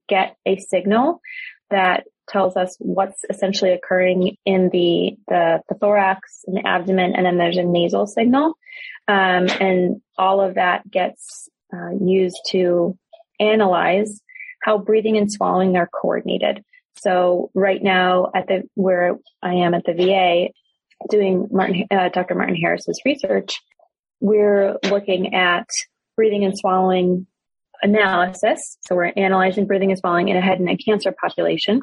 get 0.07 0.35
a 0.45 0.57
signal 0.57 1.21
that 1.69 2.05
tells 2.29 2.55
us 2.55 2.75
what's 2.79 3.23
essentially 3.29 3.71
occurring 3.71 4.37
in 4.45 4.69
the, 4.69 5.17
the, 5.27 5.61
the 5.69 5.75
thorax 5.75 6.43
and 6.47 6.57
the 6.57 6.67
abdomen, 6.67 7.13
and 7.15 7.25
then 7.25 7.37
there's 7.37 7.57
a 7.57 7.63
nasal 7.63 8.07
signal. 8.07 8.57
Um, 9.07 9.47
and 9.59 10.01
all 10.17 10.41
of 10.41 10.55
that 10.55 10.89
gets 10.89 11.49
uh, 11.73 11.91
used 12.01 12.39
to 12.49 12.97
analyze 13.39 14.21
how 14.61 14.77
breathing 14.77 15.17
and 15.17 15.31
swallowing 15.31 15.75
are 15.75 15.87
coordinated. 15.87 16.63
So 16.97 17.49
right 17.55 17.81
now 17.81 18.31
at 18.35 18.47
the, 18.47 18.63
where 18.75 19.17
I 19.41 19.55
am 19.55 19.73
at 19.73 19.85
the 19.85 19.93
VA 19.93 20.49
doing 21.09 21.47
Martin, 21.51 21.85
uh, 21.89 22.09
Dr. 22.09 22.35
Martin 22.35 22.55
Harris's 22.55 23.01
research, 23.03 23.59
we're 24.21 24.77
looking 24.89 25.33
at 25.33 25.67
breathing 26.15 26.45
and 26.45 26.57
swallowing 26.57 27.27
analysis. 27.81 28.77
So 28.81 28.95
we're 28.95 29.11
analyzing 29.17 29.65
breathing 29.65 29.91
and 29.91 29.99
swallowing 29.99 30.29
in 30.29 30.37
a 30.37 30.41
head 30.41 30.59
and 30.59 30.67
neck 30.67 30.79
cancer 30.85 31.11
population. 31.11 31.81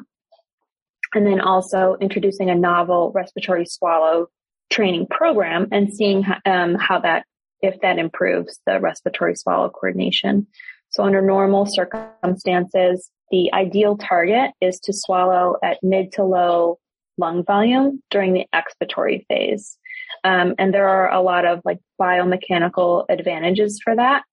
And 1.13 1.25
then 1.25 1.41
also 1.41 1.97
introducing 1.99 2.49
a 2.49 2.55
novel 2.55 3.11
respiratory 3.13 3.65
swallow 3.65 4.27
training 4.71 5.07
program 5.07 5.67
and 5.71 5.93
seeing 5.93 6.23
um, 6.45 6.75
how 6.75 6.99
that, 6.99 7.25
if 7.61 7.79
that 7.81 7.97
improves 7.97 8.59
the 8.65 8.79
respiratory 8.79 9.35
swallow 9.35 9.69
coordination. 9.69 10.47
So 10.91 11.03
under 11.03 11.21
normal 11.21 11.65
circumstances, 11.67 13.11
the 13.31 13.51
ideal 13.53 13.97
target 13.97 14.51
is 14.61 14.79
to 14.81 14.93
swallow 14.93 15.57
at 15.63 15.79
mid 15.83 16.13
to 16.13 16.23
low 16.23 16.79
lung 17.17 17.43
volume 17.43 18.01
during 18.09 18.33
the 18.33 18.45
expiratory 18.53 19.25
phase. 19.27 19.77
Um, 20.23 20.55
and 20.57 20.73
there 20.73 20.87
are 20.87 21.11
a 21.11 21.21
lot 21.21 21.45
of 21.45 21.61
like 21.65 21.79
biomechanical 21.99 23.05
advantages 23.09 23.79
for 23.83 23.95
that. 23.95 24.23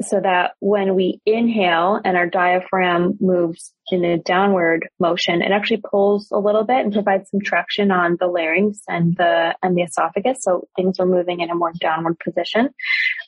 So 0.00 0.20
that 0.20 0.52
when 0.60 0.94
we 0.94 1.20
inhale 1.26 2.00
and 2.04 2.16
our 2.16 2.28
diaphragm 2.28 3.18
moves 3.20 3.72
in 3.90 4.04
a 4.04 4.16
downward 4.16 4.88
motion, 5.00 5.42
it 5.42 5.50
actually 5.50 5.82
pulls 5.90 6.28
a 6.30 6.38
little 6.38 6.62
bit 6.62 6.84
and 6.84 6.92
provides 6.92 7.28
some 7.30 7.40
traction 7.40 7.90
on 7.90 8.16
the 8.20 8.28
larynx 8.28 8.80
and 8.86 9.16
the 9.16 9.56
and 9.60 9.76
the 9.76 9.82
esophagus. 9.82 10.38
So 10.42 10.68
things 10.76 11.00
are 11.00 11.06
moving 11.06 11.40
in 11.40 11.50
a 11.50 11.56
more 11.56 11.72
downward 11.80 12.20
position. 12.20 12.70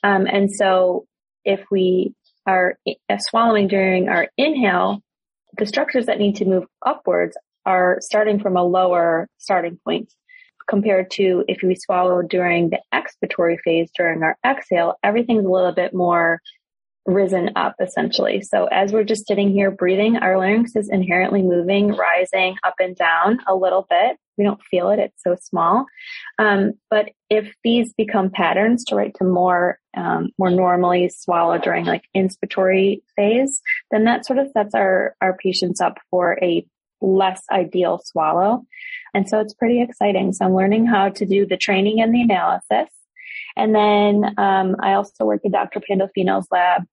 Um, 0.01 0.27
and 0.27 0.49
so 0.49 1.07
if 1.43 1.59
we 1.69 2.15
are 2.47 2.77
swallowing 3.19 3.67
during 3.67 4.07
our 4.07 4.29
inhale, 4.37 5.01
the 5.57 5.65
structures 5.65 6.05
that 6.05 6.19
need 6.19 6.37
to 6.37 6.45
move 6.45 6.63
upwards 6.85 7.35
are 7.65 7.97
starting 7.99 8.39
from 8.39 8.55
a 8.55 8.63
lower 8.63 9.27
starting 9.37 9.77
point 9.83 10.11
compared 10.71 11.11
to 11.11 11.43
if 11.49 11.61
we 11.61 11.75
swallow 11.75 12.21
during 12.21 12.69
the 12.69 12.79
expiratory 12.93 13.59
phase 13.59 13.91
during 13.93 14.23
our 14.23 14.37
exhale, 14.43 14.95
everything's 15.03 15.45
a 15.45 15.49
little 15.49 15.73
bit 15.73 15.93
more 15.93 16.39
risen 17.05 17.49
up 17.57 17.75
essentially. 17.81 18.41
So 18.41 18.67
as 18.67 18.93
we're 18.93 19.03
just 19.03 19.27
sitting 19.27 19.51
here 19.51 19.69
breathing, 19.69 20.15
our 20.17 20.37
larynx 20.37 20.75
is 20.77 20.89
inherently 20.89 21.41
moving, 21.41 21.89
rising 21.89 22.55
up 22.63 22.75
and 22.79 22.95
down 22.95 23.39
a 23.47 23.55
little 23.55 23.85
bit. 23.89 24.17
We 24.37 24.45
don't 24.45 24.63
feel 24.63 24.89
it. 24.91 24.99
It's 24.99 25.21
so 25.21 25.35
small. 25.41 25.85
Um, 26.39 26.73
but 26.89 27.09
if 27.29 27.53
these 27.65 27.93
become 27.93 28.29
patterns 28.29 28.85
to 28.85 28.95
write 28.95 29.15
to 29.15 29.25
more, 29.25 29.77
um, 29.97 30.29
more 30.37 30.51
normally 30.51 31.09
swallow 31.09 31.57
during 31.57 31.85
like 31.85 32.05
inspiratory 32.15 33.01
phase, 33.17 33.61
then 33.91 34.05
that 34.05 34.25
sort 34.25 34.39
of 34.39 34.47
sets 34.53 34.73
our, 34.73 35.15
our 35.19 35.35
patients 35.35 35.81
up 35.81 35.97
for 36.09 36.39
a 36.41 36.65
less 37.01 37.41
ideal 37.51 37.99
swallow. 38.03 38.63
And 39.13 39.27
so 39.27 39.39
it's 39.39 39.53
pretty 39.53 39.81
exciting. 39.81 40.33
So 40.33 40.45
I'm 40.45 40.55
learning 40.55 40.85
how 40.85 41.09
to 41.09 41.25
do 41.25 41.45
the 41.45 41.57
training 41.57 42.01
and 42.01 42.13
the 42.13 42.21
analysis. 42.21 42.89
And 43.57 43.75
then 43.75 44.33
um, 44.37 44.75
I 44.81 44.93
also 44.93 45.25
work 45.25 45.41
in 45.43 45.51
Dr. 45.51 45.81
Pandolfino's 45.81 46.47
lab, 46.51 46.83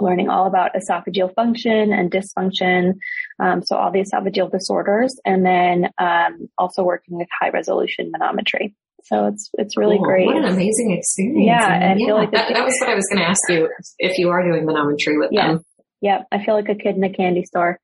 learning 0.00 0.28
all 0.28 0.46
about 0.46 0.72
esophageal 0.74 1.32
function 1.34 1.92
and 1.92 2.10
dysfunction. 2.10 2.94
Um, 3.38 3.62
so 3.62 3.76
all 3.76 3.92
the 3.92 4.00
esophageal 4.00 4.50
disorders, 4.50 5.20
and 5.24 5.46
then 5.46 5.90
um, 5.98 6.48
also 6.58 6.82
working 6.82 7.18
with 7.18 7.28
high 7.40 7.50
resolution 7.50 8.10
manometry. 8.12 8.74
So 9.04 9.26
it's 9.26 9.50
it's 9.54 9.76
really 9.76 9.98
oh, 10.00 10.04
great. 10.04 10.26
What 10.26 10.36
an 10.36 10.44
amazing 10.44 10.96
experience! 10.96 11.44
Yeah, 11.44 11.66
I 11.66 11.94
yeah, 11.94 12.06
feel 12.06 12.14
like 12.14 12.30
that, 12.32 12.52
that 12.52 12.64
was 12.64 12.76
what 12.80 12.90
I 12.90 12.94
was 12.94 13.06
going 13.08 13.20
to 13.20 13.28
ask 13.28 13.40
you 13.48 13.68
if 13.98 14.16
you 14.16 14.30
are 14.30 14.48
doing 14.48 14.64
manometry 14.64 15.18
with 15.18 15.30
yeah. 15.32 15.48
them. 15.48 15.64
Yeah, 16.00 16.22
I 16.30 16.44
feel 16.44 16.54
like 16.54 16.68
a 16.68 16.74
kid 16.74 16.96
in 16.96 17.04
a 17.04 17.12
candy 17.12 17.44
store. 17.44 17.80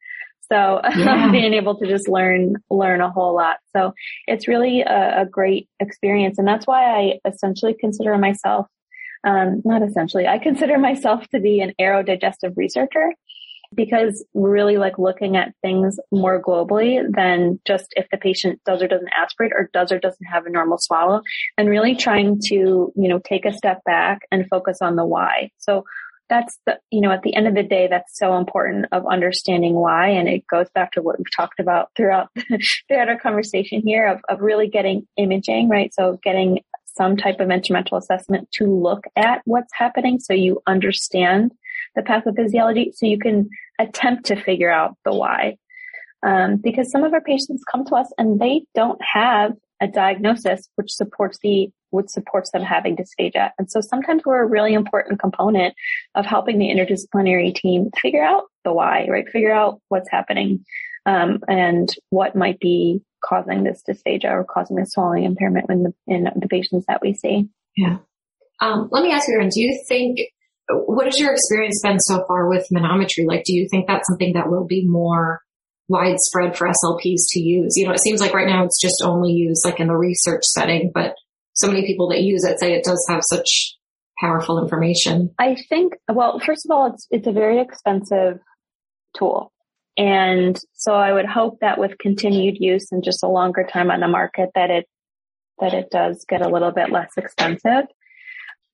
So 0.50 0.80
Yeah. 0.96 1.30
being 1.30 1.54
able 1.54 1.76
to 1.76 1.86
just 1.86 2.08
learn, 2.08 2.56
learn 2.70 3.00
a 3.00 3.10
whole 3.10 3.34
lot. 3.34 3.56
So 3.76 3.92
it's 4.26 4.48
really 4.48 4.80
a, 4.82 5.22
a 5.22 5.26
great 5.26 5.68
experience. 5.80 6.38
And 6.38 6.46
that's 6.48 6.66
why 6.66 6.84
I 6.84 7.18
essentially 7.28 7.74
consider 7.78 8.16
myself, 8.18 8.66
um, 9.24 9.62
not 9.64 9.82
essentially, 9.82 10.26
I 10.26 10.38
consider 10.38 10.78
myself 10.90 11.26
to 11.28 11.40
be 11.40 11.60
an 11.60 11.72
aerodigestive 11.80 12.54
researcher 12.56 13.12
because 13.74 14.24
we're 14.32 14.50
really 14.50 14.78
like 14.78 14.98
looking 14.98 15.36
at 15.36 15.52
things 15.60 15.98
more 16.10 16.42
globally 16.42 17.02
than 17.14 17.60
just 17.66 17.88
if 17.96 18.06
the 18.10 18.16
patient 18.16 18.58
does 18.64 18.82
or 18.82 18.88
doesn't 18.88 19.10
aspirate 19.14 19.52
or 19.52 19.68
does 19.74 19.92
or 19.92 19.98
doesn't 19.98 20.24
have 20.24 20.46
a 20.46 20.50
normal 20.50 20.78
swallow 20.78 21.20
and 21.58 21.68
really 21.68 21.94
trying 21.94 22.40
to, 22.44 22.54
you 22.54 23.08
know, 23.08 23.18
take 23.18 23.44
a 23.44 23.52
step 23.52 23.84
back 23.84 24.20
and 24.32 24.48
focus 24.48 24.78
on 24.80 24.96
the 24.96 25.04
why. 25.04 25.50
So 25.58 25.84
that's 26.28 26.58
the, 26.66 26.78
you 26.90 27.00
know, 27.00 27.10
at 27.10 27.22
the 27.22 27.34
end 27.34 27.46
of 27.46 27.54
the 27.54 27.62
day, 27.62 27.86
that's 27.88 28.18
so 28.18 28.36
important 28.36 28.86
of 28.92 29.06
understanding 29.06 29.74
why. 29.74 30.08
And 30.08 30.28
it 30.28 30.46
goes 30.46 30.68
back 30.74 30.92
to 30.92 31.02
what 31.02 31.18
we've 31.18 31.34
talked 31.34 31.60
about 31.60 31.90
throughout, 31.96 32.28
throughout 32.88 33.08
our 33.08 33.18
conversation 33.18 33.82
here 33.84 34.06
of, 34.06 34.20
of 34.28 34.40
really 34.40 34.68
getting 34.68 35.06
imaging, 35.16 35.68
right? 35.68 35.92
So 35.94 36.18
getting 36.22 36.60
some 36.86 37.16
type 37.16 37.40
of 37.40 37.50
instrumental 37.50 37.96
assessment 37.96 38.48
to 38.52 38.64
look 38.66 39.04
at 39.16 39.40
what's 39.44 39.72
happening 39.72 40.18
so 40.18 40.32
you 40.32 40.60
understand 40.66 41.52
the 41.94 42.02
pathophysiology 42.02 42.92
so 42.92 43.06
you 43.06 43.18
can 43.18 43.48
attempt 43.78 44.26
to 44.26 44.36
figure 44.36 44.70
out 44.70 44.96
the 45.04 45.14
why. 45.14 45.56
Um, 46.24 46.56
because 46.56 46.90
some 46.90 47.04
of 47.04 47.14
our 47.14 47.20
patients 47.20 47.62
come 47.70 47.84
to 47.86 47.94
us 47.94 48.12
and 48.18 48.40
they 48.40 48.64
don't 48.74 49.00
have 49.00 49.52
a 49.80 49.88
diagnosis 49.88 50.68
which 50.76 50.90
supports 50.90 51.38
the 51.42 51.68
which 51.90 52.08
supports 52.08 52.50
them 52.50 52.62
having 52.62 52.96
dysphagia. 52.96 53.50
And 53.58 53.70
so 53.70 53.80
sometimes 53.80 54.22
we're 54.26 54.42
a 54.42 54.46
really 54.46 54.74
important 54.74 55.20
component 55.20 55.74
of 56.14 56.26
helping 56.26 56.58
the 56.58 56.66
interdisciplinary 56.66 57.54
team 57.54 57.88
figure 58.00 58.22
out 58.22 58.44
the 58.64 58.74
why, 58.74 59.06
right? 59.08 59.26
Figure 59.28 59.52
out 59.52 59.80
what's 59.88 60.10
happening 60.10 60.64
um, 61.06 61.38
and 61.48 61.88
what 62.10 62.36
might 62.36 62.60
be 62.60 63.00
causing 63.24 63.64
this 63.64 63.82
dysphagia 63.88 64.30
or 64.30 64.44
causing 64.44 64.76
this 64.76 64.90
swallowing 64.90 65.24
impairment 65.24 65.70
in 65.70 65.82
the, 65.84 65.94
in 66.06 66.24
the 66.24 66.48
patients 66.48 66.84
that 66.88 67.00
we 67.00 67.14
see. 67.14 67.48
Yeah. 67.74 67.98
Um, 68.60 68.88
let 68.92 69.02
me 69.02 69.12
ask 69.12 69.26
you, 69.26 69.34
Erin, 69.34 69.48
do 69.48 69.60
you 69.60 69.82
think, 69.88 70.18
what 70.68 71.06
has 71.06 71.18
your 71.18 71.32
experience 71.32 71.80
been 71.82 72.00
so 72.00 72.22
far 72.28 72.50
with 72.50 72.66
manometry? 72.70 73.26
Like, 73.26 73.44
do 73.44 73.54
you 73.54 73.66
think 73.70 73.86
that's 73.86 74.06
something 74.08 74.34
that 74.34 74.50
will 74.50 74.66
be 74.66 74.86
more 74.86 75.40
widespread 75.88 76.56
for 76.56 76.68
SLPs 76.68 77.22
to 77.30 77.40
use? 77.40 77.76
You 77.76 77.86
know, 77.86 77.92
it 77.92 78.00
seems 78.00 78.20
like 78.20 78.34
right 78.34 78.46
now 78.46 78.64
it's 78.64 78.80
just 78.80 79.02
only 79.04 79.32
used 79.32 79.64
like 79.64 79.80
in 79.80 79.88
the 79.88 79.96
research 79.96 80.44
setting, 80.44 80.90
but 80.94 81.14
so 81.54 81.66
many 81.66 81.86
people 81.86 82.08
that 82.10 82.22
use 82.22 82.44
it 82.44 82.60
say 82.60 82.72
it 82.72 82.84
does 82.84 83.04
have 83.08 83.22
such 83.28 83.74
powerful 84.20 84.62
information. 84.62 85.30
I 85.38 85.56
think, 85.68 85.94
well, 86.08 86.40
first 86.40 86.66
of 86.66 86.70
all, 86.70 86.92
it's, 86.92 87.06
it's 87.10 87.26
a 87.26 87.32
very 87.32 87.60
expensive 87.60 88.38
tool. 89.16 89.52
And 89.96 90.58
so 90.74 90.94
I 90.94 91.12
would 91.12 91.26
hope 91.26 91.58
that 91.60 91.78
with 91.78 91.98
continued 91.98 92.58
use 92.60 92.92
and 92.92 93.02
just 93.02 93.24
a 93.24 93.28
longer 93.28 93.66
time 93.70 93.90
on 93.90 94.00
the 94.00 94.08
market 94.08 94.50
that 94.54 94.70
it, 94.70 94.86
that 95.60 95.74
it 95.74 95.90
does 95.90 96.24
get 96.28 96.40
a 96.40 96.48
little 96.48 96.70
bit 96.70 96.90
less 96.90 97.10
expensive. 97.16 97.86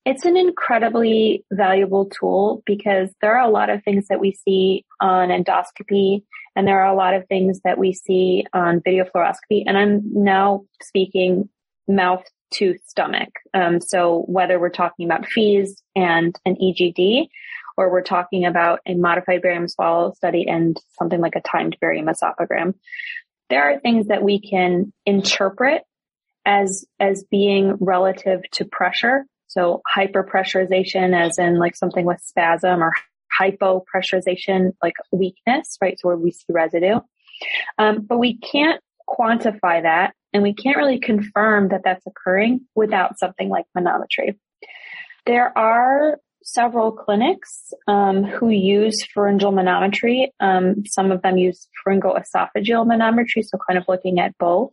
It's 0.05 0.27
an 0.27 0.37
incredibly 0.37 1.45
valuable 1.51 2.07
tool 2.07 2.63
because 2.67 3.11
there 3.23 3.39
are 3.39 3.49
a 3.49 3.51
lot 3.51 3.71
of 3.71 3.83
things 3.83 4.09
that 4.09 4.21
we 4.21 4.33
see 4.33 4.85
on 5.01 5.29
endoscopy 5.29 6.25
and 6.55 6.67
there 6.67 6.81
are 6.81 6.93
a 6.93 6.97
lot 6.97 7.15
of 7.15 7.27
things 7.27 7.61
that 7.65 7.79
we 7.79 7.93
see 7.93 8.45
on 8.53 8.83
video 8.85 9.05
fluoroscopy. 9.05 9.65
And 9.67 9.77
I'm 9.77 10.03
now 10.13 10.65
speaking 10.83 11.49
mouth 11.89 12.25
to 12.55 12.77
stomach. 12.87 13.31
Um, 13.53 13.81
so 13.81 14.25
whether 14.29 14.61
we're 14.61 14.69
talking 14.69 15.07
about 15.07 15.27
FEES 15.27 15.83
and 15.97 16.39
an 16.45 16.57
EGD, 16.57 17.29
or 17.77 17.91
we're 17.91 18.03
talking 18.03 18.45
about 18.45 18.81
a 18.87 18.95
modified 18.95 19.43
barium 19.43 19.67
swallow 19.67 20.13
study 20.13 20.47
and 20.49 20.77
something 20.99 21.21
like 21.21 21.35
a 21.35 21.41
timed 21.41 21.77
barium 21.81 22.07
esophagram, 22.07 22.75
there 23.51 23.71
are 23.71 23.81
things 23.81 24.07
that 24.07 24.23
we 24.23 24.41
can 24.41 24.93
interpret 25.05 25.83
as 26.47 26.85
as 27.01 27.25
being 27.31 27.77
relative 27.81 28.43
to 28.53 28.65
pressure. 28.65 29.25
So 29.47 29.83
hyperpressurization, 29.97 31.15
as 31.19 31.39
in 31.39 31.59
like 31.59 31.77
something 31.77 32.05
with 32.05 32.21
spasm, 32.21 32.83
or 32.83 32.93
hypopressurization, 33.41 34.73
like 34.83 34.95
weakness, 35.13 35.77
right? 35.81 35.99
So 35.99 36.09
where 36.09 36.17
we 36.17 36.31
see 36.31 36.45
residue. 36.51 37.01
Um, 37.79 38.03
but 38.03 38.19
we 38.19 38.39
can't 38.39 38.81
quantify 39.09 39.83
that 39.83 40.15
and 40.33 40.43
we 40.43 40.53
can't 40.53 40.77
really 40.77 40.99
confirm 40.99 41.69
that 41.69 41.83
that's 41.85 42.07
occurring 42.07 42.63
without 42.75 43.19
something 43.19 43.49
like 43.49 43.67
manometry. 43.77 44.37
There 45.27 45.57
are 45.57 46.19
several 46.43 46.93
clinics 46.93 47.73
um, 47.89 48.25
who 48.25 48.51
use 48.51 49.07
pharyngeal 49.15 49.53
manometry. 49.53 50.29
Um, 50.41 50.85
some 50.87 51.11
of 51.11 51.23
them 51.23 51.39
use 51.39 51.69
pharyngoesophageal 51.87 52.87
manometry, 52.87 53.45
so 53.45 53.59
kind 53.67 53.79
of 53.79 53.85
looking 53.89 54.19
at 54.19 54.37
both. 54.39 54.73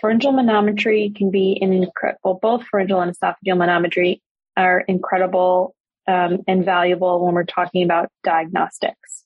Pharyngeal 0.00 0.32
manometry 0.32 1.14
can 1.14 1.30
be 1.30 1.56
incredible. 1.60 2.38
Both 2.40 2.66
pharyngeal 2.66 3.00
and 3.00 3.12
esophageal 3.12 3.56
manometry 3.56 4.20
are 4.56 4.80
incredible 4.80 5.74
um, 6.06 6.38
and 6.46 6.64
valuable 6.64 7.24
when 7.24 7.34
we're 7.34 7.44
talking 7.44 7.84
about 7.84 8.10
diagnostics. 8.22 9.24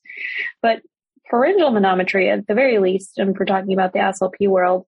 But 0.61 0.81
pharyngeal 1.29 1.71
manometry, 1.71 2.31
at 2.31 2.47
the 2.47 2.53
very 2.53 2.79
least, 2.79 3.17
and 3.17 3.31
if 3.31 3.37
we're 3.37 3.45
talking 3.45 3.73
about 3.73 3.93
the 3.93 3.99
SLP 3.99 4.47
world, 4.47 4.85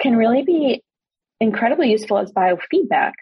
can 0.00 0.16
really 0.16 0.42
be 0.42 0.82
incredibly 1.40 1.90
useful 1.90 2.18
as 2.18 2.32
biofeedback. 2.32 3.12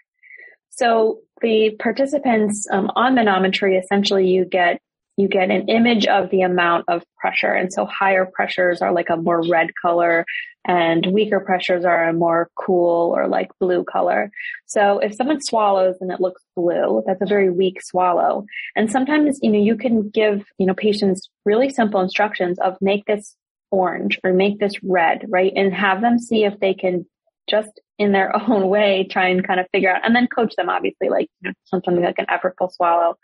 So 0.69 1.19
the 1.41 1.75
participants 1.79 2.67
um, 2.71 2.91
on 2.95 3.15
manometry, 3.15 3.81
essentially 3.81 4.27
you 4.27 4.45
get 4.45 4.79
you 5.17 5.27
get 5.27 5.49
an 5.49 5.67
image 5.67 6.05
of 6.05 6.29
the 6.29 6.41
amount 6.41 6.85
of 6.87 7.03
pressure. 7.17 7.51
And 7.51 7.73
so 7.73 7.85
higher 7.85 8.25
pressures 8.25 8.81
are 8.81 8.93
like 8.93 9.09
a 9.09 9.17
more 9.17 9.45
red 9.47 9.69
color 9.81 10.25
and 10.67 11.07
weaker 11.07 11.39
pressures 11.39 11.85
are 11.85 12.09
a 12.09 12.13
more 12.13 12.49
cool 12.55 13.15
or 13.15 13.27
like 13.27 13.49
blue 13.59 13.83
color. 13.83 14.29
So 14.67 14.99
if 14.99 15.15
someone 15.15 15.41
swallows 15.41 15.95
and 16.01 16.11
it 16.11 16.21
looks 16.21 16.43
blue, 16.55 17.03
that's 17.07 17.21
a 17.21 17.25
very 17.25 17.49
weak 17.49 17.81
swallow. 17.81 18.45
And 18.75 18.91
sometimes, 18.91 19.39
you 19.41 19.49
know, 19.49 19.59
you 19.59 19.75
can 19.75 20.09
give, 20.09 20.45
you 20.59 20.67
know, 20.67 20.75
patients 20.75 21.29
really 21.45 21.69
simple 21.69 22.01
instructions 22.01 22.59
of 22.59 22.77
make 22.79 23.05
this 23.05 23.35
orange 23.71 24.19
or 24.23 24.33
make 24.33 24.59
this 24.59 24.73
red, 24.83 25.25
right? 25.29 25.53
And 25.55 25.73
have 25.73 26.01
them 26.01 26.19
see 26.19 26.43
if 26.43 26.59
they 26.59 26.73
can 26.73 27.05
just 27.49 27.79
in 27.97 28.11
their 28.11 28.35
own 28.49 28.67
way 28.67 29.07
try 29.09 29.29
and 29.29 29.47
kind 29.47 29.59
of 29.59 29.65
figure 29.71 29.93
out 29.93 30.05
and 30.05 30.15
then 30.15 30.27
coach 30.27 30.53
them 30.57 30.69
obviously 30.69 31.09
like 31.09 31.29
you 31.41 31.49
know, 31.49 31.53
something 31.63 32.01
like 32.01 32.19
an 32.19 32.25
effortful 32.25 32.71
swallow 32.71 33.15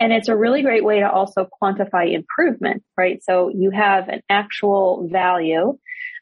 and 0.00 0.12
it's 0.12 0.28
a 0.28 0.36
really 0.36 0.62
great 0.62 0.84
way 0.84 1.00
to 1.00 1.10
also 1.10 1.48
quantify 1.62 2.12
improvement, 2.12 2.82
right? 2.96 3.22
So 3.22 3.48
you 3.48 3.70
have 3.70 4.08
an 4.08 4.22
actual 4.28 5.08
value, 5.10 5.78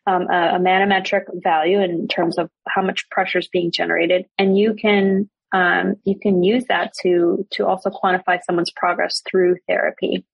um, 0.07 0.22
a, 0.31 0.57
a, 0.57 0.59
manometric 0.59 1.24
value 1.43 1.81
in 1.81 2.09
terms 2.09 2.39
of 2.39 2.49
how 2.68 2.83
much 2.83 3.09
pressure 3.11 3.39
is 3.39 3.49
being 3.49 3.70
generated, 3.70 4.27
and 4.39 4.59
you 4.59 4.74
can 4.74 5.29
um, 5.53 5.97
you 6.05 6.18
can 6.18 6.43
use 6.43 6.64
that 6.68 6.93
to 7.03 7.47
to 7.53 7.66
also 7.66 7.91
quantify 7.91 8.39
someone's 8.45 8.72
progress 8.74 9.22
through 9.29 9.57
therapy. 9.68 10.24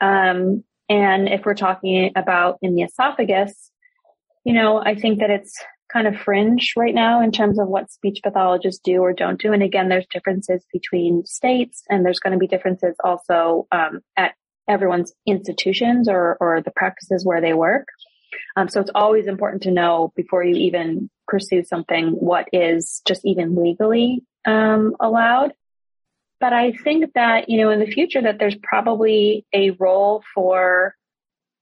Um, 0.00 0.64
and 0.88 1.28
if 1.28 1.44
we're 1.44 1.54
talking 1.54 2.12
about 2.16 2.58
in 2.62 2.74
the 2.74 2.82
esophagus, 2.82 3.70
you 4.44 4.52
know, 4.52 4.78
I 4.78 4.94
think 4.94 5.18
that 5.20 5.30
it's 5.30 5.58
kind 5.96 6.06
of 6.06 6.20
fringe 6.20 6.74
right 6.76 6.94
now 6.94 7.22
in 7.22 7.32
terms 7.32 7.58
of 7.58 7.68
what 7.68 7.90
speech 7.90 8.20
pathologists 8.22 8.82
do 8.84 8.98
or 9.00 9.14
don't 9.14 9.40
do. 9.40 9.54
And 9.54 9.62
again, 9.62 9.88
there's 9.88 10.06
differences 10.12 10.62
between 10.70 11.24
states 11.24 11.82
and 11.88 12.04
there's 12.04 12.18
going 12.18 12.34
to 12.34 12.38
be 12.38 12.46
differences 12.46 12.94
also 13.02 13.66
um, 13.72 14.00
at 14.14 14.34
everyone's 14.68 15.14
institutions 15.24 16.06
or, 16.06 16.36
or 16.38 16.60
the 16.60 16.70
practices 16.72 17.24
where 17.24 17.40
they 17.40 17.54
work. 17.54 17.88
Um, 18.56 18.68
so 18.68 18.78
it's 18.82 18.90
always 18.94 19.26
important 19.26 19.62
to 19.62 19.70
know 19.70 20.12
before 20.14 20.44
you 20.44 20.54
even 20.56 21.08
pursue 21.26 21.64
something 21.64 22.08
what 22.10 22.46
is 22.52 23.00
just 23.06 23.24
even 23.24 23.56
legally 23.56 24.22
um, 24.46 24.96
allowed. 25.00 25.54
But 26.40 26.52
I 26.52 26.72
think 26.72 27.14
that, 27.14 27.48
you 27.48 27.58
know, 27.58 27.70
in 27.70 27.80
the 27.80 27.86
future 27.86 28.20
that 28.20 28.38
there's 28.38 28.58
probably 28.62 29.46
a 29.54 29.70
role 29.70 30.22
for 30.34 30.94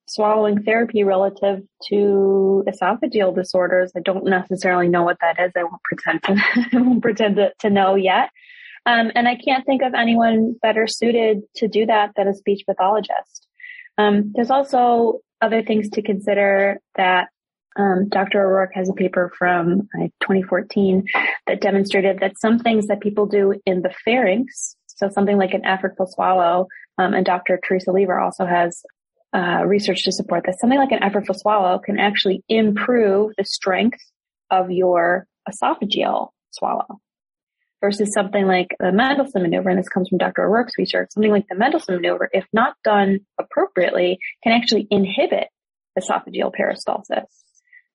swallowing 0.07 0.62
therapy 0.62 1.05
relative 1.05 1.62
to 1.88 2.64
esophageal 2.68 3.34
disorders. 3.34 3.92
I 3.96 4.00
don't 4.00 4.24
necessarily 4.24 4.88
know 4.88 5.02
what 5.02 5.18
that 5.20 5.40
is. 5.40 5.52
I 5.57 5.64
won't 5.64 5.82
pretend 5.82 6.22
to, 6.24 6.36
I 6.76 6.80
won't 6.80 7.02
pretend 7.02 7.36
to, 7.36 7.52
to 7.61 7.70
know 7.70 7.94
yet. 7.94 8.30
Um, 8.86 9.11
and 9.14 9.26
I 9.26 9.36
can't 9.36 9.64
think 9.64 9.82
of 9.82 9.94
anyone 9.94 10.57
better 10.61 10.86
suited 10.86 11.42
to 11.57 11.68
do 11.68 11.86
that 11.86 12.12
than 12.16 12.28
a 12.28 12.34
speech 12.34 12.64
pathologist. 12.66 13.48
Um, 13.96 14.32
there's 14.34 14.50
also 14.50 15.20
other 15.40 15.62
things 15.62 15.88
to 15.90 16.02
consider 16.02 16.80
that 16.96 17.28
um, 17.76 18.09
Dr. 18.09 18.44
O'Rourke 18.44 18.74
has 18.74 18.88
a 18.88 18.92
paper 18.92 19.32
from 19.36 19.88
uh, 19.98 20.07
2014 20.20 21.07
that 21.46 21.61
demonstrated 21.61 22.20
that 22.20 22.38
some 22.38 22.59
things 22.59 22.86
that 22.86 23.00
people 23.00 23.26
do 23.26 23.55
in 23.66 23.82
the 23.82 23.92
pharynx, 24.05 24.76
so 24.86 25.09
something 25.09 25.38
like 25.38 25.55
an 25.55 25.62
effortful 25.62 26.09
swallow, 26.09 26.68
um, 26.98 27.14
and 27.14 27.26
Dr. 27.26 27.59
Teresa 27.66 27.90
Lever 27.90 28.20
also 28.20 28.46
has 28.46 28.84
uh, 29.35 29.64
research 29.66 30.05
to 30.05 30.12
support 30.12 30.45
this. 30.47 30.57
Something 30.61 30.78
like 30.78 30.93
an 30.93 31.01
effortful 31.01 31.37
swallow 31.37 31.78
can 31.78 31.99
actually 31.99 32.43
improve 32.49 33.32
the 33.37 33.45
strength 33.45 33.99
of 34.51 34.70
your 34.70 35.26
esophageal 35.49 36.28
swallow 36.53 37.01
versus 37.80 38.14
something 38.14 38.47
like 38.47 38.68
the 38.78 38.93
Mendelsohn 38.93 39.43
maneuver, 39.43 39.68
and 39.68 39.78
this 39.78 39.89
comes 39.89 40.09
from 40.09 40.18
Dr. 40.18 40.45
O'Rourke's 40.45 40.78
research, 40.78 41.09
something 41.12 41.32
like 41.32 41.47
the 41.51 41.57
Mendelsohn 41.57 41.97
maneuver, 41.97 42.30
if 42.32 42.47
not 42.53 42.76
done 42.82 43.20
appropriately, 43.39 44.18
can 44.43 44.53
actually 44.53 44.87
inhibit 44.91 45.49
esophageal 45.99 46.53
peristalsis. 46.59 47.26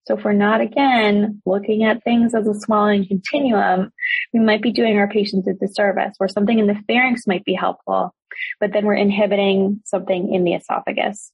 So 0.06 0.18
if 0.18 0.24
we're 0.24 0.34
not 0.34 0.62
again 0.62 1.41
looking 1.45 1.84
at 1.84 2.04
things 2.04 2.34
as 2.34 2.47
a 2.47 2.54
swallowing 2.54 3.08
continuum, 3.08 3.91
we 4.34 4.39
might 4.39 4.62
be 4.62 4.72
doing 4.72 4.97
our 4.97 5.08
patients 5.08 5.47
a 5.47 5.54
disservice 5.54 6.16
where 6.18 6.30
something 6.30 6.58
in 6.58 6.68
the 6.68 6.82
pharynx 6.88 7.28
might 7.28 7.45
be 7.45 7.54
helpful, 7.54 8.14
but 8.60 8.74
then 8.74 8.86
we're 8.86 8.95
inhibiting 8.95 9.82
something 9.86 10.34
in 10.34 10.43
the 10.43 10.54
esophagus. 10.54 11.32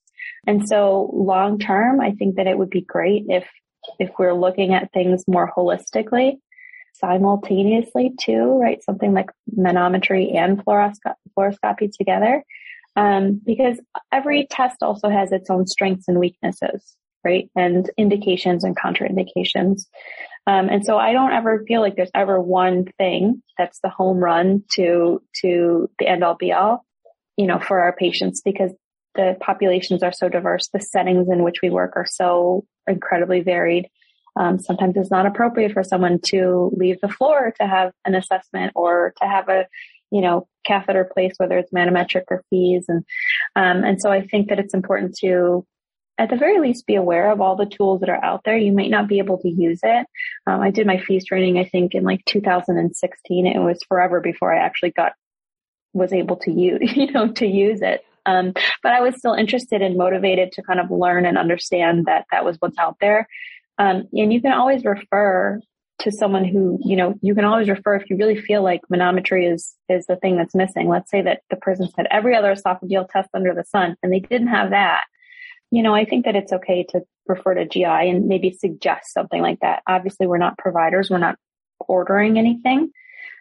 And 0.48 0.68
so 0.68 1.10
long 1.14 1.60
term, 1.60 2.02
I 2.02 2.12
think 2.12 2.36
that 2.36 2.48
it 2.48 2.58
would 2.58 2.70
be 2.70 2.82
great 2.82 3.26
if, 3.30 3.48
if 4.00 4.12
we're 4.20 4.34
looking 4.34 4.74
at 4.74 4.92
things 4.92 5.24
more 5.28 5.52
holistically, 5.56 6.40
simultaneously 6.94 8.14
too, 8.20 8.60
right? 8.60 8.84
Something 8.84 9.14
like 9.14 9.30
manometry 9.58 10.36
and 10.36 10.64
fluoroscopy, 10.64 11.14
fluoroscopy 11.38 11.92
together. 11.98 12.44
Um, 12.98 13.42
because 13.46 13.80
every 14.12 14.48
test 14.50 14.78
also 14.82 15.10
has 15.10 15.32
its 15.32 15.50
own 15.50 15.68
strengths 15.68 16.08
and 16.08 16.20
weaknesses 16.20 16.96
right? 17.26 17.50
And 17.56 17.90
indications 17.98 18.64
and 18.64 18.78
contraindications. 18.78 19.82
Um, 20.48 20.70
and 20.70 20.86
so 20.86 20.98
I 20.98 21.12
don't 21.12 21.34
ever 21.34 21.64
feel 21.68 21.82
like 21.82 21.96
there's 21.96 22.12
ever 22.14 22.40
one 22.40 22.86
thing 22.98 23.42
that's 23.58 23.80
the 23.80 23.90
home 23.90 24.18
run 24.18 24.64
to, 24.76 25.22
to 25.42 25.90
the 25.98 26.08
end 26.08 26.24
all 26.24 26.36
be 26.36 26.54
all, 26.54 26.86
you 27.36 27.48
know, 27.48 27.60
for 27.60 27.80
our 27.80 27.94
patients 27.94 28.42
because 28.46 28.72
the 29.16 29.36
populations 29.40 30.04
are 30.04 30.14
so 30.14 30.30
diverse. 30.30 30.70
The 30.72 30.80
settings 30.80 31.28
in 31.30 31.44
which 31.44 31.62
we 31.64 31.70
work 31.70 31.94
are 31.96 32.06
so 32.08 32.66
incredibly 32.88 33.42
varied. 33.42 33.88
Um, 34.38 34.60
sometimes 34.60 34.96
it's 34.98 35.12
not 35.12 35.26
appropriate 35.26 35.72
for 35.72 35.84
someone 35.84 36.20
to 36.28 36.72
leave 36.76 37.00
the 37.02 37.10
floor 37.10 37.54
to 37.60 37.66
have 37.66 37.92
an 38.06 38.16
assessment 38.16 38.74
or 38.76 39.14
to 39.22 39.28
have 39.28 39.48
a, 39.50 39.66
you 40.12 40.22
know, 40.22 40.48
catheter 40.66 41.10
placed, 41.12 41.40
whether 41.40 41.58
it's 41.58 41.72
manometric 41.72 42.24
or 42.30 42.44
FEES. 42.50 42.86
And, 42.90 43.06
um, 43.56 43.84
and 43.84 44.02
so 44.02 44.12
I 44.12 44.28
think 44.28 44.50
that 44.50 44.60
it's 44.60 44.74
important 44.74 45.16
to 45.22 45.66
at 46.18 46.30
the 46.30 46.38
very 46.38 46.60
least 46.60 46.88
be 46.88 46.96
aware 46.96 47.30
of 47.32 47.42
all 47.42 47.56
the 47.56 47.66
tools 47.66 48.00
that 48.00 48.10
are 48.10 48.24
out 48.24 48.42
there. 48.46 48.58
You 48.58 48.72
might 48.72 48.90
not 48.90 49.08
be 49.08 49.20
able 49.20 49.38
to 49.40 49.50
use 49.50 49.80
it. 49.84 50.08
Um, 50.48 50.62
I 50.62 50.72
did 50.72 50.88
my 50.88 50.98
FEES 50.98 51.26
training, 51.26 51.58
I 51.58 51.66
think 51.66 51.94
in 51.94 52.04
like 52.04 52.24
2016. 52.26 53.48
It 53.48 53.60
was 53.60 53.84
forever 53.88 54.22
before 54.22 54.54
I 54.54 54.60
actually 54.60 54.92
got, 54.92 55.14
was 55.94 56.14
able 56.14 56.38
to 56.38 56.52
use, 56.52 56.80
you 56.96 57.12
know, 57.12 57.32
to 57.34 57.46
use 57.46 57.82
it. 57.82 58.04
Um, 58.26 58.54
but 58.82 58.94
I 58.94 59.02
was 59.02 59.16
still 59.18 59.34
interested 59.34 59.82
and 59.82 59.98
motivated 59.98 60.52
to 60.54 60.64
kind 60.64 60.80
of 60.80 60.90
learn 60.90 61.26
and 61.26 61.38
understand 61.38 62.06
that 62.06 62.26
that 62.32 62.46
was 62.46 62.58
what's 62.60 62.78
out 62.78 62.98
there. 63.00 63.28
Um, 63.78 64.08
and 64.14 64.34
you 64.34 64.42
can 64.42 64.54
always 64.54 64.84
refer 64.84 65.60
to 66.00 66.12
someone 66.12 66.44
who, 66.44 66.80
you 66.84 66.96
know, 66.96 67.16
you 67.22 67.36
can 67.36 67.46
always 67.46 67.70
refer 67.70 67.96
if 67.96 68.10
you 68.10 68.18
really 68.18 68.40
feel 68.40 68.64
like 68.64 68.82
manometry 68.92 69.52
is, 69.52 69.76
is 69.90 70.06
the 70.08 70.16
thing 70.16 70.38
that's 70.38 70.56
missing. 70.56 70.90
Let's 70.90 71.12
say 71.12 71.22
that 71.22 71.42
the 71.50 71.56
person 71.58 71.88
had 71.96 72.08
every 72.10 72.36
other 72.36 72.54
esophageal 72.54 73.08
test 73.10 73.30
under 73.34 73.54
the 73.54 73.64
sun 73.64 73.96
and 74.02 74.12
they 74.12 74.20
didn't 74.20 74.48
have 74.48 74.72
that 74.72 75.06
you 75.76 75.84
know, 75.84 75.94
I 75.94 76.06
think 76.06 76.24
that 76.24 76.38
it's 76.38 76.54
okay 76.54 76.86
to 76.92 77.02
refer 77.28 77.54
to 77.54 77.68
GI 77.68 77.84
and 77.84 78.28
maybe 78.28 78.50
suggest 78.50 79.12
something 79.12 79.42
like 79.42 79.60
that. 79.60 79.84
Obviously, 79.88 80.26
we're 80.26 80.38
not 80.38 80.58
providers. 80.58 81.10
We're 81.10 81.18
not 81.18 81.38
ordering 81.82 82.40
anything. 82.40 82.92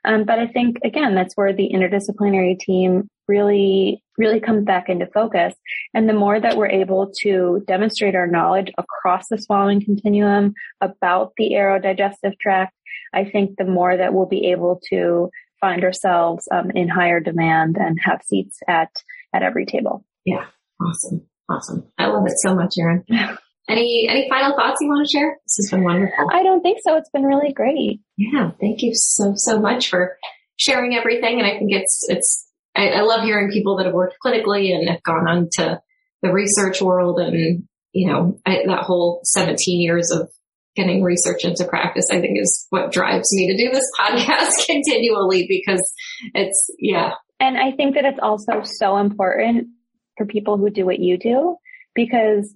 Um, 0.05 0.25
but 0.25 0.41
I 0.41 0.49
think 0.49 0.79
again, 0.83 1.15
that's 1.15 1.37
where 1.37 1.53
the 1.53 1.71
interdisciplinary 1.73 2.59
team 2.59 3.09
really, 3.29 4.03
really 4.19 4.41
comes 4.41 4.65
back 4.65 4.89
into 4.89 5.07
focus. 5.07 5.55
And 5.95 6.09
the 6.09 6.13
more 6.13 6.41
that 6.41 6.57
we're 6.57 6.67
able 6.67 7.13
to 7.21 7.63
demonstrate 7.69 8.17
our 8.17 8.27
knowledge 8.27 8.73
across 8.79 9.29
the 9.29 9.39
swallowing 9.39 9.83
continuum 9.83 10.55
about 10.81 11.35
the 11.39 11.53
aerodigestive 11.53 12.37
tract, 12.41 12.75
I 13.15 13.27
think 13.27 13.59
the 13.59 13.65
more 13.65 13.97
that 13.97 14.13
we'll 14.13 14.27
be 14.27 14.51
able 14.51 14.81
to 14.91 15.31
find 15.61 15.85
ourselves 15.85 16.49
um, 16.51 16.73
in 16.73 16.89
higher 16.89 17.21
demand 17.21 17.77
and 17.79 17.97
have 18.03 18.23
seats 18.25 18.59
at 18.67 18.91
at 19.33 19.45
every 19.45 19.67
table. 19.67 20.05
Yeah, 20.25 20.47
awesome. 20.85 21.25
Awesome. 21.49 21.91
I 21.99 22.07
love 22.07 22.25
it 22.27 22.39
so 22.39 22.55
much, 22.55 22.75
Erin. 22.79 23.05
Any 23.67 24.07
any 24.11 24.29
final 24.29 24.55
thoughts 24.55 24.77
you 24.83 24.89
want 24.89 25.09
to 25.09 25.11
share? 25.11 25.39
This 25.43 25.57
has 25.57 25.71
been 25.71 25.85
wonderful. 25.85 26.27
I 26.31 26.43
don't 26.43 26.61
think 26.61 26.81
so. 26.85 26.97
It's 26.97 27.09
been 27.09 27.23
really 27.23 27.51
great. 27.55 28.01
Yeah, 28.19 28.51
thank 28.61 28.83
you 28.83 28.91
so 28.93 29.33
so 29.37 29.59
much 29.59 29.89
for 29.89 30.19
sharing 30.57 30.95
everything. 30.95 31.39
And 31.39 31.47
I 31.47 31.59
think 31.59 31.73
it's 31.73 32.05
it's 32.09 32.47
I, 32.77 32.89
I 32.89 33.01
love 33.01 33.25
hearing 33.25 33.51
people 33.51 33.79
that 33.79 33.87
have 33.87 33.95
worked 33.95 34.17
clinically 34.23 34.75
and 34.75 34.87
have 34.91 35.03
gone 35.03 35.27
on 35.27 35.49
to 35.53 35.81
the 36.21 36.31
research 36.31 36.83
world 36.83 37.19
and 37.21 37.65
you 37.93 38.13
know 38.13 38.39
I, 38.45 38.65
that 38.67 38.83
whole 38.83 39.21
17 39.25 39.81
years 39.81 40.11
of 40.11 40.29
getting 40.77 41.03
research 41.03 41.45
into 41.45 41.65
practice. 41.65 42.09
I 42.11 42.21
think 42.21 42.39
is 42.39 42.67
what 42.69 42.93
drives 42.93 43.33
me 43.33 43.47
to 43.47 43.57
do 43.57 43.71
this 43.71 43.91
podcast 43.99 44.67
continually 44.67 45.47
because 45.49 45.83
it's 46.35 46.71
yeah. 46.79 47.13
And 47.41 47.57
I 47.57 47.73
think 47.73 47.95
that 47.95 48.05
it's 48.05 48.21
also 48.21 48.63
so 48.63 48.99
important 48.99 49.69
for 50.17 50.27
people 50.27 50.57
who 50.57 50.71
do 50.71 50.85
what 50.85 50.99
you 50.99 51.19
do 51.19 51.57
because 51.95 52.55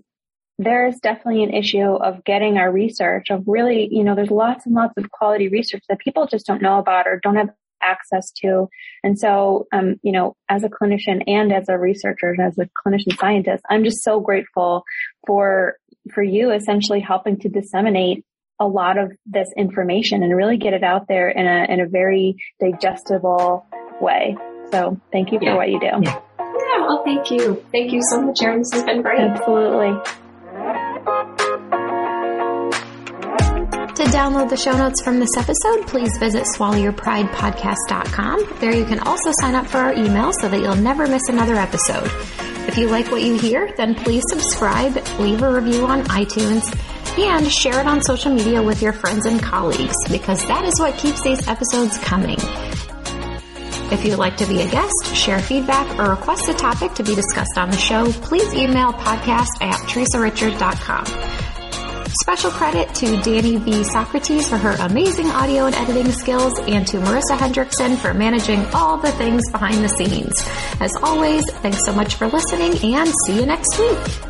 there's 0.58 0.98
definitely 0.98 1.44
an 1.44 1.54
issue 1.54 1.94
of 1.94 2.24
getting 2.24 2.58
our 2.58 2.70
research 2.70 3.30
of 3.30 3.44
really, 3.46 3.88
you 3.92 4.02
know, 4.02 4.14
there's 4.14 4.30
lots 4.30 4.66
and 4.66 4.74
lots 4.74 4.94
of 4.96 5.10
quality 5.10 5.48
research 5.48 5.84
that 5.88 6.00
people 6.00 6.26
just 6.26 6.46
don't 6.46 6.62
know 6.62 6.78
about 6.78 7.06
or 7.06 7.20
don't 7.22 7.36
have 7.36 7.50
access 7.80 8.32
to. 8.32 8.68
And 9.04 9.16
so, 9.16 9.68
um, 9.72 9.96
you 10.02 10.10
know, 10.10 10.34
as 10.48 10.64
a 10.64 10.68
clinician 10.68 11.22
and 11.28 11.52
as 11.52 11.68
a 11.68 11.78
researcher 11.78 12.30
and 12.30 12.40
as 12.40 12.58
a 12.58 12.68
clinician 12.84 13.16
scientist, 13.18 13.62
I'm 13.70 13.84
just 13.84 14.02
so 14.02 14.18
grateful 14.18 14.82
for, 15.26 15.76
for 16.12 16.24
you 16.24 16.50
essentially 16.50 17.00
helping 17.00 17.38
to 17.40 17.48
disseminate 17.48 18.24
a 18.58 18.66
lot 18.66 18.98
of 18.98 19.12
this 19.26 19.48
information 19.56 20.24
and 20.24 20.36
really 20.36 20.56
get 20.56 20.74
it 20.74 20.82
out 20.82 21.06
there 21.06 21.28
in 21.28 21.46
a, 21.46 21.72
in 21.72 21.80
a 21.80 21.86
very 21.86 22.34
digestible 22.58 23.64
way. 24.00 24.36
So 24.72 25.00
thank 25.12 25.30
you 25.30 25.38
for 25.38 25.44
yeah. 25.44 25.54
what 25.54 25.70
you 25.70 25.78
do. 25.78 25.90
Yeah. 26.02 26.20
Thank 27.08 27.30
you. 27.30 27.64
Thank 27.72 27.90
you 27.90 28.02
so 28.02 28.20
much, 28.20 28.42
Erin. 28.42 28.58
This 28.58 28.70
has 28.74 28.84
been 28.84 29.00
great. 29.00 29.18
Absolutely. 29.18 29.98
To 33.94 34.04
download 34.12 34.50
the 34.50 34.58
show 34.58 34.76
notes 34.76 35.00
from 35.00 35.18
this 35.18 35.34
episode, 35.34 35.86
please 35.86 36.10
visit 36.18 36.44
swallowyourpridepodcast.com. 36.54 38.58
There 38.60 38.74
you 38.74 38.84
can 38.84 39.00
also 39.00 39.32
sign 39.40 39.54
up 39.54 39.66
for 39.66 39.78
our 39.78 39.94
email 39.94 40.32
so 40.38 40.50
that 40.50 40.60
you'll 40.60 40.76
never 40.76 41.06
miss 41.06 41.22
another 41.30 41.54
episode. 41.54 42.10
If 42.68 42.76
you 42.76 42.88
like 42.88 43.10
what 43.10 43.22
you 43.22 43.38
hear, 43.38 43.72
then 43.78 43.94
please 43.94 44.22
subscribe, 44.28 45.02
leave 45.18 45.40
a 45.40 45.50
review 45.50 45.86
on 45.86 46.02
iTunes, 46.04 46.78
and 47.18 47.50
share 47.50 47.80
it 47.80 47.86
on 47.86 48.02
social 48.02 48.34
media 48.34 48.62
with 48.62 48.82
your 48.82 48.92
friends 48.92 49.24
and 49.24 49.42
colleagues 49.42 49.96
because 50.10 50.46
that 50.46 50.66
is 50.66 50.78
what 50.78 50.94
keeps 50.98 51.22
these 51.22 51.48
episodes 51.48 51.96
coming. 52.00 52.36
If 53.90 54.04
you'd 54.04 54.18
like 54.18 54.36
to 54.36 54.46
be 54.46 54.60
a 54.60 54.70
guest, 54.70 55.14
share 55.14 55.40
feedback, 55.40 55.98
or 55.98 56.10
request 56.10 56.48
a 56.48 56.54
topic 56.54 56.92
to 56.94 57.02
be 57.02 57.14
discussed 57.14 57.56
on 57.56 57.70
the 57.70 57.76
show, 57.76 58.12
please 58.12 58.52
email 58.54 58.92
podcast 58.92 59.48
at 59.60 59.76
teresarichard.com. 59.88 61.06
Special 62.22 62.50
credit 62.50 62.94
to 62.96 63.16
Danny 63.22 63.56
V. 63.56 63.84
Socrates 63.84 64.48
for 64.48 64.58
her 64.58 64.76
amazing 64.80 65.30
audio 65.30 65.66
and 65.66 65.74
editing 65.74 66.10
skills 66.12 66.58
and 66.60 66.86
to 66.86 66.98
Marissa 66.98 67.36
Hendrickson 67.36 67.96
for 67.96 68.12
managing 68.12 68.64
all 68.74 68.98
the 68.98 69.12
things 69.12 69.42
behind 69.50 69.82
the 69.84 69.88
scenes. 69.88 70.34
As 70.80 70.94
always, 71.02 71.42
thanks 71.60 71.84
so 71.84 71.92
much 71.92 72.16
for 72.16 72.26
listening 72.26 72.94
and 72.94 73.12
see 73.24 73.36
you 73.36 73.46
next 73.46 73.78
week. 73.78 74.27